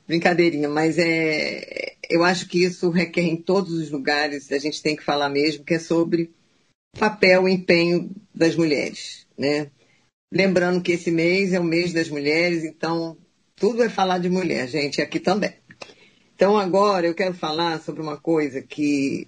Brincadeirinha, 0.08 0.69
mas 0.69 0.97
é, 0.97 1.97
eu 2.10 2.23
acho 2.23 2.47
que 2.47 2.63
isso 2.63 2.89
requer 2.89 3.23
em 3.23 3.36
todos 3.36 3.73
os 3.73 3.91
lugares, 3.91 4.50
a 4.50 4.58
gente 4.58 4.82
tem 4.82 4.95
que 4.95 5.04
falar 5.04 5.28
mesmo, 5.28 5.65
que 5.65 5.73
é 5.73 5.80
sobre 5.80 6.32
papel, 6.97 7.43
o 7.43 7.50
empenho 7.50 8.10
das 8.34 8.56
mulheres, 8.56 9.28
né? 9.38 9.71
Lembrando 10.31 10.81
que 10.81 10.91
esse 10.91 11.09
mês 11.09 11.53
é 11.53 11.59
o 11.59 11.63
mês 11.63 11.93
das 11.93 12.09
mulheres, 12.09 12.63
então 12.63 13.17
tudo 13.55 13.83
é 13.83 13.89
falar 13.89 14.19
de 14.19 14.29
mulher, 14.29 14.67
gente, 14.67 15.01
aqui 15.01 15.19
também. 15.19 15.53
Então 16.35 16.57
agora 16.57 17.07
eu 17.07 17.15
quero 17.15 17.33
falar 17.33 17.81
sobre 17.81 18.01
uma 18.01 18.17
coisa 18.17 18.61
que 18.61 19.27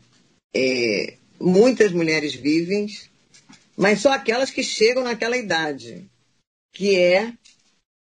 é, 0.54 1.16
muitas 1.40 1.92
mulheres 1.92 2.36
vivem, 2.36 2.88
mas 3.78 4.02
só 4.02 4.12
aquelas 4.12 4.52
que 4.52 4.62
chegam 4.62 5.04
naquela 5.04 5.38
idade, 5.38 6.06
que 6.74 6.96
é 6.96 7.34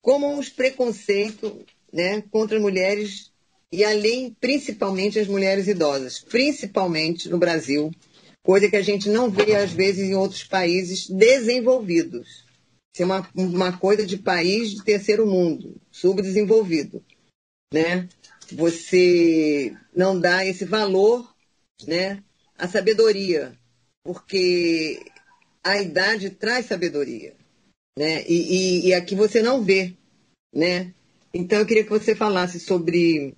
como 0.01 0.37
os 0.37 0.49
preconceitos 0.49 1.51
né, 1.93 2.23
contra 2.31 2.59
mulheres 2.59 3.31
e 3.71 3.83
além, 3.83 4.35
principalmente 4.39 5.19
as 5.19 5.27
mulheres 5.27 5.67
idosas, 5.67 6.19
principalmente 6.19 7.29
no 7.29 7.37
Brasil, 7.37 7.91
coisa 8.41 8.69
que 8.69 8.77
a 8.77 8.81
gente 8.81 9.09
não 9.09 9.29
vê 9.29 9.55
às 9.55 9.71
vezes 9.71 10.09
em 10.09 10.15
outros 10.15 10.43
países 10.43 11.09
desenvolvidos. 11.09 12.46
É 13.01 13.05
uma, 13.05 13.29
uma 13.35 13.77
coisa 13.77 14.05
de 14.05 14.17
país 14.17 14.71
de 14.71 14.83
terceiro 14.83 15.25
mundo, 15.25 15.75
subdesenvolvido, 15.91 17.03
né? 17.73 18.07
Você 18.51 19.75
não 19.95 20.19
dá 20.19 20.45
esse 20.45 20.65
valor, 20.65 21.33
né, 21.85 22.23
à 22.57 22.67
sabedoria, 22.67 23.57
porque 24.03 25.05
a 25.63 25.81
idade 25.81 26.29
traz 26.29 26.65
sabedoria, 26.65 27.35
né? 27.97 28.23
E, 28.27 28.33
e, 28.33 28.87
e 28.87 28.93
aqui 28.93 29.15
você 29.15 29.41
não 29.41 29.63
vê, 29.63 29.93
né? 30.53 30.93
Então 31.33 31.59
eu 31.59 31.65
queria 31.65 31.83
que 31.83 31.89
você 31.89 32.15
falasse 32.15 32.59
sobre 32.59 33.35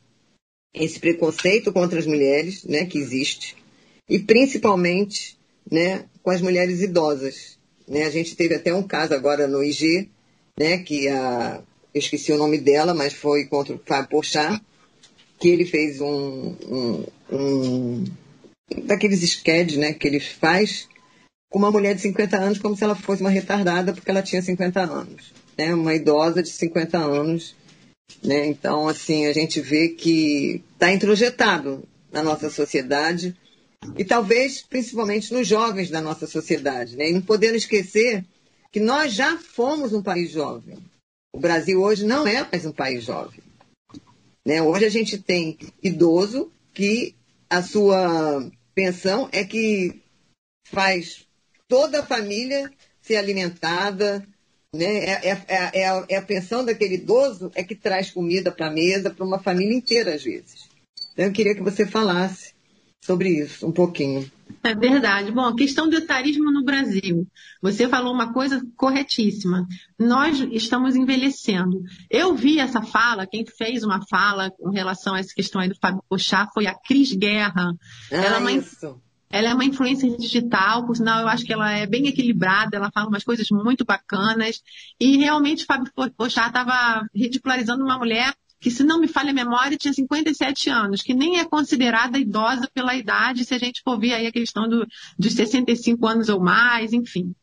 esse 0.74 1.00
preconceito 1.00 1.74
contra 1.74 2.00
as 2.00 2.06
mulheres, 2.06 2.64
né, 2.64 2.86
que 2.86 2.98
existe, 2.98 3.58
e 4.08 4.20
principalmente, 4.20 5.38
né, 5.70 6.06
com 6.22 6.32
as 6.32 6.42
mulheres 6.42 6.82
idosas. 6.82 7.59
Né? 7.90 8.04
A 8.04 8.12
gente 8.12 8.36
teve 8.36 8.54
até 8.54 8.74
um 8.74 8.84
caso 8.84 9.16
agora 9.16 9.48
no 9.48 9.64
IG, 9.64 10.08
né, 10.58 10.78
que 10.78 11.08
a, 11.10 11.62
eu 11.94 12.00
esqueci 12.00 12.32
o 12.32 12.38
nome 12.38 12.60
dela, 12.60 12.94
mas 12.94 13.14
foi 13.14 13.46
contra 13.46 13.74
o 13.74 13.82
Fábio 13.84 14.10
Porchat, 14.10 14.62
que 15.40 15.50
ele 15.50 15.66
fez 15.66 16.00
um, 16.00 16.56
um, 16.70 17.06
um 17.32 18.04
daqueles 18.84 19.24
sketches, 19.24 19.78
né, 19.78 19.94
que 19.94 20.08
ele 20.08 20.20
faz 20.20 20.88
com 21.50 21.58
uma 21.58 21.72
mulher 21.72 21.96
de 21.96 22.02
50 22.02 22.38
anos 22.38 22.60
como 22.60 22.78
se 22.78 22.84
ela 22.84 22.94
fosse 22.94 23.22
uma 23.22 23.30
retardada 23.32 23.92
porque 23.92 24.12
ela 24.12 24.22
tinha 24.22 24.42
50 24.42 24.82
anos, 24.82 25.34
né, 25.58 25.74
uma 25.74 25.96
idosa 25.96 26.44
de 26.44 26.50
50 26.50 26.98
anos, 26.98 27.56
né, 28.24 28.46
então 28.46 28.88
assim 28.88 29.26
a 29.26 29.34
gente 29.34 29.60
vê 29.60 29.90
que 29.90 30.62
está 30.74 30.94
introjetado 30.94 31.84
na 32.12 32.22
nossa 32.22 32.52
sociedade 32.52 33.36
e 33.98 34.04
talvez 34.04 34.62
principalmente 34.62 35.34
nos 35.34 35.48
jovens 35.48 35.90
da 35.90 36.02
nossa 36.02 36.28
sociedade, 36.28 36.96
né, 36.96 37.10
e 37.10 37.14
não 37.14 37.22
podendo 37.22 37.56
esquecer 37.56 38.26
que 38.72 38.80
nós 38.80 39.14
já 39.14 39.38
fomos 39.38 39.94
um 39.94 40.04
país 40.04 40.32
jovem. 40.32 40.78
O 41.34 41.40
Brasil 41.40 41.82
hoje 41.82 42.06
não 42.06 42.28
é 42.28 42.48
mais 42.50 42.66
um 42.66 42.72
país 42.72 43.04
jovem. 43.04 43.42
Né? 44.46 44.62
Hoje 44.62 44.86
a 44.86 44.90
gente 44.90 45.18
tem 45.18 45.58
idoso 45.82 46.52
que 46.74 47.16
a 47.50 47.62
sua 47.62 48.50
pensão 48.74 49.30
é 49.32 49.44
que 49.44 50.02
faz 50.68 51.28
toda 51.68 52.00
a 52.00 52.06
família 52.06 52.72
ser 53.02 53.18
alimentada. 53.18 54.26
Né? 54.74 55.06
É, 55.06 55.30
é, 55.30 55.46
é, 55.48 55.82
é 55.82 55.90
a, 55.90 56.06
é 56.10 56.16
a 56.18 56.22
pensão 56.22 56.64
daquele 56.64 56.96
idoso 56.96 57.52
é 57.56 57.64
que 57.64 57.76
traz 57.76 58.12
comida 58.12 58.52
para 58.52 58.68
a 58.68 58.72
mesa 58.72 59.10
para 59.10 59.26
uma 59.26 59.40
família 59.40 59.76
inteira, 59.76 60.16
às 60.16 60.24
vezes. 60.24 60.68
Então, 61.14 61.26
eu 61.26 61.32
queria 61.32 61.56
que 61.56 61.62
você 61.62 61.86
falasse 61.86 62.54
sobre 63.02 63.30
isso 63.30 63.68
um 63.68 63.72
pouquinho. 63.72 64.30
É 64.64 64.76
verdade. 64.76 65.32
Bom, 65.32 65.56
questão 65.56 65.90
do 65.90 65.96
etarismo 65.96 66.52
no 66.52 66.64
Brasil. 66.64 67.26
Você 67.62 67.88
falou 67.88 68.14
uma 68.14 68.34
coisa 68.34 68.62
corretíssima. 68.76 69.66
Nós 69.98 70.40
estamos 70.52 70.96
envelhecendo. 70.96 71.82
Eu 72.10 72.36
vi 72.36 72.60
essa 72.60 72.82
fala, 72.82 73.28
quem 73.28 73.46
fez 73.46 73.84
uma 73.84 74.06
fala 74.08 74.52
com 74.52 74.70
relação 74.70 75.16
a 75.16 75.20
essa 75.20 75.34
questão 75.34 75.62
aí 75.62 75.70
do 75.70 75.78
Fábio 75.80 76.04
Pochá 76.10 76.48
foi 76.54 76.68
a 76.68 76.76
Cris 76.76 77.14
Guerra. 77.14 77.74
Ah, 78.12 78.16
ela, 78.16 78.36
é 78.36 78.40
uma, 78.40 78.52
isso. 78.52 79.02
ela 79.30 79.50
é 79.50 79.54
uma 79.54 79.66
influência 79.66 80.10
digital, 80.18 80.86
por 80.86 80.98
sinal, 80.98 81.22
eu 81.22 81.28
acho 81.30 81.46
que 81.46 81.54
ela 81.54 81.72
é 81.72 81.86
bem 81.86 82.08
equilibrada, 82.08 82.76
ela 82.76 82.92
fala 82.92 83.08
umas 83.08 83.24
coisas 83.24 83.48
muito 83.50 83.86
bacanas. 83.86 84.62
E 85.00 85.18
realmente 85.18 85.64
o 85.64 85.68
Fábio 85.68 85.92
Pochá 86.18 86.48
estava 86.48 87.06
ridicularizando 87.16 87.84
uma 87.84 87.98
mulher 87.98 88.34
que, 88.60 88.70
se 88.70 88.84
não 88.84 89.00
me 89.00 89.08
falha 89.08 89.32
a 89.32 89.34
memória, 89.34 89.78
tinha 89.78 89.94
57 89.94 90.70
anos, 90.70 91.02
que 91.02 91.14
nem 91.14 91.40
é 91.40 91.46
considerada 91.46 92.20
idosa 92.20 92.70
pela 92.74 92.96
idade, 92.96 93.46
se 93.46 93.54
a 93.54 93.60
gente 93.60 93.82
for 93.84 94.00
ver 94.00 94.14
aí 94.14 94.28
a 94.28 94.32
questão 94.32 94.68
do, 94.68 94.88
dos 95.18 95.34
65 95.34 96.06
anos 96.06 96.30
ou 96.30 96.40
mais, 96.40 96.94
enfim. 96.94 97.34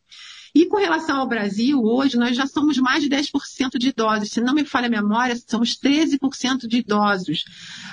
E 0.53 0.65
com 0.65 0.77
relação 0.77 1.17
ao 1.17 1.27
Brasil, 1.27 1.79
hoje 1.83 2.17
nós 2.17 2.35
já 2.35 2.47
somos 2.47 2.77
mais 2.79 3.03
de 3.03 3.09
10% 3.09 3.77
de 3.77 3.89
idosos. 3.89 4.31
Se 4.31 4.41
não 4.41 4.55
me 4.55 4.65
falha 4.65 4.87
a 4.87 4.89
memória, 4.89 5.35
somos 5.47 5.77
13% 5.77 6.67
de 6.67 6.77
idosos. 6.77 7.45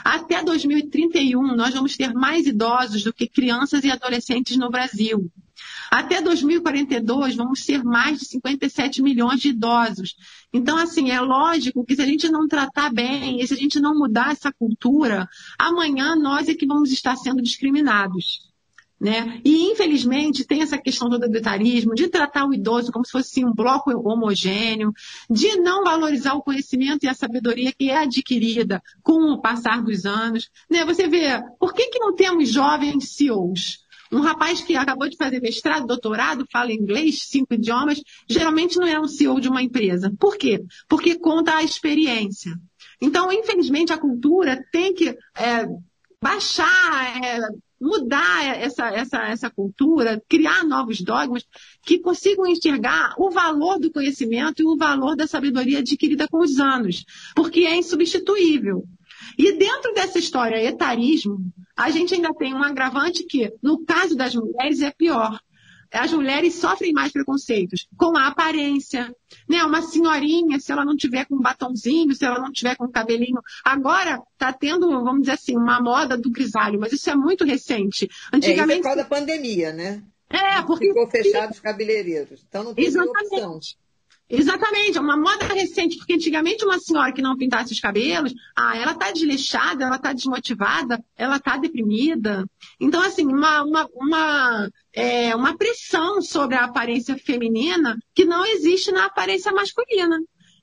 Até 0.03 0.43
2031, 0.43 1.55
nós 1.55 1.75
vamos 1.75 1.95
ter 1.95 2.15
mais 2.15 2.47
idosos 2.47 3.05
do 3.05 3.13
que 3.13 3.29
crianças 3.29 3.85
e 3.85 3.91
adolescentes 3.91 4.57
no 4.57 4.71
Brasil. 4.71 5.31
Até 5.91 6.21
2042, 6.21 7.35
vamos 7.37 7.65
ser 7.65 7.83
mais 7.83 8.19
de 8.19 8.27
57 8.27 9.03
milhões 9.03 9.41
de 9.41 9.51
idosos. 9.51 10.17
Então, 10.53 10.77
assim, 10.77 11.11
é 11.11 11.21
lógico 11.21 11.85
que 11.85 11.97
se 11.97 12.03
a 12.03 12.07
gente 12.07 12.29
não 12.29 12.47
tratar 12.47 12.93
bem, 12.93 13.41
e 13.41 13.47
se 13.47 13.55
a 13.55 13.57
gente 13.57 13.81
não 13.81 13.95
mudar 13.95 14.33
essa 14.33 14.53
cultura, 14.53 15.29
amanhã 15.59 16.15
nós 16.17 16.49
é 16.49 16.55
que 16.55 16.67
vamos 16.67 16.93
estar 16.93 17.17
sendo 17.17 17.43
discriminados. 17.43 18.53
Né? 19.01 19.41
E, 19.45 19.71
infelizmente, 19.71 20.47
tem 20.47 20.63
essa 20.63 20.79
questão 20.79 21.11
do 21.11 21.23
etarismo, 21.37 21.95
de 21.95 22.09
tratar 22.09 22.47
o 22.47 22.55
idoso 22.55 22.91
como 22.91 23.05
se 23.05 23.13
fosse 23.13 23.45
um 23.45 23.53
bloco 23.53 23.91
homogêneo, 23.91 24.93
de 25.29 25.57
não 25.57 25.85
valorizar 25.85 26.35
o 26.35 26.43
conhecimento 26.43 27.05
e 27.05 27.09
a 27.09 27.15
sabedoria 27.15 27.73
que 27.73 27.91
é 27.91 27.99
adquirida 27.99 28.83
com 29.03 29.33
o 29.33 29.43
passar 29.43 29.83
dos 29.83 30.07
anos. 30.07 30.49
Né? 30.71 30.85
Você 30.87 31.07
vê, 31.07 31.43
por 31.59 31.75
que, 31.75 31.89
que 31.89 31.99
não 31.99 32.15
temos 32.15 32.49
jovens 32.49 33.11
CEOs? 33.11 33.84
Um 34.15 34.21
rapaz 34.21 34.61
que 34.61 34.77
acabou 34.77 35.09
de 35.09 35.17
fazer 35.17 35.41
mestrado, 35.41 35.89
doutorado, 35.89 36.47
fala 36.53 36.73
inglês, 36.73 37.25
cinco 37.25 37.55
idiomas, 37.55 38.01
geralmente 38.29 38.79
não 38.79 38.87
é 38.87 38.99
um 39.01 39.09
CEO 39.09 39.41
de 39.41 39.49
uma 39.49 39.61
empresa. 39.61 40.15
Por 40.21 40.37
quê? 40.37 40.63
Porque 40.89 41.17
conta 41.17 41.57
a 41.57 41.65
experiência. 41.65 42.55
Então, 43.03 43.33
infelizmente, 43.33 43.93
a 43.93 43.99
cultura 43.99 44.65
tem 44.71 44.95
que 44.95 45.09
é, 45.09 45.67
baixar, 46.23 47.25
é, 47.25 47.41
mudar 47.81 48.57
essa, 48.57 48.87
essa, 48.87 49.19
essa 49.25 49.51
cultura, 49.51 50.23
criar 50.29 50.65
novos 50.65 51.01
dogmas 51.01 51.45
que 51.83 51.99
consigam 51.99 52.47
enxergar 52.47 53.17
o 53.19 53.31
valor 53.31 53.81
do 53.81 53.91
conhecimento 53.91 54.63
e 54.63 54.65
o 54.65 54.77
valor 54.77 55.17
da 55.17 55.27
sabedoria 55.27 55.81
adquirida 55.81 56.29
com 56.29 56.39
os 56.39 56.61
anos, 56.61 57.05
porque 57.35 57.67
é 57.67 57.77
insubstituível. 57.77 58.85
E 59.39 59.53
dentro 59.53 59.93
dessa 59.95 60.19
história 60.19 60.63
etarismo, 60.63 61.39
a 61.77 61.91
gente 61.91 62.15
ainda 62.15 62.33
tem 62.35 62.55
um 62.55 62.63
agravante 62.63 63.25
que, 63.25 63.53
no 63.63 63.85
caso 63.85 64.17
das 64.17 64.35
mulheres, 64.35 64.81
é 64.81 64.91
pior. 64.91 65.39
As 65.93 66.13
mulheres 66.13 66.55
sofrem 66.55 66.93
mais 66.93 67.13
preconceitos 67.13 67.87
com 67.97 68.17
a 68.19 68.27
aparência, 68.27 69.15
né? 69.49 69.63
Uma 69.63 69.81
senhorinha, 69.81 70.59
se 70.59 70.73
ela 70.73 70.85
não 70.85 70.97
tiver 70.97 71.25
com 71.25 71.37
um 71.37 71.41
batonzinho, 71.41 72.13
se 72.15 72.25
ela 72.25 72.41
não 72.41 72.51
tiver 72.51 72.75
com 72.75 72.87
um 72.87 72.91
cabelinho. 72.91 73.41
Agora 73.65 74.21
está 74.33 74.53
tendo, 74.53 74.89
vamos 75.05 75.21
dizer 75.21 75.33
assim, 75.33 75.57
uma 75.57 75.81
moda 75.81 76.17
do 76.17 76.31
grisalho, 76.31 76.81
mas 76.81 76.93
isso 76.93 77.09
é 77.09 77.15
muito 77.15 77.45
recente. 77.45 78.09
Antigamente. 78.33 78.49
É, 78.49 78.65
isso 78.65 78.73
é 78.73 78.77
por 78.77 78.83
causa 78.83 79.03
da 79.03 79.09
pandemia, 79.09 79.73
né? 79.73 80.03
É, 80.29 80.63
porque. 80.63 80.89
Ficou 80.89 81.09
fechado 81.09 81.53
os 81.53 81.61
cabeleireiros. 81.61 82.45
Então 82.49 82.65
não 82.65 82.75
tem 82.75 82.87
Exatamente. 82.87 83.35
opção. 83.35 83.61
Exatamente, 84.29 84.97
é 84.97 85.01
uma 85.01 85.17
moda 85.17 85.47
recente, 85.47 85.99
porque 85.99 86.15
antigamente 86.15 86.65
uma 86.65 86.79
senhora 86.79 87.13
que 87.13 87.21
não 87.21 87.37
pintasse 87.37 87.73
os 87.73 87.81
cabelos, 87.81 88.33
ah, 88.57 88.77
ela 88.77 88.93
está 88.93 89.13
desleixada, 89.13 89.85
ela 89.85 89.97
está 89.97 90.13
desmotivada, 90.13 91.03
ela 91.17 91.37
está 91.37 91.57
deprimida. 91.59 92.45
Então, 92.81 93.03
assim, 93.03 93.27
uma, 93.27 93.63
uma, 93.63 93.89
uma, 93.95 94.71
é, 94.93 95.37
uma 95.37 95.57
pressão 95.57 96.23
sobre 96.23 96.57
a 96.57 96.65
aparência 96.65 97.17
feminina 97.19 97.99
que 98.15 98.25
não 98.25 98.47
existe 98.47 98.91
na 98.91 99.07
aparência 99.07 99.53
masculina. 99.53 100.19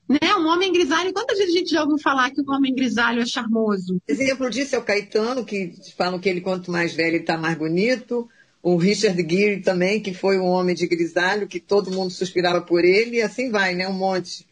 Né? 0.08 0.34
Um 0.36 0.48
homem 0.48 0.72
grisalho, 0.72 1.12
quantas 1.12 1.38
vezes 1.38 1.54
a 1.54 1.58
gente 1.58 1.70
já 1.70 1.82
ouviu 1.82 1.98
falar 1.98 2.30
que 2.30 2.42
um 2.42 2.52
homem 2.52 2.74
grisalho 2.74 3.22
é 3.22 3.26
charmoso? 3.26 4.02
Exemplo 4.08 4.50
disso 4.50 4.74
é 4.74 4.78
o 4.78 4.82
Caetano, 4.84 5.44
que 5.44 5.72
falam 5.96 6.18
que 6.18 6.28
ele, 6.28 6.40
quanto 6.40 6.70
mais 6.70 6.92
velho, 6.92 7.18
está 7.18 7.38
mais 7.38 7.56
bonito 7.56 8.28
o 8.62 8.76
Richard 8.76 9.16
Gere 9.28 9.60
também, 9.60 10.00
que 10.00 10.14
foi 10.14 10.38
um 10.38 10.46
homem 10.46 10.74
de 10.74 10.86
grisalho, 10.86 11.48
que 11.48 11.58
todo 11.58 11.90
mundo 11.90 12.10
suspirava 12.10 12.60
por 12.60 12.84
ele, 12.84 13.16
e 13.16 13.22
assim 13.22 13.50
vai, 13.50 13.74
né? 13.74 13.88
Um 13.88 13.92
monte. 13.92 14.46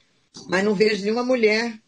Mas 0.49 0.65
não 0.65 0.75
vejo 0.75 1.03
nenhuma 1.03 1.23
mulher 1.23 1.79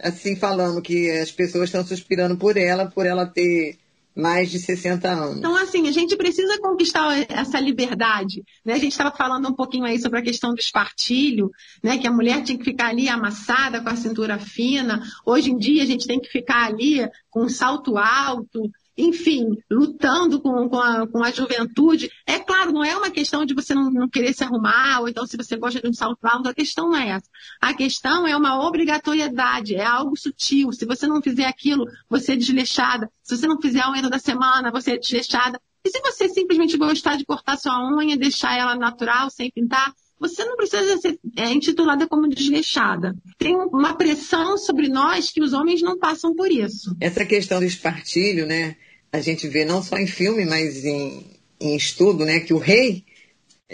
assim 0.00 0.36
falando 0.36 0.82
que 0.82 1.10
as 1.10 1.30
pessoas 1.30 1.64
estão 1.64 1.84
suspirando 1.84 2.36
por 2.36 2.56
ela, 2.56 2.86
por 2.86 3.04
ela 3.04 3.26
ter 3.26 3.76
mais 4.18 4.50
de 4.50 4.58
60 4.58 5.08
anos. 5.08 5.38
Então, 5.38 5.54
assim, 5.54 5.86
a 5.86 5.92
gente 5.92 6.16
precisa 6.16 6.60
conquistar 6.60 7.16
essa 7.30 7.60
liberdade. 7.60 8.42
Né? 8.64 8.74
A 8.74 8.78
gente 8.78 8.90
estava 8.90 9.16
falando 9.16 9.48
um 9.48 9.54
pouquinho 9.54 9.84
aí 9.84 10.00
sobre 10.00 10.18
a 10.18 10.22
questão 10.22 10.52
do 10.52 10.58
espartilho, 10.58 11.50
né? 11.82 11.98
que 11.98 12.06
a 12.08 12.12
mulher 12.12 12.42
tinha 12.42 12.58
que 12.58 12.64
ficar 12.64 12.88
ali 12.88 13.08
amassada 13.08 13.80
com 13.80 13.88
a 13.88 13.94
cintura 13.94 14.36
fina. 14.38 15.00
Hoje 15.24 15.52
em 15.52 15.56
dia, 15.56 15.84
a 15.84 15.86
gente 15.86 16.06
tem 16.06 16.18
que 16.18 16.28
ficar 16.28 16.66
ali 16.66 17.08
com 17.30 17.44
um 17.44 17.48
salto 17.48 17.96
alto, 17.96 18.68
enfim, 18.98 19.56
lutando 19.70 20.40
com, 20.40 20.68
com, 20.68 20.78
a, 20.78 21.06
com 21.06 21.22
a 21.22 21.30
juventude. 21.30 22.10
É 22.26 22.40
claro, 22.40 22.72
não 22.72 22.84
é 22.84 22.96
uma 22.96 23.10
questão 23.10 23.46
de 23.46 23.54
você 23.54 23.72
não, 23.72 23.88
não 23.90 24.08
querer 24.08 24.34
se 24.34 24.42
arrumar, 24.42 25.00
ou 25.00 25.08
então 25.08 25.24
se 25.24 25.36
você 25.36 25.56
gosta 25.56 25.80
de 25.80 25.88
um 25.88 25.92
salto 25.92 26.18
alto, 26.24 26.48
a 26.48 26.54
questão 26.54 26.90
não 26.90 26.96
é 26.96 27.10
essa. 27.10 27.28
A 27.60 27.72
questão 27.72 28.26
é 28.26 28.36
uma 28.36 28.66
obrigatoriedade, 28.66 29.76
é 29.76 29.84
algo 29.84 30.18
sutil. 30.18 30.72
Se 30.72 30.84
você 30.84 31.06
não 31.06 31.22
fizer 31.22 31.46
aquilo, 31.46 31.84
você 32.10 32.32
é 32.32 32.36
desleixada. 32.36 33.08
Se 33.22 33.36
você 33.36 33.46
não 33.46 33.60
fizer 33.60 33.80
a 33.80 33.90
unha 33.92 34.10
da 34.10 34.18
semana, 34.18 34.72
você 34.72 34.92
é 34.92 34.98
desleixada. 34.98 35.60
E 35.84 35.90
se 35.90 36.00
você 36.00 36.28
simplesmente 36.28 36.76
gostar 36.76 37.16
de 37.16 37.24
cortar 37.24 37.56
sua 37.56 37.78
unha, 37.96 38.16
deixar 38.16 38.58
ela 38.58 38.74
natural, 38.74 39.30
sem 39.30 39.50
pintar, 39.50 39.94
você 40.18 40.44
não 40.44 40.56
precisa 40.56 40.98
ser 40.98 41.18
é, 41.36 41.52
intitulada 41.52 42.06
como 42.08 42.28
desleixada. 42.28 43.14
Tem 43.38 43.54
uma 43.54 43.94
pressão 43.94 44.58
sobre 44.58 44.88
nós 44.88 45.30
que 45.30 45.40
os 45.40 45.52
homens 45.52 45.80
não 45.80 45.96
passam 45.96 46.34
por 46.34 46.50
isso. 46.50 46.96
Essa 47.00 47.24
questão 47.24 47.60
do 47.60 47.64
espartilho, 47.64 48.46
né? 48.46 48.76
A 49.12 49.20
gente 49.20 49.48
vê 49.48 49.64
não 49.64 49.82
só 49.82 49.96
em 49.96 50.06
filme, 50.06 50.44
mas 50.44 50.84
em, 50.84 51.26
em 51.60 51.76
estudo, 51.76 52.24
né? 52.24 52.40
Que 52.40 52.52
o 52.52 52.58
rei, 52.58 53.04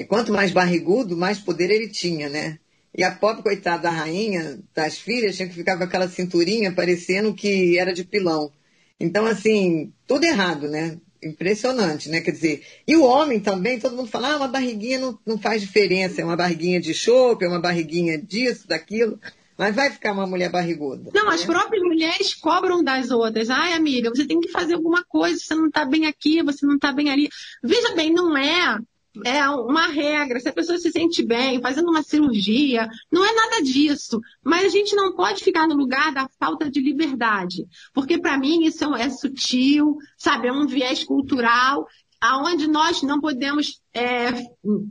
quanto 0.09 0.33
mais 0.33 0.53
barrigudo, 0.53 1.17
mais 1.17 1.39
poder 1.39 1.71
ele 1.71 1.89
tinha, 1.89 2.29
né? 2.29 2.59
E 2.97 3.03
a 3.03 3.11
pobre 3.11 3.43
coitada 3.43 3.85
da 3.85 3.91
rainha, 3.91 4.61
das 4.75 4.99
filhas, 4.99 5.37
tinha 5.37 5.49
que 5.49 5.55
ficar 5.55 5.77
com 5.77 5.85
aquela 5.85 6.09
cinturinha 6.09 6.73
parecendo 6.73 7.35
que 7.35 7.77
era 7.79 7.93
de 7.93 8.05
pilão. 8.05 8.53
Então, 9.01 9.27
assim, 9.27 9.93
tudo 10.07 10.25
errado, 10.25 10.69
né? 10.69 10.99
impressionante, 11.25 12.09
né? 12.09 12.21
Quer 12.21 12.33
dizer, 12.33 12.63
e 12.87 12.97
o 12.97 13.05
homem 13.05 13.41
também, 13.41 13.79
todo 13.79 13.97
mundo 13.97 14.09
fala, 14.09 14.33
ah, 14.33 14.37
uma 14.37 14.49
barriguinha 14.49 14.99
não, 14.99 15.19
não 15.25 15.39
faz 15.39 15.63
diferença, 15.63 16.21
é 16.21 16.25
uma 16.25 16.37
barriguinha 16.37 16.81
de 16.81 16.93
chope, 16.93 17.45
é 17.45 17.49
uma 17.49 17.61
barriguinha 17.61 18.19
disso, 18.19 18.69
daquilo. 18.69 19.19
Mas 19.57 19.75
vai 19.75 19.91
ficar 19.91 20.13
uma 20.13 20.27
mulher 20.27 20.51
barriguda. 20.51 21.11
Não, 21.15 21.29
né? 21.29 21.35
as 21.35 21.45
próprias 21.45 21.83
mulheres 21.83 22.35
cobram 22.35 22.83
das 22.83 23.11
outras. 23.11 23.51
Ai, 23.51 23.73
amiga, 23.75 24.11
você 24.11 24.27
tem 24.27 24.41
que 24.41 24.49
fazer 24.51 24.75
alguma 24.75 25.05
coisa, 25.05 25.39
você 25.39 25.55
não 25.55 25.67
está 25.67 25.85
bem 25.85 26.07
aqui, 26.07 26.43
você 26.43 26.67
não 26.67 26.75
está 26.75 26.93
bem 26.93 27.11
ali. 27.11 27.29
Veja 27.63 27.95
bem, 27.95 28.13
não 28.13 28.37
é 28.37 28.79
é 29.25 29.49
uma 29.49 29.87
regra. 29.87 30.41
Se 30.41 30.49
a 30.49 30.53
pessoa 30.53 30.79
se 30.79 30.91
sente 30.91 31.25
bem, 31.25 31.61
fazendo 31.61 31.89
uma 31.89 32.03
cirurgia, 32.03 32.89
não 33.13 33.25
é 33.25 33.33
nada 33.33 33.63
disso. 33.63 34.21
Mas 34.43 34.65
a 34.65 34.69
gente 34.69 34.97
não 34.97 35.15
pode 35.15 35.45
ficar 35.45 35.69
no 35.69 35.77
lugar 35.77 36.13
da 36.13 36.29
falta 36.41 36.71
de 36.71 36.81
liberdade. 36.81 37.65
Porque 37.93 38.19
para 38.19 38.39
mim 38.39 38.65
isso 38.65 38.95
é, 38.95 39.03
é, 39.03 39.11
sutil, 39.11 39.97
sabe? 40.19 40.49
É 40.49 40.53
um 40.53 40.67
viés 40.67 41.05
cultural 41.05 41.87
aonde 42.25 42.67
nós 42.67 43.03
não 43.03 43.21
podemos 43.21 43.81
é, 43.93 44.33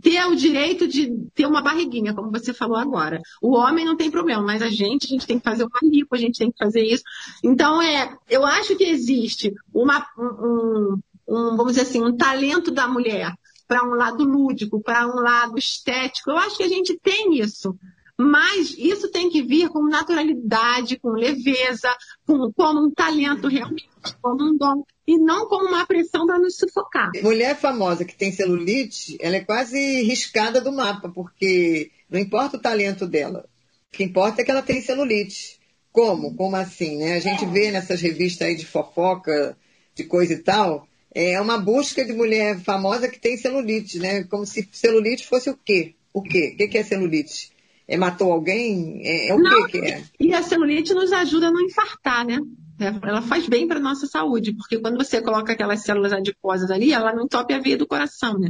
ter 0.01 0.23
o 0.27 0.35
direito 0.35 0.87
de 0.87 1.11
ter 1.33 1.47
uma 1.47 1.63
barriguinha, 1.63 2.13
como 2.13 2.31
você 2.31 2.53
falou 2.53 2.77
agora. 2.77 3.19
O 3.41 3.55
homem 3.55 3.83
não 3.83 3.97
tem 3.97 4.11
problema, 4.11 4.43
mas 4.43 4.61
a 4.61 4.69
gente, 4.69 5.05
a 5.05 5.09
gente 5.09 5.25
tem 5.25 5.39
que 5.39 5.43
fazer 5.43 5.63
uma 5.63 5.79
lipo, 5.81 6.13
a 6.13 6.19
gente 6.19 6.37
tem 6.37 6.51
que 6.51 6.57
fazer 6.57 6.83
isso. 6.83 7.03
Então, 7.43 7.81
é, 7.81 8.15
eu 8.29 8.45
acho 8.45 8.75
que 8.75 8.83
existe 8.83 9.51
uma, 9.73 10.05
um, 10.15 10.99
um, 11.27 11.57
vamos 11.57 11.73
dizer 11.73 11.81
assim, 11.81 12.03
um 12.03 12.15
talento 12.15 12.69
da 12.69 12.87
mulher 12.87 13.33
para 13.67 13.83
um 13.83 13.95
lado 13.95 14.23
lúdico, 14.23 14.81
para 14.81 15.07
um 15.07 15.19
lado 15.19 15.57
estético. 15.57 16.29
Eu 16.29 16.37
acho 16.37 16.57
que 16.57 16.63
a 16.63 16.69
gente 16.69 16.99
tem 17.01 17.39
isso. 17.39 17.75
Mas 18.23 18.75
isso 18.77 19.11
tem 19.11 19.29
que 19.29 19.41
vir 19.41 19.67
com 19.69 19.83
naturalidade, 19.83 20.97
com 20.97 21.09
leveza, 21.09 21.89
com, 22.25 22.51
como 22.53 22.87
um 22.87 22.91
talento 22.91 23.47
realmente, 23.47 23.89
como 24.21 24.43
um 24.43 24.57
dom, 24.57 24.85
e 25.05 25.17
não 25.17 25.47
como 25.47 25.67
uma 25.67 25.85
pressão 25.85 26.25
para 26.25 26.39
nos 26.39 26.55
sufocar. 26.55 27.11
Mulher 27.21 27.57
famosa 27.57 28.05
que 28.05 28.15
tem 28.15 28.31
celulite, 28.31 29.17
ela 29.19 29.35
é 29.35 29.41
quase 29.41 29.77
riscada 30.03 30.61
do 30.61 30.71
mapa, 30.71 31.09
porque 31.09 31.91
não 32.09 32.19
importa 32.19 32.55
o 32.55 32.61
talento 32.61 33.05
dela. 33.05 33.45
O 33.91 33.97
que 33.97 34.03
importa 34.03 34.41
é 34.41 34.45
que 34.45 34.51
ela 34.51 34.61
tem 34.61 34.81
celulite. 34.81 35.59
Como? 35.91 36.33
Como 36.35 36.55
assim? 36.55 36.97
Né? 36.97 37.13
A 37.15 37.19
gente 37.19 37.45
vê 37.45 37.71
nessas 37.71 38.01
revistas 38.01 38.47
aí 38.47 38.55
de 38.55 38.65
fofoca, 38.65 39.57
de 39.93 40.03
coisa 40.05 40.33
e 40.33 40.39
tal, 40.39 40.87
é 41.13 41.39
uma 41.39 41.59
busca 41.59 42.03
de 42.03 42.13
mulher 42.13 42.59
famosa 42.61 43.07
que 43.07 43.19
tem 43.19 43.37
celulite, 43.37 43.99
né? 43.99 44.23
Como 44.23 44.45
se 44.45 44.67
celulite 44.71 45.27
fosse 45.27 45.49
o 45.49 45.57
quê? 45.63 45.93
O 46.11 46.23
quê? 46.23 46.55
O 46.55 46.69
que 46.69 46.77
é 46.77 46.83
celulite? 46.83 47.52
É, 47.93 47.97
matou 47.97 48.31
alguém? 48.31 49.01
É, 49.03 49.29
é 49.29 49.35
o 49.35 49.39
não, 49.39 49.67
que 49.67 49.77
é? 49.77 50.03
E 50.19 50.33
a 50.33 50.41
celulite 50.41 50.93
nos 50.93 51.11
ajuda 51.11 51.47
a 51.47 51.51
não 51.51 51.61
infartar, 51.61 52.25
né? 52.25 52.39
É, 52.79 52.87
ela 53.07 53.21
faz 53.21 53.47
bem 53.47 53.67
para 53.67 53.79
nossa 53.79 54.07
saúde, 54.07 54.53
porque 54.53 54.79
quando 54.79 54.97
você 54.97 55.21
coloca 55.21 55.53
aquelas 55.53 55.83
células 55.83 56.11
adiposas 56.11 56.71
ali, 56.71 56.91
ela 56.91 57.13
não 57.13 57.25
entope 57.25 57.53
a 57.53 57.59
veia 57.59 57.77
do 57.77 57.85
coração, 57.85 58.39
né? 58.39 58.49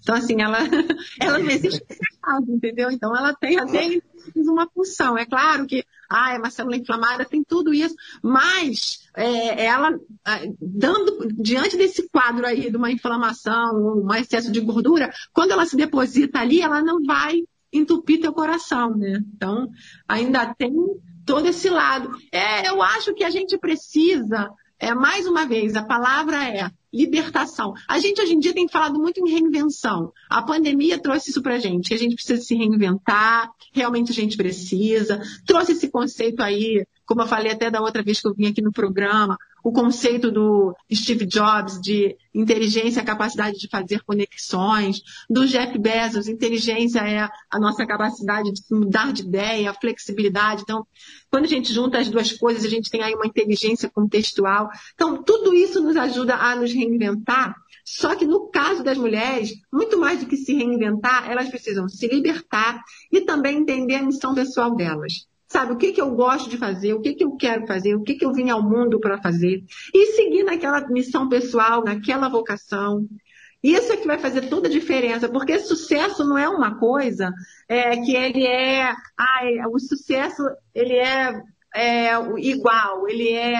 Então, 0.00 0.14
assim, 0.14 0.40
ela, 0.40 0.58
ela 1.20 1.38
não 1.38 1.50
existe 1.50 1.84
entendeu? 2.48 2.90
Então, 2.90 3.14
ela 3.16 3.34
tem 3.34 3.58
até 3.58 4.00
uma 4.36 4.68
função. 4.68 5.16
É 5.16 5.24
claro 5.24 5.66
que, 5.66 5.84
ah, 6.10 6.34
é 6.34 6.38
uma 6.38 6.50
célula 6.50 6.76
inflamada, 6.76 7.24
tem 7.24 7.42
tudo 7.42 7.72
isso, 7.72 7.94
mas 8.22 9.00
é, 9.14 9.66
ela, 9.66 9.90
dando, 10.60 11.28
diante 11.34 11.76
desse 11.76 12.08
quadro 12.08 12.46
aí 12.46 12.70
de 12.70 12.76
uma 12.76 12.90
inflamação, 12.90 14.02
um 14.04 14.14
excesso 14.14 14.50
de 14.50 14.60
gordura, 14.60 15.10
quando 15.32 15.52
ela 15.52 15.66
se 15.66 15.76
deposita 15.76 16.38
ali, 16.38 16.60
ela 16.60 16.82
não 16.82 17.02
vai 17.04 17.42
entupir 17.72 18.20
teu 18.20 18.32
coração, 18.32 18.96
né? 18.96 19.22
Então, 19.34 19.68
ainda 20.08 20.54
tem 20.54 20.72
todo 21.24 21.46
esse 21.46 21.68
lado. 21.68 22.10
É, 22.32 22.68
eu 22.68 22.82
acho 22.82 23.14
que 23.14 23.24
a 23.24 23.30
gente 23.30 23.58
precisa, 23.58 24.50
é, 24.78 24.94
mais 24.94 25.26
uma 25.26 25.46
vez, 25.46 25.76
a 25.76 25.84
palavra 25.84 26.48
é 26.48 26.70
libertação. 26.92 27.74
A 27.88 27.98
gente 27.98 28.20
hoje 28.20 28.34
em 28.34 28.38
dia 28.38 28.54
tem 28.54 28.68
falado 28.68 28.98
muito 28.98 29.20
em 29.20 29.30
reinvenção. 29.30 30.12
A 30.28 30.42
pandemia 30.42 30.98
trouxe 30.98 31.30
isso 31.30 31.42
pra 31.42 31.58
gente, 31.58 31.88
que 31.88 31.94
a 31.94 31.98
gente 31.98 32.14
precisa 32.14 32.40
se 32.40 32.54
reinventar, 32.54 33.50
realmente 33.72 34.10
a 34.10 34.14
gente 34.14 34.36
precisa. 34.36 35.20
Trouxe 35.46 35.72
esse 35.72 35.88
conceito 35.88 36.42
aí 36.42 36.84
como 37.08 37.22
eu 37.22 37.26
falei 37.26 37.50
até 37.50 37.70
da 37.70 37.80
outra 37.80 38.02
vez 38.02 38.20
que 38.20 38.28
eu 38.28 38.34
vim 38.34 38.48
aqui 38.48 38.60
no 38.60 38.70
programa, 38.70 39.38
o 39.64 39.72
conceito 39.72 40.30
do 40.30 40.76
Steve 40.92 41.24
Jobs 41.24 41.80
de 41.80 42.14
inteligência, 42.34 43.00
a 43.00 43.04
capacidade 43.04 43.58
de 43.58 43.66
fazer 43.66 44.02
conexões, 44.04 45.00
do 45.28 45.46
Jeff 45.46 45.76
Bezos, 45.78 46.28
inteligência 46.28 47.00
é 47.00 47.26
a 47.50 47.58
nossa 47.58 47.86
capacidade 47.86 48.52
de 48.52 48.60
mudar 48.70 49.10
de 49.12 49.22
ideia, 49.22 49.70
a 49.70 49.74
flexibilidade. 49.74 50.62
Então, 50.62 50.86
quando 51.30 51.46
a 51.46 51.48
gente 51.48 51.72
junta 51.72 51.98
as 51.98 52.08
duas 52.08 52.30
coisas, 52.32 52.64
a 52.64 52.68
gente 52.68 52.90
tem 52.90 53.02
aí 53.02 53.14
uma 53.14 53.26
inteligência 53.26 53.88
contextual. 53.88 54.68
Então, 54.94 55.22
tudo 55.22 55.54
isso 55.54 55.82
nos 55.82 55.96
ajuda 55.96 56.34
a 56.36 56.54
nos 56.54 56.72
reinventar. 56.78 57.54
Só 57.84 58.14
que 58.14 58.26
no 58.26 58.48
caso 58.50 58.82
das 58.84 58.98
mulheres, 58.98 59.50
muito 59.72 59.98
mais 59.98 60.20
do 60.20 60.26
que 60.26 60.36
se 60.36 60.54
reinventar, 60.54 61.30
elas 61.30 61.48
precisam 61.48 61.88
se 61.88 62.06
libertar 62.06 62.82
e 63.10 63.22
também 63.22 63.58
entender 63.58 63.96
a 63.96 64.02
missão 64.02 64.34
pessoal 64.34 64.74
delas. 64.74 65.26
Sabe, 65.48 65.72
o 65.72 65.76
que, 65.76 65.92
que 65.92 66.00
eu 66.00 66.10
gosto 66.10 66.50
de 66.50 66.58
fazer, 66.58 66.92
o 66.92 67.00
que, 67.00 67.14
que 67.14 67.24
eu 67.24 67.34
quero 67.36 67.66
fazer, 67.66 67.94
o 67.94 68.02
que, 68.02 68.14
que 68.14 68.24
eu 68.26 68.34
vim 68.34 68.50
ao 68.50 68.62
mundo 68.62 69.00
para 69.00 69.20
fazer. 69.22 69.64
E 69.94 70.06
seguir 70.12 70.44
naquela 70.44 70.86
missão 70.88 71.26
pessoal, 71.26 71.82
naquela 71.82 72.28
vocação. 72.28 73.08
Isso 73.62 73.90
é 73.90 73.96
que 73.96 74.06
vai 74.06 74.18
fazer 74.18 74.50
toda 74.50 74.68
a 74.68 74.70
diferença, 74.70 75.28
porque 75.28 75.58
sucesso 75.58 76.22
não 76.24 76.36
é 76.36 76.48
uma 76.48 76.78
coisa 76.78 77.32
é, 77.66 77.96
que 77.96 78.14
ele 78.14 78.46
é, 78.46 78.92
ah, 79.18 79.68
o 79.72 79.78
sucesso 79.80 80.42
ele 80.74 80.94
é, 80.94 81.42
é 81.74 82.10
igual, 82.36 83.08
ele 83.08 83.32
é 83.32 83.56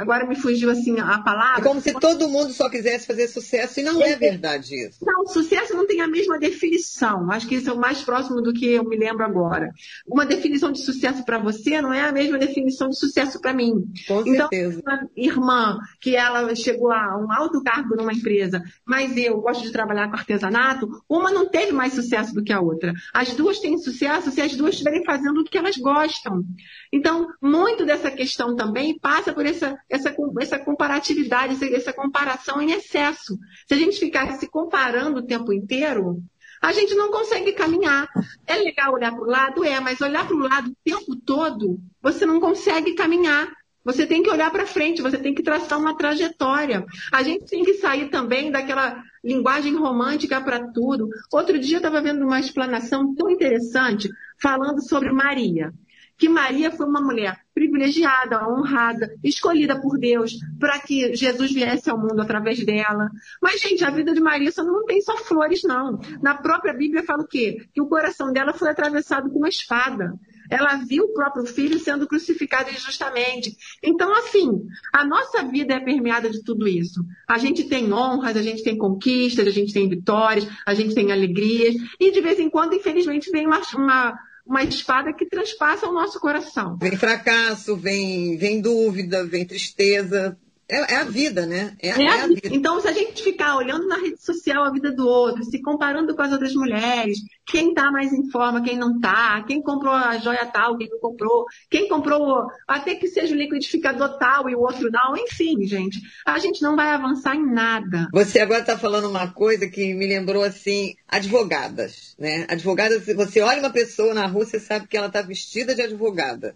Agora 0.00 0.26
me 0.26 0.34
fugiu 0.34 0.70
assim 0.70 0.98
a 0.98 1.18
palavra. 1.18 1.60
É 1.60 1.62
como 1.62 1.78
se 1.78 1.92
todo 1.92 2.26
mundo 2.26 2.54
só 2.54 2.70
quisesse 2.70 3.06
fazer 3.06 3.28
sucesso 3.28 3.80
e 3.80 3.82
não 3.82 4.00
é, 4.00 4.12
é 4.12 4.16
verdade 4.16 4.74
isso. 4.74 5.04
Não, 5.04 5.26
sucesso 5.26 5.74
não 5.74 5.86
tem 5.86 6.00
a 6.00 6.08
mesma 6.08 6.38
definição. 6.38 7.30
Acho 7.30 7.46
que 7.46 7.56
isso 7.56 7.68
é 7.68 7.72
o 7.72 7.78
mais 7.78 8.02
próximo 8.02 8.40
do 8.40 8.54
que 8.54 8.66
eu 8.66 8.82
me 8.82 8.96
lembro 8.96 9.22
agora. 9.22 9.70
Uma 10.06 10.24
definição 10.24 10.72
de 10.72 10.80
sucesso 10.80 11.22
para 11.22 11.38
você 11.38 11.82
não 11.82 11.92
é 11.92 12.00
a 12.00 12.12
mesma 12.12 12.38
definição 12.38 12.88
de 12.88 12.98
sucesso 12.98 13.38
para 13.42 13.52
mim. 13.52 13.84
Com 14.08 14.20
então, 14.20 14.48
certeza. 14.48 14.80
uma 14.82 15.08
irmã 15.14 15.78
que 16.00 16.16
ela 16.16 16.54
chegou 16.54 16.90
a 16.90 17.18
um 17.18 17.30
alto 17.30 17.62
cargo 17.62 17.94
numa 17.94 18.14
empresa, 18.14 18.62
mas 18.86 19.14
eu 19.18 19.38
gosto 19.42 19.62
de 19.62 19.70
trabalhar 19.70 20.08
com 20.08 20.16
artesanato, 20.16 20.88
uma 21.06 21.30
não 21.30 21.46
teve 21.46 21.72
mais 21.72 21.92
sucesso 21.92 22.32
do 22.32 22.42
que 22.42 22.54
a 22.54 22.60
outra. 22.60 22.94
As 23.12 23.34
duas 23.34 23.58
têm 23.58 23.76
sucesso 23.76 24.30
se 24.30 24.40
as 24.40 24.56
duas 24.56 24.72
estiverem 24.72 25.04
fazendo 25.04 25.42
o 25.42 25.44
que 25.44 25.58
elas 25.58 25.76
gostam. 25.76 26.42
Então, 26.90 27.28
muito 27.40 27.84
dessa 27.84 28.10
questão 28.10 28.56
também 28.56 28.98
passa 28.98 29.34
por 29.34 29.44
essa 29.44 29.76
essa, 29.90 30.14
essa 30.40 30.58
comparatividade, 30.58 31.54
essa, 31.54 31.66
essa 31.66 31.92
comparação 31.92 32.62
em 32.62 32.70
excesso. 32.70 33.36
Se 33.66 33.74
a 33.74 33.76
gente 33.76 33.98
ficar 33.98 34.32
se 34.38 34.48
comparando 34.48 35.18
o 35.18 35.26
tempo 35.26 35.52
inteiro, 35.52 36.22
a 36.62 36.72
gente 36.72 36.94
não 36.94 37.10
consegue 37.10 37.52
caminhar. 37.52 38.08
É 38.46 38.54
legal 38.54 38.94
olhar 38.94 39.12
para 39.12 39.22
o 39.22 39.26
lado? 39.26 39.64
É, 39.64 39.80
mas 39.80 40.00
olhar 40.00 40.26
para 40.26 40.36
o 40.36 40.40
lado 40.40 40.70
o 40.70 40.76
tempo 40.84 41.16
todo, 41.16 41.80
você 42.00 42.24
não 42.24 42.38
consegue 42.38 42.94
caminhar. 42.94 43.50
Você 43.82 44.06
tem 44.06 44.22
que 44.22 44.30
olhar 44.30 44.50
para 44.50 44.66
frente, 44.66 45.00
você 45.00 45.16
tem 45.16 45.34
que 45.34 45.42
traçar 45.42 45.78
uma 45.78 45.96
trajetória. 45.96 46.84
A 47.10 47.22
gente 47.22 47.46
tem 47.46 47.64
que 47.64 47.74
sair 47.74 48.10
também 48.10 48.50
daquela 48.50 49.02
linguagem 49.24 49.74
romântica 49.74 50.38
para 50.38 50.70
tudo. 50.70 51.08
Outro 51.32 51.58
dia 51.58 51.76
eu 51.76 51.78
estava 51.78 52.02
vendo 52.02 52.22
uma 52.24 52.38
explanação 52.38 53.14
tão 53.14 53.30
interessante 53.30 54.08
falando 54.38 54.86
sobre 54.86 55.10
Maria 55.10 55.72
que 56.20 56.28
Maria 56.28 56.70
foi 56.70 56.84
uma 56.84 57.00
mulher 57.00 57.40
privilegiada, 57.54 58.46
honrada, 58.46 59.10
escolhida 59.24 59.80
por 59.80 59.98
Deus 59.98 60.36
para 60.58 60.78
que 60.78 61.16
Jesus 61.16 61.50
viesse 61.50 61.88
ao 61.88 61.98
mundo 61.98 62.20
através 62.20 62.62
dela. 62.64 63.10
Mas, 63.42 63.60
gente, 63.60 63.82
a 63.82 63.90
vida 63.90 64.12
de 64.12 64.20
Maria 64.20 64.52
só 64.52 64.62
não 64.62 64.84
tem 64.84 65.00
só 65.00 65.16
flores, 65.16 65.62
não. 65.64 65.98
Na 66.22 66.34
própria 66.34 66.74
Bíblia 66.74 67.02
fala 67.02 67.22
o 67.22 67.26
quê? 67.26 67.66
Que 67.72 67.80
o 67.80 67.88
coração 67.88 68.32
dela 68.32 68.52
foi 68.52 68.68
atravessado 68.68 69.30
com 69.30 69.38
uma 69.38 69.48
espada. 69.48 70.12
ela 70.50 70.76
viu 70.76 71.04
o 71.04 71.14
próprio 71.14 71.46
filho 71.46 71.78
sendo 71.78 72.06
crucificado 72.06 72.68
injustamente. 72.68 73.56
Então, 73.82 74.12
assim, 74.14 74.50
a 74.92 75.04
nossa 75.04 75.42
vida 75.44 75.74
é 75.74 75.80
permeada 75.80 76.28
de 76.28 76.42
tudo 76.42 76.68
isso. 76.68 77.02
A 77.26 77.38
gente 77.38 77.64
tem 77.64 77.90
honras, 77.92 78.36
a 78.36 78.42
gente 78.42 78.62
tem 78.62 78.76
conquistas, 78.76 79.46
a 79.46 79.50
gente 79.50 79.72
tem 79.72 79.88
vitórias, 79.88 80.46
a 80.66 80.74
gente 80.74 80.94
tem 80.94 81.12
alegrias, 81.12 81.76
e 81.98 82.10
de 82.10 82.20
vez 82.20 82.38
em 82.38 82.50
quando, 82.50 82.74
infelizmente, 82.74 83.30
vem 83.30 83.46
uma, 83.46 83.60
uma 83.74 84.18
uma 84.50 84.64
espada 84.64 85.12
que 85.12 85.24
transpassa 85.24 85.86
o 85.86 85.92
nosso 85.92 86.18
coração. 86.18 86.76
Vem 86.76 86.96
fracasso, 86.96 87.76
vem, 87.76 88.36
vem 88.36 88.60
dúvida, 88.60 89.24
vem 89.24 89.46
tristeza, 89.46 90.36
é, 90.70 90.94
é, 90.94 90.96
a 90.98 91.04
vida, 91.04 91.46
né? 91.46 91.76
É, 91.82 91.88
é, 91.88 92.02
é, 92.02 92.08
a 92.08 92.26
vida. 92.28 92.48
Então, 92.52 92.80
se 92.80 92.86
a 92.86 92.92
gente 92.92 93.22
ficar 93.22 93.56
olhando 93.56 93.88
na 93.88 93.96
rede 93.96 94.22
social 94.22 94.62
a 94.62 94.70
vida 94.70 94.92
do 94.92 95.06
outro, 95.06 95.44
se 95.44 95.60
comparando 95.60 96.14
com 96.14 96.22
as 96.22 96.30
outras 96.30 96.54
mulheres, 96.54 97.18
quem 97.44 97.70
está 97.70 97.90
mais 97.90 98.12
em 98.12 98.30
forma, 98.30 98.62
quem 98.62 98.76
não 98.76 98.94
está, 98.96 99.42
quem 99.42 99.60
comprou 99.60 99.92
a 99.92 100.16
joia 100.18 100.46
tal, 100.46 100.78
quem 100.78 100.88
não 100.88 101.00
comprou, 101.00 101.44
quem 101.68 101.88
comprou 101.88 102.46
até 102.68 102.94
que 102.94 103.08
seja 103.08 103.34
o 103.34 103.38
liquidificador 103.38 104.16
tal 104.18 104.48
e 104.48 104.54
o 104.54 104.60
outro 104.60 104.88
não, 104.90 105.16
enfim, 105.16 105.64
gente, 105.64 106.00
a 106.24 106.38
gente 106.38 106.62
não 106.62 106.76
vai 106.76 106.88
avançar 106.90 107.34
em 107.34 107.44
nada. 107.44 108.08
Você 108.12 108.38
agora 108.38 108.60
está 108.60 108.78
falando 108.78 109.08
uma 109.08 109.32
coisa 109.32 109.68
que 109.68 109.92
me 109.94 110.06
lembrou 110.06 110.44
assim, 110.44 110.94
advogadas, 111.08 112.14
né? 112.18 112.46
Advogadas, 112.48 113.04
você 113.06 113.40
olha 113.40 113.58
uma 113.58 113.70
pessoa 113.70 114.14
na 114.14 114.26
rua, 114.26 114.44
você 114.44 114.60
sabe 114.60 114.86
que 114.86 114.96
ela 114.96 115.08
está 115.08 115.20
vestida 115.20 115.74
de 115.74 115.82
advogada. 115.82 116.54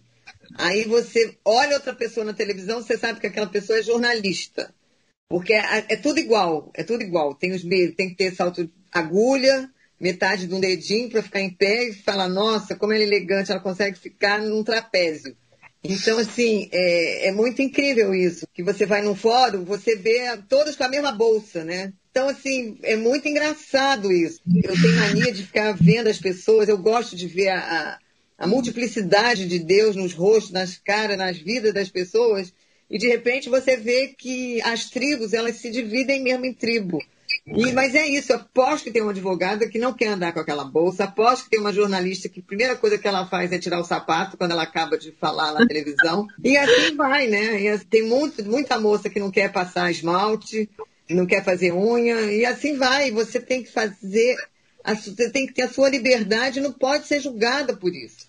Aí 0.57 0.84
você 0.84 1.36
olha 1.45 1.76
outra 1.76 1.95
pessoa 1.95 2.24
na 2.24 2.32
televisão, 2.32 2.82
você 2.82 2.97
sabe 2.97 3.20
que 3.20 3.26
aquela 3.26 3.47
pessoa 3.47 3.78
é 3.78 3.82
jornalista. 3.82 4.74
Porque 5.28 5.53
é, 5.53 5.84
é 5.88 5.97
tudo 5.97 6.18
igual, 6.18 6.70
é 6.74 6.82
tudo 6.82 7.03
igual. 7.03 7.34
Tem, 7.34 7.53
os, 7.53 7.62
tem 7.62 8.11
que 8.11 8.16
ter 8.16 8.34
salto 8.34 8.70
agulha, 8.92 9.70
metade 9.99 10.47
de 10.47 10.55
um 10.55 10.61
dedinho 10.61 11.11
para 11.11 11.22
ficar 11.22 11.40
em 11.40 11.51
pé 11.51 11.88
e 11.88 11.92
falar, 11.92 12.28
nossa, 12.28 12.76
como 12.76 12.92
ela 12.92 13.03
é 13.03 13.07
elegante, 13.07 13.51
ela 13.51 13.61
consegue 13.61 13.99
ficar 13.99 14.40
num 14.40 14.62
trapézio. 14.62 15.36
Então, 15.82 16.18
assim, 16.18 16.68
é, 16.72 17.28
é, 17.28 17.32
muito 17.32 17.61
incrível 17.61 18.14
isso. 18.14 18.47
Que 18.55 18.62
você 18.62 18.86
vai 18.86 19.03
num 19.03 19.14
fórum, 19.14 19.64
você 19.64 19.97
vê 19.97 20.36
todas 20.49 20.76
com 20.76 20.84
a 20.84 20.88
mesma 20.88 21.12
bolsa, 21.12 21.62
né? 21.62 21.92
Então, 22.11 22.28
assim, 22.28 22.78
é 22.82 22.97
muito 22.97 23.28
engraçado 23.28 24.11
isso. 24.11 24.40
Eu 24.62 24.80
tenho 24.80 24.97
mania 24.97 25.32
de 25.32 25.42
ficar 25.45 25.72
vendo 25.72 26.09
as 26.09 26.18
pessoas, 26.18 26.68
eu 26.68 26.78
gosto 26.78 27.14
de 27.14 27.26
ver 27.26 27.49
a, 27.49 27.99
a 28.39 28.47
multiplicidade 28.47 29.47
de 29.47 29.59
Deus 29.59 29.97
nos 29.97 30.12
rostos, 30.12 30.53
nas 30.53 30.76
caras, 30.76 31.16
nas 31.16 31.39
vidas 31.39 31.72
das 31.72 31.89
pessoas, 31.89 32.53
e 32.91 32.99
de 32.99 33.09
repente 33.09 33.49
você 33.49 33.76
vê 33.76 34.09
que 34.09 34.61
as 34.62 34.91
tribos 34.91 35.32
elas 35.32 35.57
se 35.57 35.70
dividem 35.70 36.22
mesmo 36.22 36.45
em 36.45 36.53
tribo. 36.53 36.99
E, 37.47 37.72
mas 37.72 37.95
é 37.95 38.07
isso, 38.07 38.32
aposto 38.32 38.85
que 38.85 38.91
tem 38.91 39.03
uma 39.03 39.11
advogada 39.11 39.68
que 39.68 39.78
não 39.78 39.93
quer 39.93 40.09
andar 40.09 40.32
com 40.32 40.41
aquela 40.41 40.64
bolsa, 40.64 41.05
aposto 41.05 41.45
que 41.45 41.51
tem 41.51 41.61
uma 41.61 41.72
jornalista 41.72 42.28
que 42.28 42.41
a 42.41 42.43
primeira 42.43 42.74
coisa 42.74 42.97
que 42.97 43.07
ela 43.07 43.26
faz 43.26 43.53
é 43.53 43.59
tirar 43.59 43.80
o 43.80 43.85
sapato 43.85 44.37
quando 44.37 44.53
ela 44.53 44.62
acaba 44.62 44.97
de 44.97 45.12
falar 45.12 45.53
na 45.53 45.66
televisão. 45.66 46.26
E 46.43 46.57
assim 46.57 46.97
vai, 46.97 47.26
né? 47.26 47.61
E 47.61 47.68
assim, 47.68 47.85
tem 47.85 48.03
muito, 48.03 48.43
muita 48.45 48.80
moça 48.80 49.11
que 49.11 49.20
não 49.20 49.30
quer 49.30 49.53
passar 49.53 49.91
esmalte, 49.91 50.70
não 51.11 51.26
quer 51.26 51.45
fazer 51.45 51.72
unha, 51.72 52.32
e 52.32 52.47
assim 52.47 52.78
vai. 52.78 53.11
Você 53.11 53.39
tem 53.39 53.62
que 53.62 53.70
fazer, 53.70 54.37
você 54.85 55.30
tem 55.30 55.47
que 55.47 55.55
ter 55.55 55.62
a 55.62 55.68
sua 55.68 55.89
liberdade, 55.89 56.61
não 56.61 56.72
pode 56.72 57.07
ser 57.07 57.20
julgada 57.20 57.74
por 57.74 57.95
isso. 57.95 58.26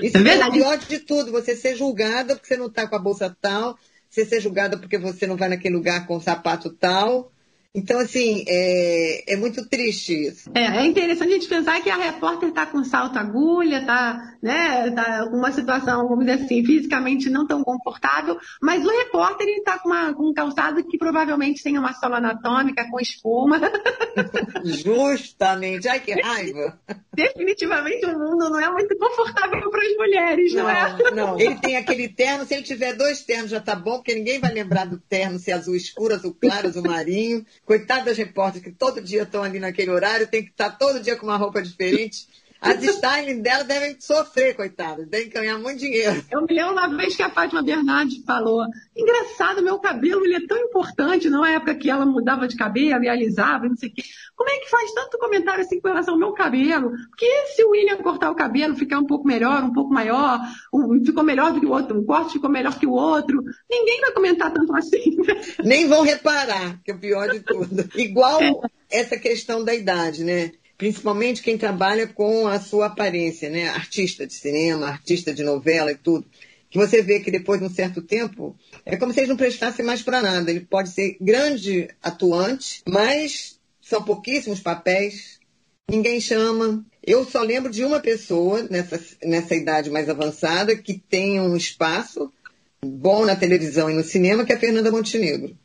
Isso 0.00 0.16
é, 0.16 0.38
é 0.38 0.46
o 0.46 0.52
pior 0.52 0.78
de 0.78 0.98
tudo, 1.00 1.32
você 1.32 1.56
ser 1.56 1.74
julgada 1.74 2.36
porque 2.36 2.48
você 2.48 2.56
não 2.56 2.66
está 2.66 2.86
com 2.86 2.96
a 2.96 2.98
bolsa 2.98 3.36
tal, 3.40 3.78
você 4.08 4.24
ser 4.24 4.40
julgada 4.40 4.78
porque 4.78 4.98
você 4.98 5.26
não 5.26 5.36
vai 5.36 5.48
naquele 5.48 5.74
lugar 5.74 6.06
com 6.06 6.16
o 6.16 6.20
sapato 6.20 6.70
tal. 6.70 7.32
Então, 7.74 8.00
assim, 8.00 8.44
é, 8.48 9.34
é 9.34 9.36
muito 9.36 9.68
triste 9.68 10.28
isso. 10.28 10.50
É, 10.54 10.78
é 10.78 10.86
interessante 10.86 11.28
a 11.28 11.34
gente 11.34 11.48
pensar 11.48 11.80
que 11.82 11.90
a 11.90 11.96
repórter 11.96 12.48
está 12.48 12.66
com 12.66 12.82
salto 12.84 13.18
agulha, 13.18 13.80
está 13.80 14.36
né, 14.42 14.90
tá 14.92 15.26
com 15.28 15.36
uma 15.36 15.52
situação, 15.52 16.08
vamos 16.08 16.24
dizer 16.24 16.44
assim, 16.44 16.64
fisicamente 16.64 17.28
não 17.28 17.46
tão 17.46 17.62
confortável, 17.62 18.38
mas 18.62 18.84
o 18.84 18.88
repórter 18.88 19.48
está 19.48 19.78
com, 19.78 19.90
com 20.14 20.30
um 20.30 20.32
calçado 20.32 20.84
que 20.84 20.96
provavelmente 20.96 21.62
tem 21.62 21.78
uma 21.78 21.92
sola 21.92 22.18
anatômica 22.18 22.88
com 22.90 23.00
espuma. 23.00 23.60
Justamente, 24.64 25.88
ai 25.88 26.00
que 26.00 26.12
raiva. 26.20 26.78
Definitivamente 27.14 28.06
o 28.06 28.18
mundo 28.18 28.50
não 28.50 28.60
é 28.60 28.70
muito 28.70 28.96
confortável 28.96 29.70
para 29.70 29.82
as 29.82 29.96
mulheres, 29.96 30.54
não, 30.54 30.62
não, 30.62 30.70
é? 30.70 31.10
Não, 31.12 31.40
ele 31.40 31.56
tem 31.56 31.76
aquele 31.76 32.08
terno, 32.08 32.46
se 32.46 32.54
ele 32.54 32.62
tiver 32.62 32.94
dois 32.94 33.22
ternos 33.22 33.50
já 33.50 33.60
tá 33.60 33.74
bom, 33.74 33.96
porque 33.96 34.14
ninguém 34.14 34.38
vai 34.38 34.52
lembrar 34.52 34.86
do 34.86 34.98
terno 34.98 35.38
se 35.38 35.50
é 35.50 35.54
azul 35.54 35.74
escuro, 35.74 36.14
azul 36.14 36.36
claro, 36.40 36.68
azul 36.68 36.82
marinho. 36.82 37.44
Coitado 37.66 38.04
das 38.04 38.16
repórteres 38.16 38.64
que 38.64 38.72
todo 38.72 39.02
dia 39.02 39.24
estão 39.24 39.42
ali 39.42 39.58
naquele 39.58 39.90
horário, 39.90 40.28
tem 40.28 40.44
que 40.44 40.50
estar 40.50 40.70
todo 40.70 41.00
dia 41.00 41.16
com 41.16 41.26
uma 41.26 41.36
roupa 41.36 41.60
diferente. 41.60 42.28
As 42.60 42.82
styling 42.82 43.42
dela 43.42 43.64
devem 43.64 44.00
sofrer, 44.00 44.54
coitadas, 44.54 45.06
devem 45.06 45.28
ganhar 45.28 45.58
muito 45.58 45.78
dinheiro. 45.78 46.24
Eu 46.30 46.42
me 46.42 46.54
lembro 46.54 46.72
uma 46.72 46.88
vez 46.96 47.14
que 47.14 47.22
a 47.22 47.28
Fátima 47.28 47.62
Bernardes 47.62 48.24
falou: 48.24 48.64
engraçado, 48.96 49.62
meu 49.62 49.78
cabelo 49.78 50.24
ele 50.24 50.36
é 50.36 50.46
tão 50.46 50.56
importante, 50.56 51.28
não 51.28 51.44
é 51.44 51.56
época 51.56 51.74
que 51.74 51.90
ela 51.90 52.06
mudava 52.06 52.48
de 52.48 52.56
cabelo 52.56 53.04
e 53.04 53.08
alisava, 53.08 53.68
não 53.68 53.76
sei 53.76 53.90
o 53.90 53.92
quê. 53.92 54.02
Como 54.36 54.50
é 54.50 54.58
que 54.58 54.70
faz 54.70 54.92
tanto 54.92 55.18
comentário 55.18 55.64
assim 55.64 55.80
com 55.80 55.88
relação 55.88 56.14
ao 56.14 56.20
meu 56.20 56.32
cabelo? 56.32 56.90
Porque 57.08 57.26
se 57.54 57.64
o 57.64 57.70
William 57.70 57.96
cortar 57.96 58.30
o 58.30 58.34
cabelo, 58.34 58.76
ficar 58.76 58.98
um 58.98 59.06
pouco 59.06 59.26
melhor, 59.26 59.64
um 59.64 59.72
pouco 59.72 59.92
maior, 59.92 60.38
um, 60.72 61.02
ficou 61.04 61.24
melhor 61.24 61.52
do 61.52 61.60
que 61.60 61.66
o 61.66 61.70
outro, 61.70 61.98
um 61.98 62.04
corte 62.04 62.34
ficou 62.34 62.50
melhor 62.50 62.78
que 62.78 62.86
o 62.86 62.92
outro, 62.92 63.42
ninguém 63.68 64.00
vai 64.02 64.12
comentar 64.12 64.52
tanto 64.52 64.76
assim. 64.76 65.16
Nem 65.64 65.88
vão 65.88 66.02
reparar, 66.02 66.78
que 66.84 66.90
é 66.90 66.94
o 66.94 66.98
pior 66.98 67.30
de 67.30 67.40
tudo. 67.40 67.88
Igual 67.96 68.62
essa 68.90 69.16
questão 69.16 69.64
da 69.64 69.74
idade, 69.74 70.22
né? 70.22 70.52
principalmente 70.76 71.42
quem 71.42 71.56
trabalha 71.56 72.06
com 72.06 72.46
a 72.46 72.60
sua 72.60 72.86
aparência, 72.86 73.48
né? 73.48 73.68
Artista 73.68 74.26
de 74.26 74.34
cinema, 74.34 74.88
artista 74.88 75.32
de 75.32 75.42
novela 75.42 75.90
e 75.90 75.96
tudo. 75.96 76.26
Que 76.68 76.78
você 76.78 77.00
vê 77.00 77.20
que 77.20 77.30
depois 77.30 77.60
de 77.60 77.66
um 77.66 77.70
certo 77.70 78.02
tempo, 78.02 78.54
é 78.84 78.96
como 78.96 79.12
se 79.12 79.20
eles 79.20 79.28
não 79.28 79.36
prestassem 79.36 79.84
mais 79.84 80.02
para 80.02 80.20
nada. 80.20 80.50
Ele 80.50 80.60
pode 80.60 80.90
ser 80.90 81.16
grande 81.20 81.88
atuante, 82.02 82.82
mas 82.86 83.55
são 83.88 84.02
pouquíssimos 84.02 84.60
papéis, 84.60 85.38
ninguém 85.88 86.20
chama. 86.20 86.84
Eu 87.02 87.24
só 87.24 87.42
lembro 87.42 87.70
de 87.70 87.84
uma 87.84 88.00
pessoa 88.00 88.62
nessa, 88.64 89.00
nessa 89.22 89.54
idade 89.54 89.90
mais 89.90 90.08
avançada 90.08 90.76
que 90.76 90.98
tem 90.98 91.40
um 91.40 91.56
espaço 91.56 92.32
bom 92.84 93.24
na 93.24 93.36
televisão 93.36 93.90
e 93.90 93.94
no 93.94 94.02
cinema, 94.02 94.44
que 94.44 94.52
é 94.52 94.56
a 94.56 94.60
Fernanda 94.60 94.90
Montenegro. 94.90 95.56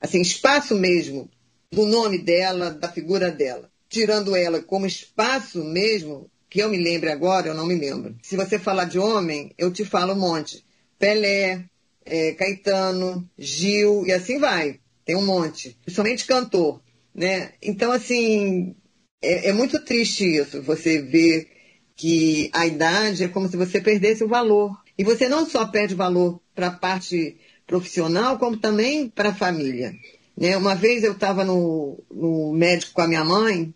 Assim, 0.00 0.20
espaço 0.20 0.74
mesmo 0.74 1.30
do 1.70 1.86
nome 1.86 2.18
dela, 2.18 2.70
da 2.70 2.88
figura 2.88 3.30
dela 3.30 3.72
tirando 3.92 4.34
ela 4.34 4.62
como 4.62 4.86
espaço 4.86 5.62
mesmo, 5.62 6.30
que 6.48 6.60
eu 6.60 6.70
me 6.70 6.78
lembre 6.78 7.10
agora, 7.10 7.48
eu 7.48 7.54
não 7.54 7.66
me 7.66 7.74
lembro. 7.74 8.16
Se 8.22 8.36
você 8.36 8.58
falar 8.58 8.86
de 8.86 8.98
homem, 8.98 9.52
eu 9.58 9.70
te 9.70 9.84
falo 9.84 10.14
um 10.14 10.18
monte. 10.18 10.64
Pelé, 10.98 11.66
é, 12.02 12.32
Caetano, 12.32 13.28
Gil, 13.38 14.06
e 14.06 14.12
assim 14.12 14.38
vai. 14.38 14.80
Tem 15.04 15.14
um 15.14 15.26
monte. 15.26 15.76
Principalmente 15.84 16.24
cantor, 16.24 16.80
né? 17.14 17.52
Então, 17.62 17.92
assim, 17.92 18.74
é, 19.22 19.50
é 19.50 19.52
muito 19.52 19.82
triste 19.84 20.24
isso. 20.24 20.62
Você 20.62 21.00
ver 21.00 21.48
que 21.96 22.50
a 22.52 22.66
idade 22.66 23.24
é 23.24 23.28
como 23.28 23.48
se 23.48 23.56
você 23.56 23.80
perdesse 23.80 24.24
o 24.24 24.28
valor. 24.28 24.76
E 24.96 25.04
você 25.04 25.28
não 25.28 25.46
só 25.46 25.66
perde 25.66 25.94
valor 25.94 26.40
para 26.54 26.68
a 26.68 26.72
parte 26.72 27.36
profissional, 27.66 28.38
como 28.38 28.56
também 28.56 29.08
para 29.08 29.30
a 29.30 29.34
família. 29.34 29.94
Né? 30.36 30.56
Uma 30.56 30.74
vez 30.74 31.04
eu 31.04 31.12
estava 31.12 31.44
no, 31.44 32.02
no 32.10 32.52
médico 32.52 32.92
com 32.92 33.02
a 33.02 33.08
minha 33.08 33.24
mãe 33.24 33.72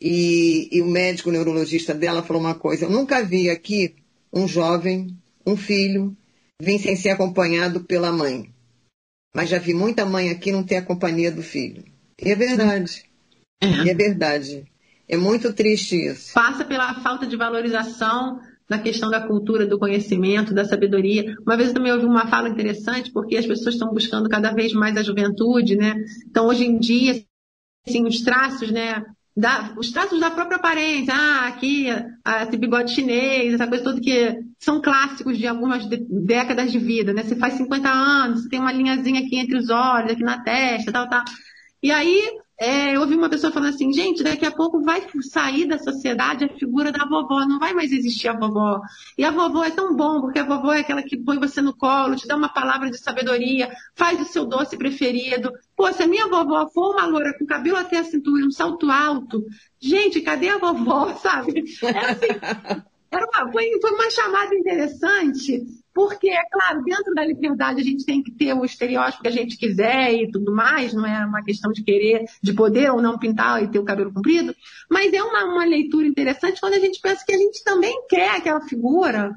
e, 0.00 0.68
e 0.70 0.82
o 0.82 0.86
médico 0.86 1.30
neurologista 1.30 1.94
dela 1.94 2.22
falou 2.22 2.40
uma 2.40 2.54
coisa: 2.54 2.84
eu 2.84 2.90
nunca 2.90 3.22
vi 3.22 3.50
aqui 3.50 3.94
um 4.32 4.46
jovem, 4.46 5.16
um 5.46 5.56
filho, 5.56 6.16
vir 6.60 6.78
sem 6.78 6.96
ser 6.96 7.10
acompanhado 7.10 7.84
pela 7.84 8.12
mãe. 8.12 8.50
Mas 9.34 9.50
já 9.50 9.58
vi 9.58 9.74
muita 9.74 10.06
mãe 10.06 10.30
aqui 10.30 10.50
não 10.50 10.62
ter 10.62 10.76
a 10.76 10.82
companhia 10.82 11.30
do 11.30 11.42
filho. 11.42 11.84
E 12.22 12.30
é 12.30 12.34
verdade. 12.34 13.04
É. 13.60 13.84
E 13.84 13.90
é 13.90 13.94
verdade. 13.94 14.64
É 15.08 15.16
muito 15.16 15.52
triste 15.52 15.96
isso. 15.96 16.34
Passa 16.34 16.64
pela 16.64 16.94
falta 17.00 17.26
de 17.26 17.36
valorização 17.36 18.40
da 18.68 18.78
questão 18.78 19.08
da 19.08 19.20
cultura, 19.20 19.64
do 19.64 19.78
conhecimento, 19.78 20.52
da 20.52 20.64
sabedoria. 20.64 21.36
Uma 21.46 21.56
vez 21.56 21.68
eu 21.68 21.74
também 21.74 21.92
ouvi 21.92 22.04
uma 22.04 22.26
fala 22.26 22.48
interessante, 22.48 23.12
porque 23.12 23.36
as 23.36 23.46
pessoas 23.46 23.76
estão 23.76 23.92
buscando 23.92 24.28
cada 24.28 24.52
vez 24.52 24.72
mais 24.72 24.96
a 24.96 25.02
juventude, 25.02 25.76
né? 25.76 25.94
Então, 26.28 26.48
hoje 26.48 26.64
em 26.64 26.78
dia, 26.78 27.22
assim, 27.86 28.04
os 28.04 28.22
traços, 28.22 28.72
né? 28.72 29.04
da, 29.36 29.74
os 29.76 29.90
traços 29.90 30.18
da 30.18 30.30
própria 30.30 30.56
aparência, 30.56 31.12
ah, 31.14 31.48
aqui, 31.48 31.88
ah, 32.24 32.42
esse 32.42 32.56
bigode 32.56 32.94
chinês, 32.94 33.52
essa 33.52 33.66
coisa 33.66 33.84
toda 33.84 34.00
que 34.00 34.34
são 34.58 34.80
clássicos 34.80 35.36
de 35.36 35.46
algumas 35.46 35.86
de, 35.86 35.98
décadas 36.08 36.72
de 36.72 36.78
vida, 36.78 37.12
né? 37.12 37.22
Você 37.22 37.36
faz 37.36 37.54
50 37.54 37.88
anos, 37.88 38.42
você 38.42 38.48
tem 38.48 38.58
uma 38.58 38.72
linhazinha 38.72 39.20
aqui 39.20 39.36
entre 39.36 39.58
os 39.58 39.68
olhos, 39.68 40.12
aqui 40.12 40.22
na 40.22 40.42
testa, 40.42 40.90
tal, 40.90 41.08
tal. 41.08 41.22
E 41.86 41.92
aí, 41.92 42.20
é, 42.58 42.96
eu 42.96 43.00
ouvi 43.02 43.14
uma 43.14 43.30
pessoa 43.30 43.52
falando 43.52 43.72
assim, 43.72 43.92
gente, 43.92 44.24
daqui 44.24 44.44
a 44.44 44.50
pouco 44.50 44.82
vai 44.82 45.06
sair 45.20 45.68
da 45.68 45.78
sociedade 45.78 46.44
a 46.44 46.48
figura 46.48 46.90
da 46.90 47.04
vovó, 47.04 47.46
não 47.46 47.60
vai 47.60 47.72
mais 47.72 47.92
existir 47.92 48.26
a 48.26 48.36
vovó. 48.36 48.80
E 49.16 49.24
a 49.24 49.30
vovó 49.30 49.62
é 49.62 49.70
tão 49.70 49.94
bom, 49.94 50.20
porque 50.20 50.40
a 50.40 50.44
vovó 50.44 50.72
é 50.72 50.80
aquela 50.80 51.00
que 51.00 51.16
põe 51.16 51.38
você 51.38 51.62
no 51.62 51.72
colo, 51.76 52.16
te 52.16 52.26
dá 52.26 52.34
uma 52.34 52.48
palavra 52.48 52.90
de 52.90 52.98
sabedoria, 52.98 53.72
faz 53.94 54.20
o 54.20 54.24
seu 54.24 54.44
doce 54.44 54.76
preferido. 54.76 55.52
Pô, 55.76 55.92
se 55.92 56.02
a 56.02 56.08
minha 56.08 56.26
vovó 56.26 56.68
for 56.70 56.94
uma 56.94 57.06
loura 57.06 57.32
com 57.38 57.46
cabelo 57.46 57.76
até 57.76 57.98
a 57.98 58.04
cintura, 58.04 58.44
um 58.44 58.50
salto 58.50 58.90
alto, 58.90 59.44
gente, 59.78 60.20
cadê 60.22 60.48
a 60.48 60.58
vovó, 60.58 61.14
sabe? 61.22 61.62
É 61.84 61.98
assim, 62.00 62.26
era 63.12 63.26
uma, 63.26 63.52
foi, 63.52 63.78
foi 63.80 63.90
uma 63.92 64.10
chamada 64.10 64.52
interessante, 64.56 65.64
porque, 65.96 66.28
é 66.28 66.42
claro, 66.52 66.82
dentro 66.84 67.14
da 67.14 67.24
liberdade 67.24 67.80
a 67.80 67.82
gente 67.82 68.04
tem 68.04 68.22
que 68.22 68.30
ter 68.30 68.52
o 68.52 68.66
estereótipo 68.66 69.22
que 69.22 69.28
a 69.28 69.32
gente 69.32 69.56
quiser 69.56 70.12
e 70.12 70.30
tudo 70.30 70.54
mais, 70.54 70.92
não 70.92 71.06
é 71.06 71.24
uma 71.24 71.42
questão 71.42 71.72
de 71.72 71.82
querer, 71.82 72.26
de 72.42 72.52
poder 72.52 72.92
ou 72.92 73.00
não 73.00 73.18
pintar 73.18 73.62
e 73.62 73.68
ter 73.68 73.78
o 73.78 73.84
cabelo 73.84 74.12
comprido, 74.12 74.54
mas 74.90 75.10
é 75.14 75.22
uma, 75.22 75.44
uma 75.46 75.64
leitura 75.64 76.06
interessante 76.06 76.60
quando 76.60 76.74
a 76.74 76.78
gente 76.78 77.00
pensa 77.00 77.24
que 77.24 77.34
a 77.34 77.38
gente 77.38 77.64
também 77.64 77.98
quer 78.10 78.36
aquela 78.36 78.60
figura 78.60 79.32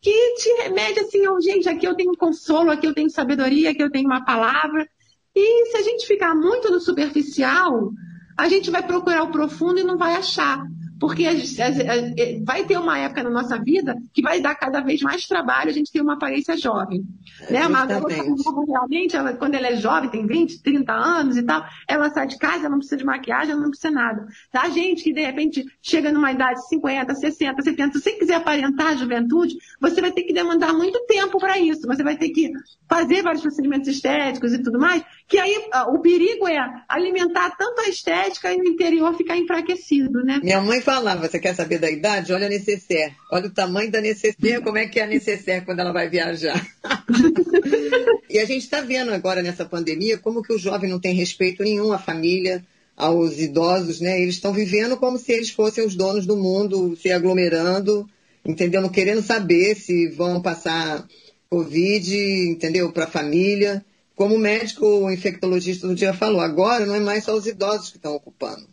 que 0.00 0.34
te 0.36 0.48
remete 0.62 1.00
assim, 1.00 1.28
oh, 1.28 1.38
gente, 1.42 1.68
aqui 1.68 1.86
eu 1.86 1.94
tenho 1.94 2.16
consolo, 2.16 2.70
aqui 2.70 2.86
eu 2.86 2.94
tenho 2.94 3.10
sabedoria, 3.10 3.70
aqui 3.70 3.82
eu 3.82 3.90
tenho 3.90 4.06
uma 4.06 4.24
palavra. 4.24 4.88
E 5.36 5.66
se 5.66 5.76
a 5.76 5.82
gente 5.82 6.06
ficar 6.06 6.34
muito 6.34 6.70
no 6.70 6.80
superficial, 6.80 7.90
a 8.34 8.48
gente 8.48 8.70
vai 8.70 8.82
procurar 8.82 9.24
o 9.24 9.30
profundo 9.30 9.78
e 9.78 9.84
não 9.84 9.98
vai 9.98 10.14
achar. 10.14 10.64
Porque 10.98 11.26
a, 11.26 11.30
a, 11.30 11.34
a, 11.34 12.44
vai 12.44 12.64
ter 12.64 12.76
uma 12.76 12.98
época 12.98 13.22
na 13.22 13.30
nossa 13.30 13.58
vida 13.58 13.94
que 14.12 14.20
vai 14.20 14.40
dar 14.40 14.54
cada 14.54 14.80
vez 14.80 15.00
mais 15.00 15.26
trabalho 15.26 15.70
a 15.70 15.72
gente 15.72 15.92
ter 15.92 16.00
uma 16.00 16.14
aparência 16.14 16.56
jovem. 16.56 17.04
É, 17.48 17.52
né? 17.52 17.68
Mas 17.68 17.88
realmente, 17.88 19.16
ela, 19.16 19.32
quando 19.34 19.54
ela 19.54 19.68
é 19.68 19.76
jovem, 19.76 20.10
tem 20.10 20.26
20, 20.26 20.62
30 20.62 20.92
anos 20.92 21.36
e 21.36 21.42
tal, 21.42 21.64
ela 21.86 22.10
sai 22.10 22.26
de 22.26 22.36
casa, 22.38 22.60
ela 22.60 22.70
não 22.70 22.78
precisa 22.78 22.96
de 22.96 23.04
maquiagem, 23.04 23.52
ela 23.52 23.60
não 23.60 23.70
precisa 23.70 23.90
nada. 23.90 24.26
A 24.52 24.60
tá? 24.60 24.68
gente 24.68 25.04
que 25.04 25.12
de 25.12 25.20
repente 25.20 25.64
chega 25.80 26.12
numa 26.12 26.32
idade 26.32 26.60
de 26.60 26.68
50, 26.68 27.14
60, 27.14 27.62
70, 27.62 27.92
se 27.92 28.02
você 28.02 28.12
quiser 28.12 28.34
aparentar 28.34 28.88
a 28.88 28.96
juventude, 28.96 29.56
você 29.80 30.00
vai 30.00 30.10
ter 30.10 30.22
que 30.22 30.32
demandar 30.32 30.72
muito 30.72 31.04
tempo 31.06 31.38
para 31.38 31.58
isso. 31.58 31.86
Você 31.86 32.02
vai 32.02 32.16
ter 32.16 32.30
que 32.30 32.50
fazer 32.88 33.22
vários 33.22 33.42
procedimentos 33.42 33.88
estéticos 33.88 34.52
e 34.52 34.62
tudo 34.62 34.78
mais, 34.78 35.04
que 35.28 35.38
aí 35.38 35.54
o 35.88 35.98
perigo 35.98 36.48
é 36.48 36.56
alimentar 36.88 37.50
tanto 37.50 37.82
a 37.82 37.88
estética 37.88 38.50
e 38.50 38.56
o 38.56 38.64
interior 38.64 39.14
ficar 39.14 39.36
enfraquecido, 39.36 40.24
né? 40.24 40.40
Minha 40.42 40.62
mãe 40.62 40.80
falava, 40.80 41.28
você 41.28 41.38
quer 41.38 41.54
saber 41.54 41.78
da 41.78 41.90
idade? 41.90 42.32
Olha 42.32 42.46
a 42.46 42.50
necessaire. 42.50 43.14
Olha 43.30 43.46
o 43.46 43.52
tamanho 43.52 43.90
da 43.90 44.00
necessaire, 44.00 44.62
como 44.62 44.78
é 44.78 44.86
que 44.86 44.98
é 44.98 45.04
a 45.04 45.06
necessaire 45.06 45.66
quando 45.66 45.80
ela 45.80 45.92
vai 45.92 46.08
viajar. 46.08 46.66
e 48.30 48.38
a 48.38 48.44
gente 48.46 48.62
está 48.62 48.80
vendo 48.80 49.12
agora 49.12 49.42
nessa 49.42 49.66
pandemia 49.66 50.16
como 50.16 50.42
que 50.42 50.54
o 50.54 50.58
jovem 50.58 50.88
não 50.88 50.98
tem 50.98 51.14
respeito 51.14 51.62
nenhum 51.62 51.92
à 51.92 51.98
família, 51.98 52.64
aos 52.96 53.38
idosos, 53.38 54.00
né? 54.00 54.20
Eles 54.22 54.36
estão 54.36 54.52
vivendo 54.52 54.96
como 54.96 55.18
se 55.18 55.30
eles 55.30 55.50
fossem 55.50 55.84
os 55.84 55.94
donos 55.94 56.24
do 56.24 56.38
mundo, 56.38 56.96
se 56.96 57.12
aglomerando, 57.12 58.08
entendeu? 58.44 58.80
Não 58.80 58.88
querendo 58.88 59.20
saber 59.20 59.76
se 59.76 60.08
vão 60.08 60.40
passar 60.40 61.06
Covid, 61.50 62.16
entendeu? 62.50 62.90
Para 62.90 63.04
a 63.04 63.10
família. 63.10 63.84
Como 64.18 64.34
o 64.34 64.38
médico 64.38 65.08
infectologista 65.12 65.86
do 65.86 65.94
dia 65.94 66.12
falou, 66.12 66.40
agora 66.40 66.84
não 66.84 66.96
é 66.96 66.98
mais 66.98 67.22
só 67.22 67.36
os 67.36 67.46
idosos 67.46 67.90
que 67.90 67.98
estão 67.98 68.16
ocupando. 68.16 68.66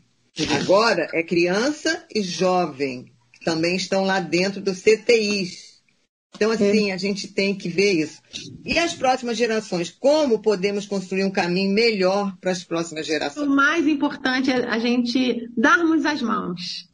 Agora 0.60 1.08
é 1.14 1.22
criança 1.22 2.04
e 2.14 2.24
jovem, 2.24 3.14
que 3.32 3.46
também 3.46 3.76
estão 3.76 4.06
lá 4.06 4.20
dentro 4.20 4.60
dos 4.60 4.82
CTIs. 4.82 5.84
Então, 6.36 6.50
assim, 6.50 6.92
a 6.92 6.98
gente 6.98 7.28
tem 7.28 7.54
que 7.54 7.70
ver 7.70 7.94
isso. 7.94 8.24
E 8.66 8.80
as 8.80 8.96
próximas 8.96 9.38
gerações? 9.38 9.92
Como 9.92 10.42
podemos 10.42 10.88
construir 10.88 11.24
um 11.24 11.32
caminho 11.32 11.72
melhor 11.72 12.36
para 12.42 12.50
as 12.50 12.64
próximas 12.64 13.06
gerações? 13.06 13.48
O 13.48 13.56
mais 13.56 13.88
importante 13.88 14.50
é 14.50 14.66
a 14.68 14.80
gente 14.80 15.48
darmos 15.56 16.08
as 16.08 16.24
mãos. 16.24 16.90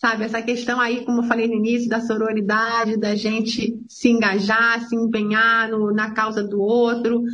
Sabe, 0.00 0.24
essa 0.24 0.40
questão 0.40 0.80
aí, 0.80 1.04
como 1.04 1.22
eu 1.22 1.26
falei 1.26 1.48
no 1.48 1.54
início, 1.54 1.88
da 1.88 2.00
sororidade, 2.00 2.96
da 2.96 3.16
gente 3.16 3.76
se 3.88 4.08
engajar, 4.08 4.80
se 4.88 4.94
empenhar 4.94 5.68
no, 5.68 5.92
na 5.92 6.12
causa 6.12 6.40
do 6.40 6.60
outro, 6.60 7.24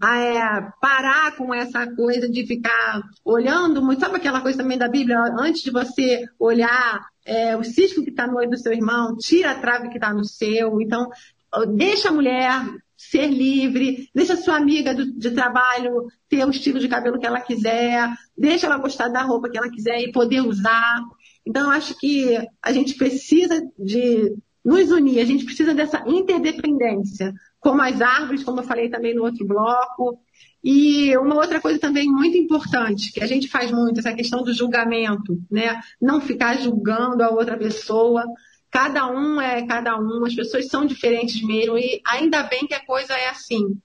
é, 0.00 0.60
parar 0.80 1.36
com 1.36 1.52
essa 1.52 1.92
coisa 1.92 2.28
de 2.28 2.46
ficar 2.46 3.02
olhando 3.24 3.82
muito. 3.82 3.98
Sabe 3.98 4.16
aquela 4.16 4.40
coisa 4.40 4.58
também 4.58 4.78
da 4.78 4.88
Bíblia? 4.88 5.18
Antes 5.36 5.62
de 5.62 5.72
você 5.72 6.24
olhar 6.38 7.04
é, 7.26 7.56
o 7.56 7.64
cisco 7.64 8.04
que 8.04 8.10
está 8.10 8.28
no 8.28 8.36
olho 8.36 8.50
do 8.50 8.58
seu 8.58 8.72
irmão, 8.72 9.16
tira 9.16 9.50
a 9.50 9.58
trave 9.58 9.88
que 9.88 9.96
está 9.96 10.14
no 10.14 10.24
seu. 10.24 10.80
Então, 10.80 11.10
deixa 11.74 12.10
a 12.10 12.12
mulher 12.12 12.64
ser 12.96 13.26
livre, 13.26 14.08
deixa 14.14 14.34
a 14.34 14.36
sua 14.36 14.56
amiga 14.56 14.94
do, 14.94 15.12
de 15.18 15.32
trabalho 15.32 16.06
ter 16.28 16.44
o 16.44 16.50
estilo 16.50 16.78
de 16.78 16.88
cabelo 16.88 17.18
que 17.18 17.26
ela 17.26 17.40
quiser, 17.40 18.08
deixa 18.36 18.66
ela 18.66 18.78
gostar 18.78 19.08
da 19.08 19.22
roupa 19.22 19.48
que 19.50 19.58
ela 19.58 19.70
quiser 19.70 20.00
e 20.00 20.12
poder 20.12 20.42
usar. 20.42 21.00
Então, 21.46 21.64
eu 21.64 21.70
acho 21.70 21.98
que 21.98 22.36
a 22.62 22.72
gente 22.72 22.94
precisa 22.94 23.62
de 23.78 24.34
nos 24.64 24.90
unir, 24.90 25.20
a 25.20 25.24
gente 25.24 25.44
precisa 25.44 25.74
dessa 25.74 26.02
interdependência, 26.06 27.34
como 27.60 27.82
as 27.82 28.00
árvores, 28.00 28.42
como 28.42 28.60
eu 28.60 28.64
falei 28.64 28.88
também 28.88 29.14
no 29.14 29.24
outro 29.24 29.46
bloco. 29.46 30.18
E 30.62 31.14
uma 31.18 31.34
outra 31.34 31.60
coisa 31.60 31.78
também 31.78 32.06
muito 32.06 32.38
importante, 32.38 33.12
que 33.12 33.22
a 33.22 33.26
gente 33.26 33.48
faz 33.48 33.70
muito, 33.70 34.00
essa 34.00 34.14
questão 34.14 34.42
do 34.42 34.54
julgamento, 34.54 35.38
né? 35.50 35.78
Não 36.00 36.22
ficar 36.22 36.56
julgando 36.56 37.22
a 37.22 37.28
outra 37.28 37.58
pessoa. 37.58 38.24
Cada 38.70 39.06
um 39.06 39.38
é 39.38 39.66
cada 39.66 39.98
um, 40.00 40.24
as 40.24 40.34
pessoas 40.34 40.66
são 40.68 40.86
diferentes 40.86 41.42
mesmo, 41.42 41.76
e 41.76 42.00
ainda 42.06 42.42
bem 42.44 42.66
que 42.66 42.74
a 42.74 42.84
coisa 42.84 43.12
é 43.12 43.28
assim 43.28 43.78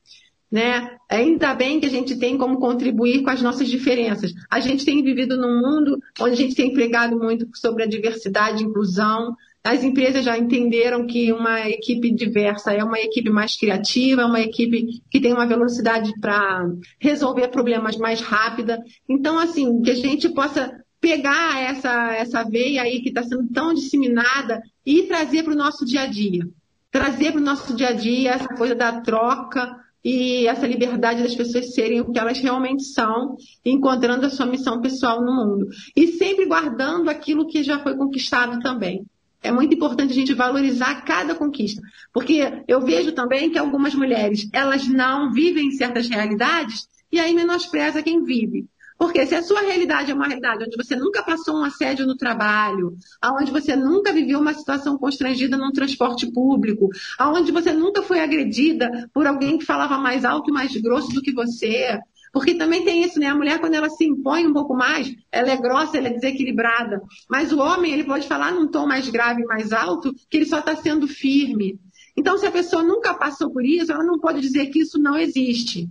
né? 0.52 0.98
Ainda 1.10 1.54
bem 1.54 1.80
que 1.80 1.86
a 1.86 1.90
gente 1.90 2.18
tem 2.18 2.38
como 2.38 2.60
contribuir 2.60 3.22
com 3.22 3.30
as 3.30 3.42
nossas 3.42 3.68
diferenças. 3.68 4.32
A 4.50 4.60
gente 4.60 4.84
tem 4.84 5.04
vivido 5.04 5.38
num 5.38 5.62
mundo 5.62 6.00
onde 6.20 6.34
a 6.34 6.38
gente 6.38 6.56
tem 6.56 6.74
pregado 6.74 7.18
muito 7.18 7.48
sobre 7.56 7.84
a 7.84 7.88
diversidade 7.88 8.64
e 8.64 8.68
inclusão. 8.68 9.36
As 9.64 9.84
empresas 9.84 10.24
já 10.24 10.38
entenderam 10.38 11.06
que 11.06 11.32
uma 11.32 11.70
equipe 11.70 12.12
diversa 12.12 12.74
é 12.74 12.84
uma 12.84 13.00
equipe 13.00 13.30
mais 13.30 13.56
criativa, 13.56 14.22
é 14.22 14.26
uma 14.26 14.40
equipe 14.40 15.02
que 15.12 15.20
tem 15.20 15.34
uma 15.34 15.46
velocidade 15.46 16.12
para 16.20 16.66
resolver 17.00 17.50
problemas 17.50 17.98
mais 17.98 18.22
rápida. 18.22 18.80
Então, 19.08 19.38
assim, 19.38 19.82
que 19.82 19.92
a 19.92 19.96
gente 19.96 20.30
possa 20.30 20.72
pegar 21.02 21.62
essa, 21.62 22.14
essa 22.14 22.44
veia 22.44 22.82
aí 22.82 23.02
que 23.02 23.10
está 23.10 23.24
sendo 23.24 23.48
tão 23.50 23.74
disseminada 23.74 24.62
e 24.86 25.04
trazer 25.04 25.44
para 25.44 25.54
o 25.54 25.58
nosso 25.58 25.86
dia 25.86 26.02
a 26.02 26.08
dia. 26.08 26.48
Trazer 26.92 27.32
para 27.32 27.42
o 27.42 27.44
nosso 27.44 27.76
dia 27.76 27.90
a 27.90 27.94
dia 27.94 28.32
essa 28.32 28.48
coisa 28.48 28.74
da 28.74 29.02
troca, 29.02 29.76
e 30.04 30.48
essa 30.48 30.66
liberdade 30.66 31.22
das 31.22 31.36
pessoas 31.36 31.74
serem 31.74 32.02
o 32.02 32.12
que 32.12 32.20
elas 32.20 32.40
realmente 32.40 32.84
são, 32.84 33.36
encontrando 33.66 34.26
a 34.26 34.30
sua 34.30 34.46
missão 34.46 34.82
pessoal 34.82 35.22
no 35.22 35.34
mundo. 35.34 35.68
E 35.96 36.08
sempre 36.14 36.46
guardando 36.46 37.10
aquilo 37.10 37.48
que 37.48 37.64
já 37.64 37.80
foi 37.80 37.96
conquistado 37.98 38.60
também. 38.60 39.06
É 39.42 39.52
muito 39.52 39.74
importante 39.74 40.12
a 40.12 40.16
gente 40.16 40.34
valorizar 40.34 41.06
cada 41.06 41.34
conquista, 41.34 41.82
porque 42.14 42.42
eu 42.68 42.82
vejo 42.82 43.14
também 43.14 43.50
que 43.50 43.58
algumas 43.58 43.96
mulheres, 43.96 44.50
elas 44.52 44.88
não 44.88 45.32
vivem 45.32 45.72
certas 45.72 46.10
realidades 46.10 46.88
e 47.10 47.20
aí 47.20 47.34
menospreza 47.34 48.04
quem 48.04 48.24
vive. 48.24 48.68
Porque 49.00 49.26
se 49.26 49.34
a 49.34 49.42
sua 49.42 49.62
realidade 49.62 50.12
é 50.12 50.14
uma 50.14 50.28
realidade 50.28 50.66
onde 50.66 50.76
você 50.76 50.94
nunca 50.94 51.24
passou 51.24 51.56
um 51.56 51.64
assédio 51.64 52.06
no 52.06 52.18
trabalho, 52.18 52.98
onde 53.24 53.50
você 53.50 53.74
nunca 53.74 54.12
viveu 54.12 54.42
uma 54.42 54.54
situação 54.54 54.98
constrangida 54.98 55.56
num 55.56 55.72
transporte 55.72 56.30
público, 56.30 56.90
onde 57.18 57.50
você 57.50 57.72
nunca 57.72 58.04
foi 58.04 58.20
agredida 58.20 59.10
por 59.14 59.26
alguém 59.26 59.58
que 59.58 59.66
falava 59.66 59.98
mais 59.98 60.26
alto 60.26 60.50
e 60.50 60.54
mais 60.54 60.76
grosso 60.76 61.14
do 61.14 61.22
que 61.22 61.32
você, 61.32 61.98
porque 62.34 62.56
também 62.56 62.84
tem 62.84 63.02
isso, 63.02 63.18
né? 63.20 63.28
A 63.28 63.36
mulher, 63.36 63.60
quando 63.60 63.74
ela 63.74 63.90
se 63.90 64.04
impõe 64.04 64.46
um 64.46 64.54
pouco 64.54 64.76
mais, 64.76 65.10
ela 65.32 65.50
é 65.50 65.56
grossa, 65.56 65.98
ela 65.98 66.10
é 66.10 66.14
desequilibrada. 66.14 67.02
Mas 67.30 67.54
o 67.54 67.60
homem, 67.60 67.94
ele 67.94 68.04
pode 68.04 68.28
falar 68.28 68.52
num 68.52 68.68
tom 68.68 68.86
mais 68.86 69.10
grave, 69.10 69.46
mais 69.46 69.72
alto, 69.72 70.14
que 70.30 70.38
ele 70.38 70.46
só 70.46 70.60
está 70.60 70.76
sendo 70.76 71.08
firme. 71.08 71.80
Então, 72.18 72.38
se 72.38 72.46
a 72.46 72.52
pessoa 72.52 72.84
nunca 72.84 73.14
passou 73.14 73.50
por 73.50 73.66
isso, 73.66 73.94
ela 73.94 74.04
não 74.04 74.20
pode 74.20 74.42
dizer 74.42 74.68
que 74.68 74.80
isso 74.80 75.00
não 75.00 75.18
existe. 75.18 75.90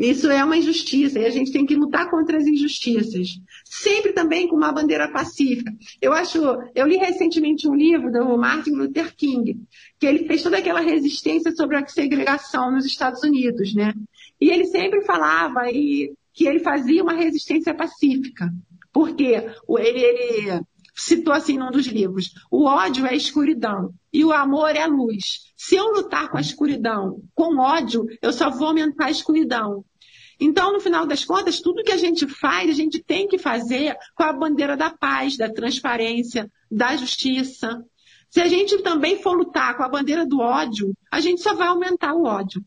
Isso 0.00 0.30
é 0.30 0.42
uma 0.42 0.56
injustiça 0.56 1.18
e 1.18 1.26
a 1.26 1.30
gente 1.30 1.52
tem 1.52 1.66
que 1.66 1.74
lutar 1.74 2.08
contra 2.08 2.38
as 2.38 2.46
injustiças. 2.46 3.38
Sempre 3.66 4.14
também 4.14 4.48
com 4.48 4.56
uma 4.56 4.72
bandeira 4.72 5.06
pacífica. 5.12 5.70
Eu 6.00 6.14
acho, 6.14 6.38
eu 6.74 6.86
li 6.86 6.96
recentemente 6.96 7.68
um 7.68 7.74
livro 7.74 8.10
do 8.10 8.38
Martin 8.38 8.70
Luther 8.70 9.14
King, 9.14 9.60
que 9.98 10.06
ele 10.06 10.26
fez 10.26 10.42
toda 10.42 10.56
aquela 10.56 10.80
resistência 10.80 11.54
sobre 11.54 11.76
a 11.76 11.86
segregação 11.86 12.70
nos 12.70 12.86
Estados 12.86 13.22
Unidos, 13.22 13.74
né? 13.74 13.92
E 14.40 14.48
ele 14.48 14.64
sempre 14.64 15.02
falava 15.02 15.70
e, 15.70 16.14
que 16.32 16.46
ele 16.46 16.60
fazia 16.60 17.02
uma 17.02 17.12
resistência 17.12 17.74
pacífica. 17.74 18.50
Porque 18.90 19.44
ele, 19.68 20.00
ele 20.00 20.62
citou 20.94 21.34
assim 21.34 21.58
num 21.58 21.70
dos 21.70 21.86
livros: 21.86 22.32
o 22.50 22.64
ódio 22.64 23.04
é 23.04 23.10
a 23.10 23.14
escuridão 23.14 23.92
e 24.10 24.24
o 24.24 24.32
amor 24.32 24.70
é 24.70 24.82
a 24.82 24.86
luz. 24.86 25.52
Se 25.56 25.76
eu 25.76 25.92
lutar 25.92 26.30
com 26.30 26.38
a 26.38 26.40
escuridão, 26.40 27.20
com 27.34 27.58
ódio, 27.58 28.06
eu 28.22 28.32
só 28.32 28.48
vou 28.48 28.68
aumentar 28.68 29.06
a 29.06 29.10
escuridão. 29.10 29.84
Então, 30.40 30.72
no 30.72 30.80
final 30.80 31.06
das 31.06 31.24
contas, 31.24 31.60
tudo 31.60 31.84
que 31.84 31.92
a 31.92 31.98
gente 31.98 32.26
faz, 32.26 32.70
a 32.70 32.72
gente 32.72 33.02
tem 33.02 33.28
que 33.28 33.38
fazer 33.38 33.94
com 34.14 34.22
a 34.22 34.32
bandeira 34.32 34.74
da 34.74 34.90
paz, 34.90 35.36
da 35.36 35.52
transparência, 35.52 36.50
da 36.70 36.96
justiça. 36.96 37.84
Se 38.30 38.40
a 38.40 38.48
gente 38.48 38.78
também 38.78 39.22
for 39.22 39.36
lutar 39.36 39.76
com 39.76 39.82
a 39.82 39.88
bandeira 39.88 40.24
do 40.24 40.40
ódio, 40.40 40.94
a 41.10 41.20
gente 41.20 41.42
só 41.42 41.54
vai 41.54 41.68
aumentar 41.68 42.14
o 42.14 42.24
ódio. 42.24 42.64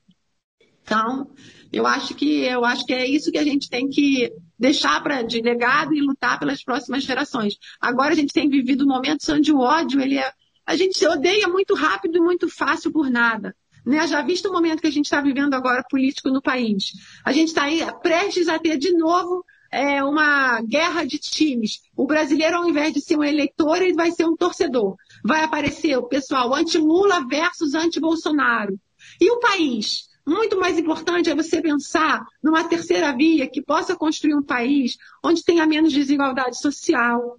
Então, 0.83 1.31
eu 1.71 1.87
acho 1.87 2.13
que 2.13 2.43
eu 2.43 2.63
acho 2.63 2.85
que 2.85 2.93
é 2.93 3.07
isso 3.07 3.31
que 3.31 3.37
a 3.37 3.43
gente 3.43 3.69
tem 3.69 3.89
que 3.89 4.31
deixar 4.59 5.01
para 5.01 5.23
de 5.23 5.41
legado 5.41 5.95
e 5.95 6.01
lutar 6.01 6.37
pelas 6.37 6.63
próximas 6.63 7.03
gerações. 7.03 7.55
Agora 7.81 8.13
a 8.13 8.15
gente 8.15 8.33
tem 8.33 8.47
vivido 8.47 8.85
momentos 8.85 9.27
onde 9.29 9.51
o 9.51 9.59
ódio 9.59 9.99
ele 9.99 10.19
é, 10.19 10.31
a 10.65 10.75
gente 10.75 10.97
se 10.97 11.07
odeia 11.07 11.47
muito 11.47 11.73
rápido 11.73 12.17
e 12.17 12.21
muito 12.21 12.47
fácil 12.47 12.91
por 12.91 13.09
nada. 13.09 13.55
Né? 13.85 14.07
Já 14.07 14.21
visto 14.21 14.49
o 14.49 14.53
momento 14.53 14.81
que 14.81 14.87
a 14.87 14.91
gente 14.91 15.05
está 15.05 15.21
vivendo 15.21 15.53
agora 15.53 15.83
político 15.89 16.29
no 16.29 16.41
país. 16.41 16.93
A 17.25 17.31
gente 17.31 17.49
está 17.49 17.63
aí 17.63 17.81
prestes 18.01 18.47
a 18.47 18.59
ter 18.59 18.77
de 18.77 18.93
novo 18.93 19.43
é, 19.71 20.03
uma 20.03 20.61
guerra 20.61 21.03
de 21.03 21.17
times. 21.17 21.81
O 21.95 22.05
brasileiro, 22.05 22.57
ao 22.57 22.69
invés 22.69 22.93
de 22.93 23.01
ser 23.01 23.17
um 23.17 23.23
eleitor, 23.23 23.81
ele 23.81 23.95
vai 23.95 24.11
ser 24.11 24.25
um 24.25 24.35
torcedor. 24.35 24.95
Vai 25.23 25.43
aparecer 25.43 25.97
o 25.97 26.07
pessoal 26.07 26.53
anti-Lula 26.53 27.25
versus 27.27 27.73
anti-Bolsonaro. 27.73 28.79
E 29.19 29.31
o 29.31 29.39
país? 29.39 30.07
Muito 30.25 30.57
mais 30.57 30.79
importante 30.79 31.29
é 31.29 31.35
você 31.35 31.61
pensar 31.61 32.23
numa 32.41 32.63
terceira 32.63 33.13
via 33.13 33.49
que 33.49 33.61
possa 33.61 33.95
construir 33.95 34.35
um 34.35 34.43
país 34.43 34.95
onde 35.23 35.43
tenha 35.43 35.65
menos 35.65 35.91
desigualdade 35.91 36.57
social, 36.61 37.37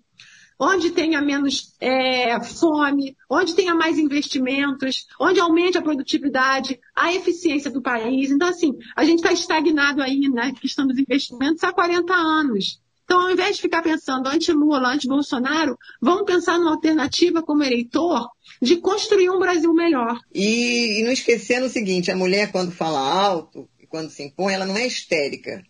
onde 0.59 0.91
tenha 0.91 1.21
menos 1.21 1.75
é, 1.81 2.41
fome, 2.43 3.17
onde 3.29 3.55
tenha 3.55 3.75
mais 3.75 3.99
investimentos, 3.99 5.07
onde 5.21 5.41
aumente 5.41 5.79
a 5.79 5.83
produtividade, 5.83 6.79
a 6.95 7.13
eficiência 7.13 7.71
do 7.71 7.83
país. 7.83 8.31
Então, 8.31 8.49
assim, 8.49 8.73
a 8.97 9.05
gente 9.05 9.19
está 9.19 9.33
estagnado 9.33 10.03
aí 10.03 10.29
na 10.29 10.53
questão 10.53 10.87
dos 10.87 10.99
investimentos 10.99 11.63
há 11.65 11.73
40 11.73 12.15
anos. 12.15 12.81
Então, 13.05 13.21
ao 13.21 13.31
invés 13.31 13.57
de 13.57 13.63
ficar 13.63 13.83
pensando 13.83 14.29
anti-Lula, 14.29 14.95
anti-Bolsonaro, 14.95 15.77
vamos 16.01 16.25
pensar 16.25 16.59
numa 16.59 16.71
alternativa 16.71 17.43
como 17.43 17.63
eleitor 17.63 18.27
de 18.63 18.79
construir 18.79 19.29
um 19.29 19.39
Brasil 19.39 19.73
melhor. 19.75 20.19
E, 20.35 21.01
e 21.01 21.05
não 21.05 21.13
esquecendo 21.13 21.67
o 21.67 21.71
seguinte, 21.71 22.11
a 22.11 22.17
mulher 22.17 22.51
quando 22.51 22.73
fala 22.73 22.99
alto, 22.99 23.69
quando 23.91 24.11
se 24.11 24.25
impõe, 24.25 24.55
ela 24.55 24.67
não 24.67 24.77
é 24.77 24.87
histérica. 24.87 25.63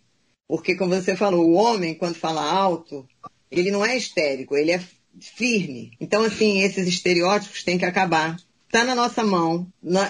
Porque, 0.47 0.75
como 0.75 0.95
você 0.95 1.15
falou, 1.15 1.45
o 1.45 1.53
homem, 1.53 1.93
quando 1.95 2.15
fala 2.15 2.41
alto, 2.41 3.05
ele 3.51 3.71
não 3.71 3.85
é 3.85 3.97
histérico, 3.97 4.55
ele 4.55 4.71
é 4.71 4.81
firme. 5.19 5.91
Então, 5.99 6.23
assim, 6.23 6.61
esses 6.61 6.87
estereótipos 6.87 7.63
têm 7.63 7.77
que 7.77 7.85
acabar. 7.85 8.37
Está 8.65 8.83
na 8.83 8.95
nossa 8.95 9.23
mão, 9.23 9.67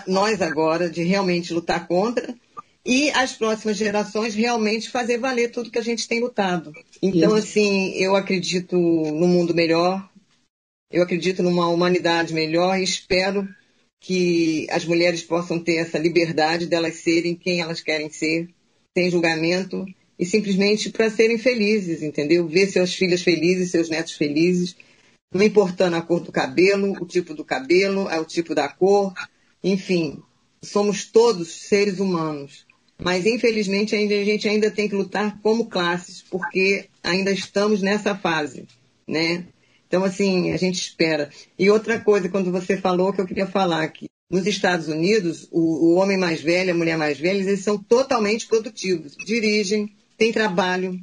nós 0.07 0.41
agora, 0.41 0.89
de 0.89 1.03
realmente 1.03 1.53
lutar 1.53 1.87
contra 1.87 2.35
e 2.85 3.09
as 3.11 3.33
próximas 3.33 3.77
gerações 3.77 4.35
realmente 4.35 4.89
fazer 4.89 5.17
valer 5.17 5.51
tudo 5.51 5.71
que 5.71 5.79
a 5.79 5.83
gente 5.83 6.07
tem 6.07 6.19
lutado. 6.19 6.71
Então, 7.01 7.33
assim, 7.33 7.93
eu 7.95 8.15
acredito 8.15 8.77
no 8.77 9.27
mundo 9.27 9.53
melhor, 9.55 10.07
eu 10.91 11.01
acredito 11.03 11.41
numa 11.41 11.67
humanidade 11.67 12.33
melhor 12.33 12.79
e 12.79 12.83
espero 12.83 13.47
que 13.99 14.67
as 14.69 14.85
mulheres 14.85 15.23
possam 15.23 15.59
ter 15.59 15.77
essa 15.77 15.97
liberdade 15.97 16.67
delas 16.67 16.95
serem 16.95 17.35
quem 17.35 17.59
elas 17.59 17.81
querem 17.81 18.09
ser, 18.09 18.49
sem 18.95 19.09
julgamento 19.09 19.85
e 20.17 20.25
simplesmente 20.25 20.89
para 20.89 21.09
serem 21.09 21.37
felizes, 21.37 22.01
entendeu? 22.01 22.47
Ver 22.47 22.67
seus 22.67 22.93
filhos 22.93 23.21
felizes, 23.21 23.71
seus 23.71 23.89
netos 23.89 24.13
felizes, 24.13 24.75
não 25.33 25.43
importando 25.43 25.95
a 25.95 26.01
cor 26.01 26.21
do 26.21 26.31
cabelo, 26.31 26.93
o 27.01 27.05
tipo 27.05 27.33
do 27.33 27.43
cabelo, 27.43 28.07
o 28.07 28.25
tipo 28.25 28.55
da 28.55 28.69
cor, 28.69 29.13
enfim, 29.63 30.21
somos 30.61 31.05
todos 31.05 31.67
seres 31.67 31.99
humanos. 31.99 32.65
Mas 32.97 33.25
infelizmente 33.25 33.95
a 33.95 33.99
gente 34.23 34.47
ainda 34.47 34.71
tem 34.71 34.87
que 34.87 34.95
lutar 34.95 35.39
como 35.41 35.67
classes, 35.67 36.23
porque 36.29 36.85
ainda 37.03 37.31
estamos 37.31 37.81
nessa 37.81 38.15
fase, 38.15 38.65
né? 39.07 39.45
Então, 39.87 40.03
assim, 40.03 40.51
a 40.51 40.57
gente 40.57 40.75
espera. 40.75 41.29
E 41.59 41.69
outra 41.69 41.99
coisa, 41.99 42.29
quando 42.29 42.51
você 42.51 42.77
falou, 42.77 43.13
que 43.13 43.21
eu 43.21 43.27
queria 43.27 43.47
falar 43.47 43.87
que 43.89 44.07
nos 44.29 44.47
Estados 44.47 44.87
Unidos, 44.87 45.47
o, 45.51 45.59
o 45.59 45.95
homem 45.95 46.17
mais 46.17 46.41
velho, 46.41 46.71
a 46.71 46.77
mulher 46.77 46.97
mais 46.97 47.19
velha, 47.19 47.39
eles 47.39 47.61
são 47.61 47.77
totalmente 47.77 48.47
produtivos. 48.47 49.15
Dirigem, 49.15 49.95
tem 50.17 50.31
trabalho. 50.31 50.99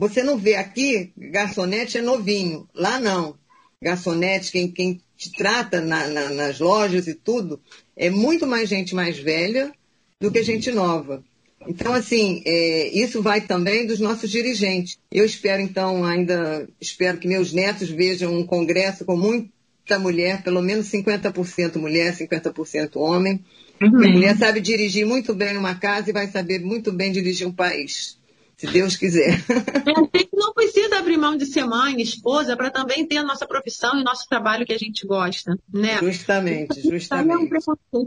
Você 0.00 0.22
não 0.22 0.38
vê 0.38 0.54
aqui, 0.54 1.12
garçonete 1.16 1.98
é 1.98 2.02
novinho. 2.02 2.68
Lá 2.74 2.98
não. 2.98 3.38
Garçonete, 3.82 4.50
quem, 4.50 4.70
quem 4.70 5.00
te 5.16 5.30
trata 5.32 5.80
na, 5.80 6.06
na, 6.08 6.30
nas 6.30 6.58
lojas 6.58 7.06
e 7.06 7.14
tudo, 7.14 7.60
é 7.94 8.08
muito 8.08 8.46
mais 8.46 8.68
gente 8.68 8.94
mais 8.94 9.18
velha 9.18 9.72
do 10.18 10.30
que 10.30 10.42
gente 10.42 10.70
nova. 10.70 11.22
Então, 11.68 11.92
assim, 11.92 12.42
é, 12.46 12.88
isso 12.88 13.22
vai 13.22 13.42
também 13.42 13.86
dos 13.86 14.00
nossos 14.00 14.30
dirigentes. 14.30 14.98
Eu 15.12 15.26
espero, 15.26 15.60
então, 15.60 16.04
ainda, 16.04 16.66
espero 16.80 17.18
que 17.18 17.28
meus 17.28 17.52
netos 17.52 17.90
vejam 17.90 18.34
um 18.34 18.46
congresso 18.46 19.04
com 19.04 19.16
muita 19.16 19.98
mulher, 19.98 20.42
pelo 20.42 20.62
menos 20.62 20.86
50% 20.86 21.76
mulher, 21.76 22.16
50% 22.16 22.96
homem. 22.96 23.44
Uhum. 23.82 24.04
A 24.04 24.08
mulher 24.08 24.36
sabe 24.38 24.60
dirigir 24.60 25.06
muito 25.06 25.34
bem 25.34 25.56
uma 25.56 25.74
casa 25.74 26.08
e 26.08 26.14
vai 26.14 26.28
saber 26.28 26.60
muito 26.60 26.90
bem 26.92 27.12
dirigir 27.12 27.46
um 27.46 27.52
país 27.52 28.19
se 28.60 28.66
Deus 28.66 28.94
quiser. 28.94 29.42
É, 29.50 29.92
a 29.92 30.18
gente 30.18 30.30
não 30.34 30.52
precisa 30.52 30.98
abrir 30.98 31.16
mão 31.16 31.34
de 31.34 31.46
ser 31.46 31.64
mãe, 31.64 31.98
esposa, 32.02 32.54
para 32.54 32.70
também 32.70 33.06
ter 33.06 33.16
a 33.16 33.22
nossa 33.22 33.46
profissão 33.46 33.96
e 33.96 34.02
o 34.02 34.04
nosso 34.04 34.26
trabalho 34.28 34.66
que 34.66 34.72
a 34.74 34.78
gente 34.78 35.06
gosta, 35.06 35.58
né? 35.72 35.98
Justamente, 35.98 36.82
justamente. 36.82 37.54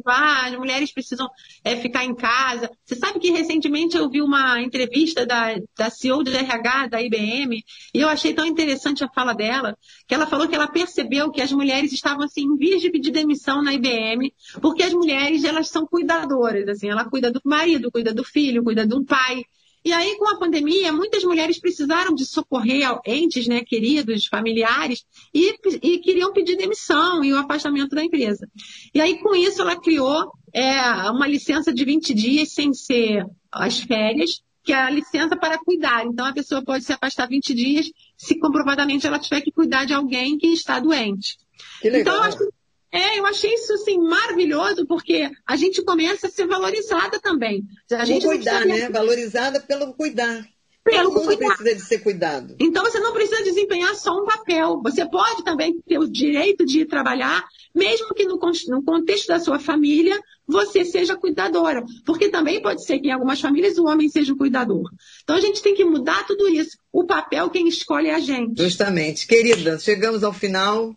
Ah, 0.06 0.46
as 0.46 0.56
mulheres 0.56 0.92
precisam 0.92 1.28
é, 1.64 1.76
ficar 1.76 2.06
em 2.06 2.14
casa. 2.14 2.70
Você 2.86 2.96
sabe 2.96 3.20
que 3.20 3.32
recentemente 3.32 3.98
eu 3.98 4.08
vi 4.08 4.22
uma 4.22 4.62
entrevista 4.62 5.26
da, 5.26 5.56
da 5.76 5.90
CEO 5.90 6.24
de 6.24 6.36
RH 6.36 6.88
da 6.88 7.02
IBM 7.02 7.64
e 7.92 8.00
eu 8.00 8.08
achei 8.08 8.32
tão 8.32 8.46
interessante 8.46 9.04
a 9.04 9.10
fala 9.10 9.34
dela, 9.34 9.76
que 10.08 10.14
ela 10.14 10.28
falou 10.28 10.48
que 10.48 10.56
ela 10.56 10.68
percebeu 10.68 11.32
que 11.32 11.42
as 11.42 11.52
mulheres 11.52 11.92
estavam 11.92 12.26
assim 12.26 12.44
em 12.44 12.58
vias 12.58 12.80
de 12.80 12.92
pedir 12.92 13.10
demissão 13.10 13.64
na 13.64 13.74
IBM, 13.74 14.32
porque 14.62 14.84
as 14.84 14.94
mulheres 14.94 15.44
elas 15.44 15.70
são 15.70 15.88
cuidadoras, 15.88 16.68
assim, 16.68 16.90
ela 16.90 17.10
cuida 17.10 17.32
do 17.32 17.42
marido, 17.44 17.92
cuida 17.92 18.14
do 18.14 18.24
filho, 18.24 18.64
cuida 18.64 18.86
do 18.86 19.04
pai. 19.04 19.44
E 19.86 19.92
aí, 19.92 20.18
com 20.18 20.30
a 20.30 20.38
pandemia, 20.38 20.94
muitas 20.94 21.24
mulheres 21.24 21.60
precisaram 21.60 22.14
de 22.14 22.26
socorrer 22.26 22.88
entes, 23.06 23.48
né, 23.48 23.62
queridos, 23.64 24.28
familiares, 24.28 25.06
e, 25.34 25.56
e 25.82 26.00
queriam 26.00 26.32
pedir 26.32 26.56
demissão 26.56 27.24
e 27.24 27.34
o 27.34 27.38
afastamento 27.38 27.96
da 27.96 28.04
empresa. 28.04 28.48
E 28.94 29.02
aí, 29.02 29.20
com 29.20 29.36
isso, 29.36 29.62
ela 29.62 29.76
criou 29.76 30.32
é, 30.54 30.80
uma 31.10 31.28
licença 31.28 31.74
de 31.74 31.84
20 31.84 32.14
dias 32.14 32.54
sem 32.54 32.74
ser 32.74 33.26
as 33.52 33.80
férias, 33.80 34.42
que 34.64 34.72
é 34.72 34.78
a 34.78 34.90
licença 34.90 35.36
para 35.36 35.58
cuidar. 35.58 36.06
Então, 36.06 36.26
a 36.26 36.34
pessoa 36.34 36.64
pode 36.64 36.86
se 36.86 36.94
afastar 36.94 37.28
20 37.28 37.54
dias 37.54 37.92
se 38.18 38.40
comprovadamente 38.40 39.06
ela 39.06 39.20
tiver 39.20 39.42
que 39.42 39.52
cuidar 39.52 39.86
de 39.86 39.94
alguém 39.94 40.38
que 40.38 40.48
está 40.48 40.80
doente. 40.80 41.38
Que. 41.82 41.90
Então, 41.90 42.16
eu 42.16 42.24
acho 42.24 42.38
é, 42.94 43.18
eu 43.18 43.26
achei 43.26 43.52
isso 43.52 43.74
assim 43.74 43.98
maravilhoso, 43.98 44.86
porque 44.86 45.28
a 45.48 45.56
gente 45.56 45.84
começa 45.84 46.28
a 46.28 46.30
ser 46.30 46.46
valorizada 46.46 47.20
também. 47.20 47.64
A 47.92 48.06
gente 48.06 48.24
cuidar, 48.24 48.68
né? 48.68 48.88
Valorizada 48.88 49.60
pelo 49.60 49.96
cuidar. 49.96 50.48
Pelo 50.84 51.10
Todo 51.10 51.22
mundo 51.22 51.26
cuidar. 51.26 51.56
precisa 51.56 51.76
de 51.76 51.82
ser 51.82 52.00
cuidado. 52.00 52.56
Então 52.60 52.84
você 52.84 53.00
não 53.00 53.12
precisa 53.14 53.42
desempenhar 53.42 53.96
só 53.96 54.12
um 54.12 54.26
papel. 54.26 54.80
Você 54.84 55.10
pode 55.10 55.44
também 55.44 55.82
ter 55.88 55.98
o 55.98 56.08
direito 56.08 56.66
de 56.66 56.82
ir 56.82 56.86
trabalhar, 56.86 57.44
mesmo 57.74 58.14
que 58.14 58.26
no, 58.26 58.38
no 58.68 58.84
contexto 58.84 59.28
da 59.28 59.40
sua 59.40 59.58
família 59.58 60.20
você 60.46 60.86
seja 60.86 61.16
cuidadora. 61.16 61.84
Porque 62.06 62.30
também 62.30 62.62
pode 62.62 62.86
ser 62.86 63.00
que 63.00 63.08
em 63.08 63.12
algumas 63.12 63.42
famílias 63.42 63.80
o 63.80 63.86
homem 63.86 64.08
seja 64.08 64.34
o 64.34 64.38
cuidador. 64.38 64.84
Então 65.24 65.36
a 65.36 65.42
gente 65.42 65.64
tem 65.64 65.74
que 65.74 65.84
mudar 65.84 66.28
tudo 66.28 66.48
isso. 66.48 66.78
O 66.92 67.06
papel 67.06 67.50
quem 67.50 67.68
escolhe 67.68 68.10
é 68.10 68.16
a 68.16 68.20
gente. 68.20 68.62
Justamente. 68.62 69.26
Querida, 69.26 69.80
chegamos 69.80 70.24
ao 70.24 70.34
final 70.34 70.94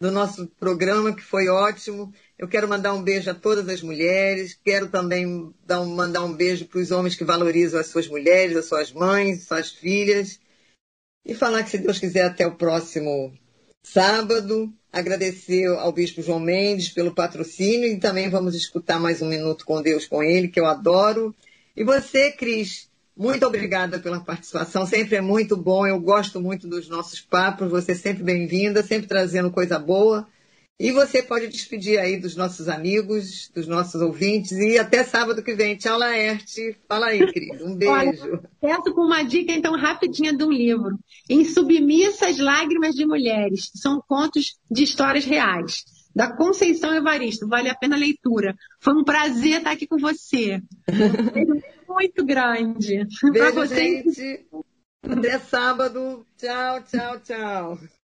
do 0.00 0.10
nosso 0.10 0.46
programa, 0.58 1.14
que 1.14 1.22
foi 1.22 1.48
ótimo. 1.48 2.12
Eu 2.38 2.48
quero 2.48 2.66
mandar 2.66 2.94
um 2.94 3.02
beijo 3.02 3.30
a 3.30 3.34
todas 3.34 3.68
as 3.68 3.82
mulheres, 3.82 4.58
quero 4.64 4.88
também 4.88 5.54
dar 5.66 5.82
um, 5.82 5.94
mandar 5.94 6.24
um 6.24 6.32
beijo 6.32 6.66
para 6.66 6.80
os 6.80 6.90
homens 6.90 7.14
que 7.14 7.24
valorizam 7.24 7.78
as 7.78 7.88
suas 7.88 8.08
mulheres, 8.08 8.56
as 8.56 8.64
suas 8.64 8.90
mães, 8.92 9.44
suas 9.44 9.70
filhas. 9.70 10.40
E 11.24 11.34
falar 11.34 11.62
que, 11.62 11.70
se 11.70 11.78
Deus 11.78 11.98
quiser, 11.98 12.22
até 12.22 12.46
o 12.46 12.56
próximo 12.56 13.32
sábado. 13.82 14.72
Agradecer 14.92 15.66
ao 15.66 15.92
Bispo 15.92 16.22
João 16.22 16.40
Mendes 16.40 16.88
pelo 16.88 17.14
patrocínio 17.14 17.88
e 17.88 18.00
também 18.00 18.28
vamos 18.28 18.54
escutar 18.54 18.98
mais 18.98 19.22
um 19.22 19.28
minuto 19.28 19.64
com 19.64 19.80
Deus 19.82 20.06
com 20.06 20.22
ele, 20.22 20.48
que 20.48 20.58
eu 20.58 20.66
adoro. 20.66 21.34
E 21.76 21.84
você, 21.84 22.32
Cris, 22.32 22.89
muito 23.20 23.46
obrigada 23.46 23.98
pela 23.98 24.18
participação, 24.18 24.86
sempre 24.86 25.16
é 25.16 25.20
muito 25.20 25.54
bom. 25.54 25.86
Eu 25.86 26.00
gosto 26.00 26.40
muito 26.40 26.66
dos 26.66 26.88
nossos 26.88 27.20
papos. 27.20 27.70
Você 27.70 27.92
é 27.92 27.94
sempre 27.94 28.22
bem-vinda, 28.22 28.82
sempre 28.82 29.06
trazendo 29.06 29.50
coisa 29.50 29.78
boa. 29.78 30.26
E 30.78 30.90
você 30.90 31.22
pode 31.22 31.46
despedir 31.48 32.00
aí 32.00 32.16
dos 32.16 32.34
nossos 32.34 32.66
amigos, 32.66 33.50
dos 33.54 33.66
nossos 33.66 34.00
ouvintes 34.00 34.52
e 34.52 34.78
até 34.78 35.04
sábado 35.04 35.42
que 35.42 35.54
vem. 35.54 35.76
Tchau, 35.76 35.98
Laerte. 35.98 36.74
Fala 36.88 37.08
aí, 37.08 37.18
Cris. 37.30 37.60
Um 37.60 37.76
beijo. 37.76 38.40
Peço 38.58 38.94
com 38.94 39.02
uma 39.02 39.22
dica, 39.22 39.52
então, 39.52 39.76
rapidinha 39.76 40.34
de 40.34 40.42
um 40.42 40.50
livro. 40.50 40.98
Em 41.28 41.44
Submissas 41.44 42.38
Lágrimas 42.38 42.94
de 42.94 43.04
Mulheres. 43.04 43.70
São 43.74 44.02
contos 44.08 44.56
de 44.70 44.84
histórias 44.84 45.26
reais. 45.26 45.84
Da 46.16 46.34
Conceição 46.34 46.94
Evaristo. 46.94 47.46
Vale 47.46 47.68
a 47.68 47.74
pena 47.74 47.96
a 47.96 47.98
leitura. 47.98 48.56
Foi 48.80 48.94
um 48.94 49.04
prazer 49.04 49.58
estar 49.58 49.72
aqui 49.72 49.86
com 49.86 49.98
você. 49.98 50.62
muito 51.90 52.24
grande. 52.24 53.06
Beijo, 53.32 53.66
gente. 53.66 54.46
Até 55.02 55.38
sábado. 55.38 56.24
Tchau, 56.36 56.82
tchau, 56.82 57.20
tchau. 57.20 57.78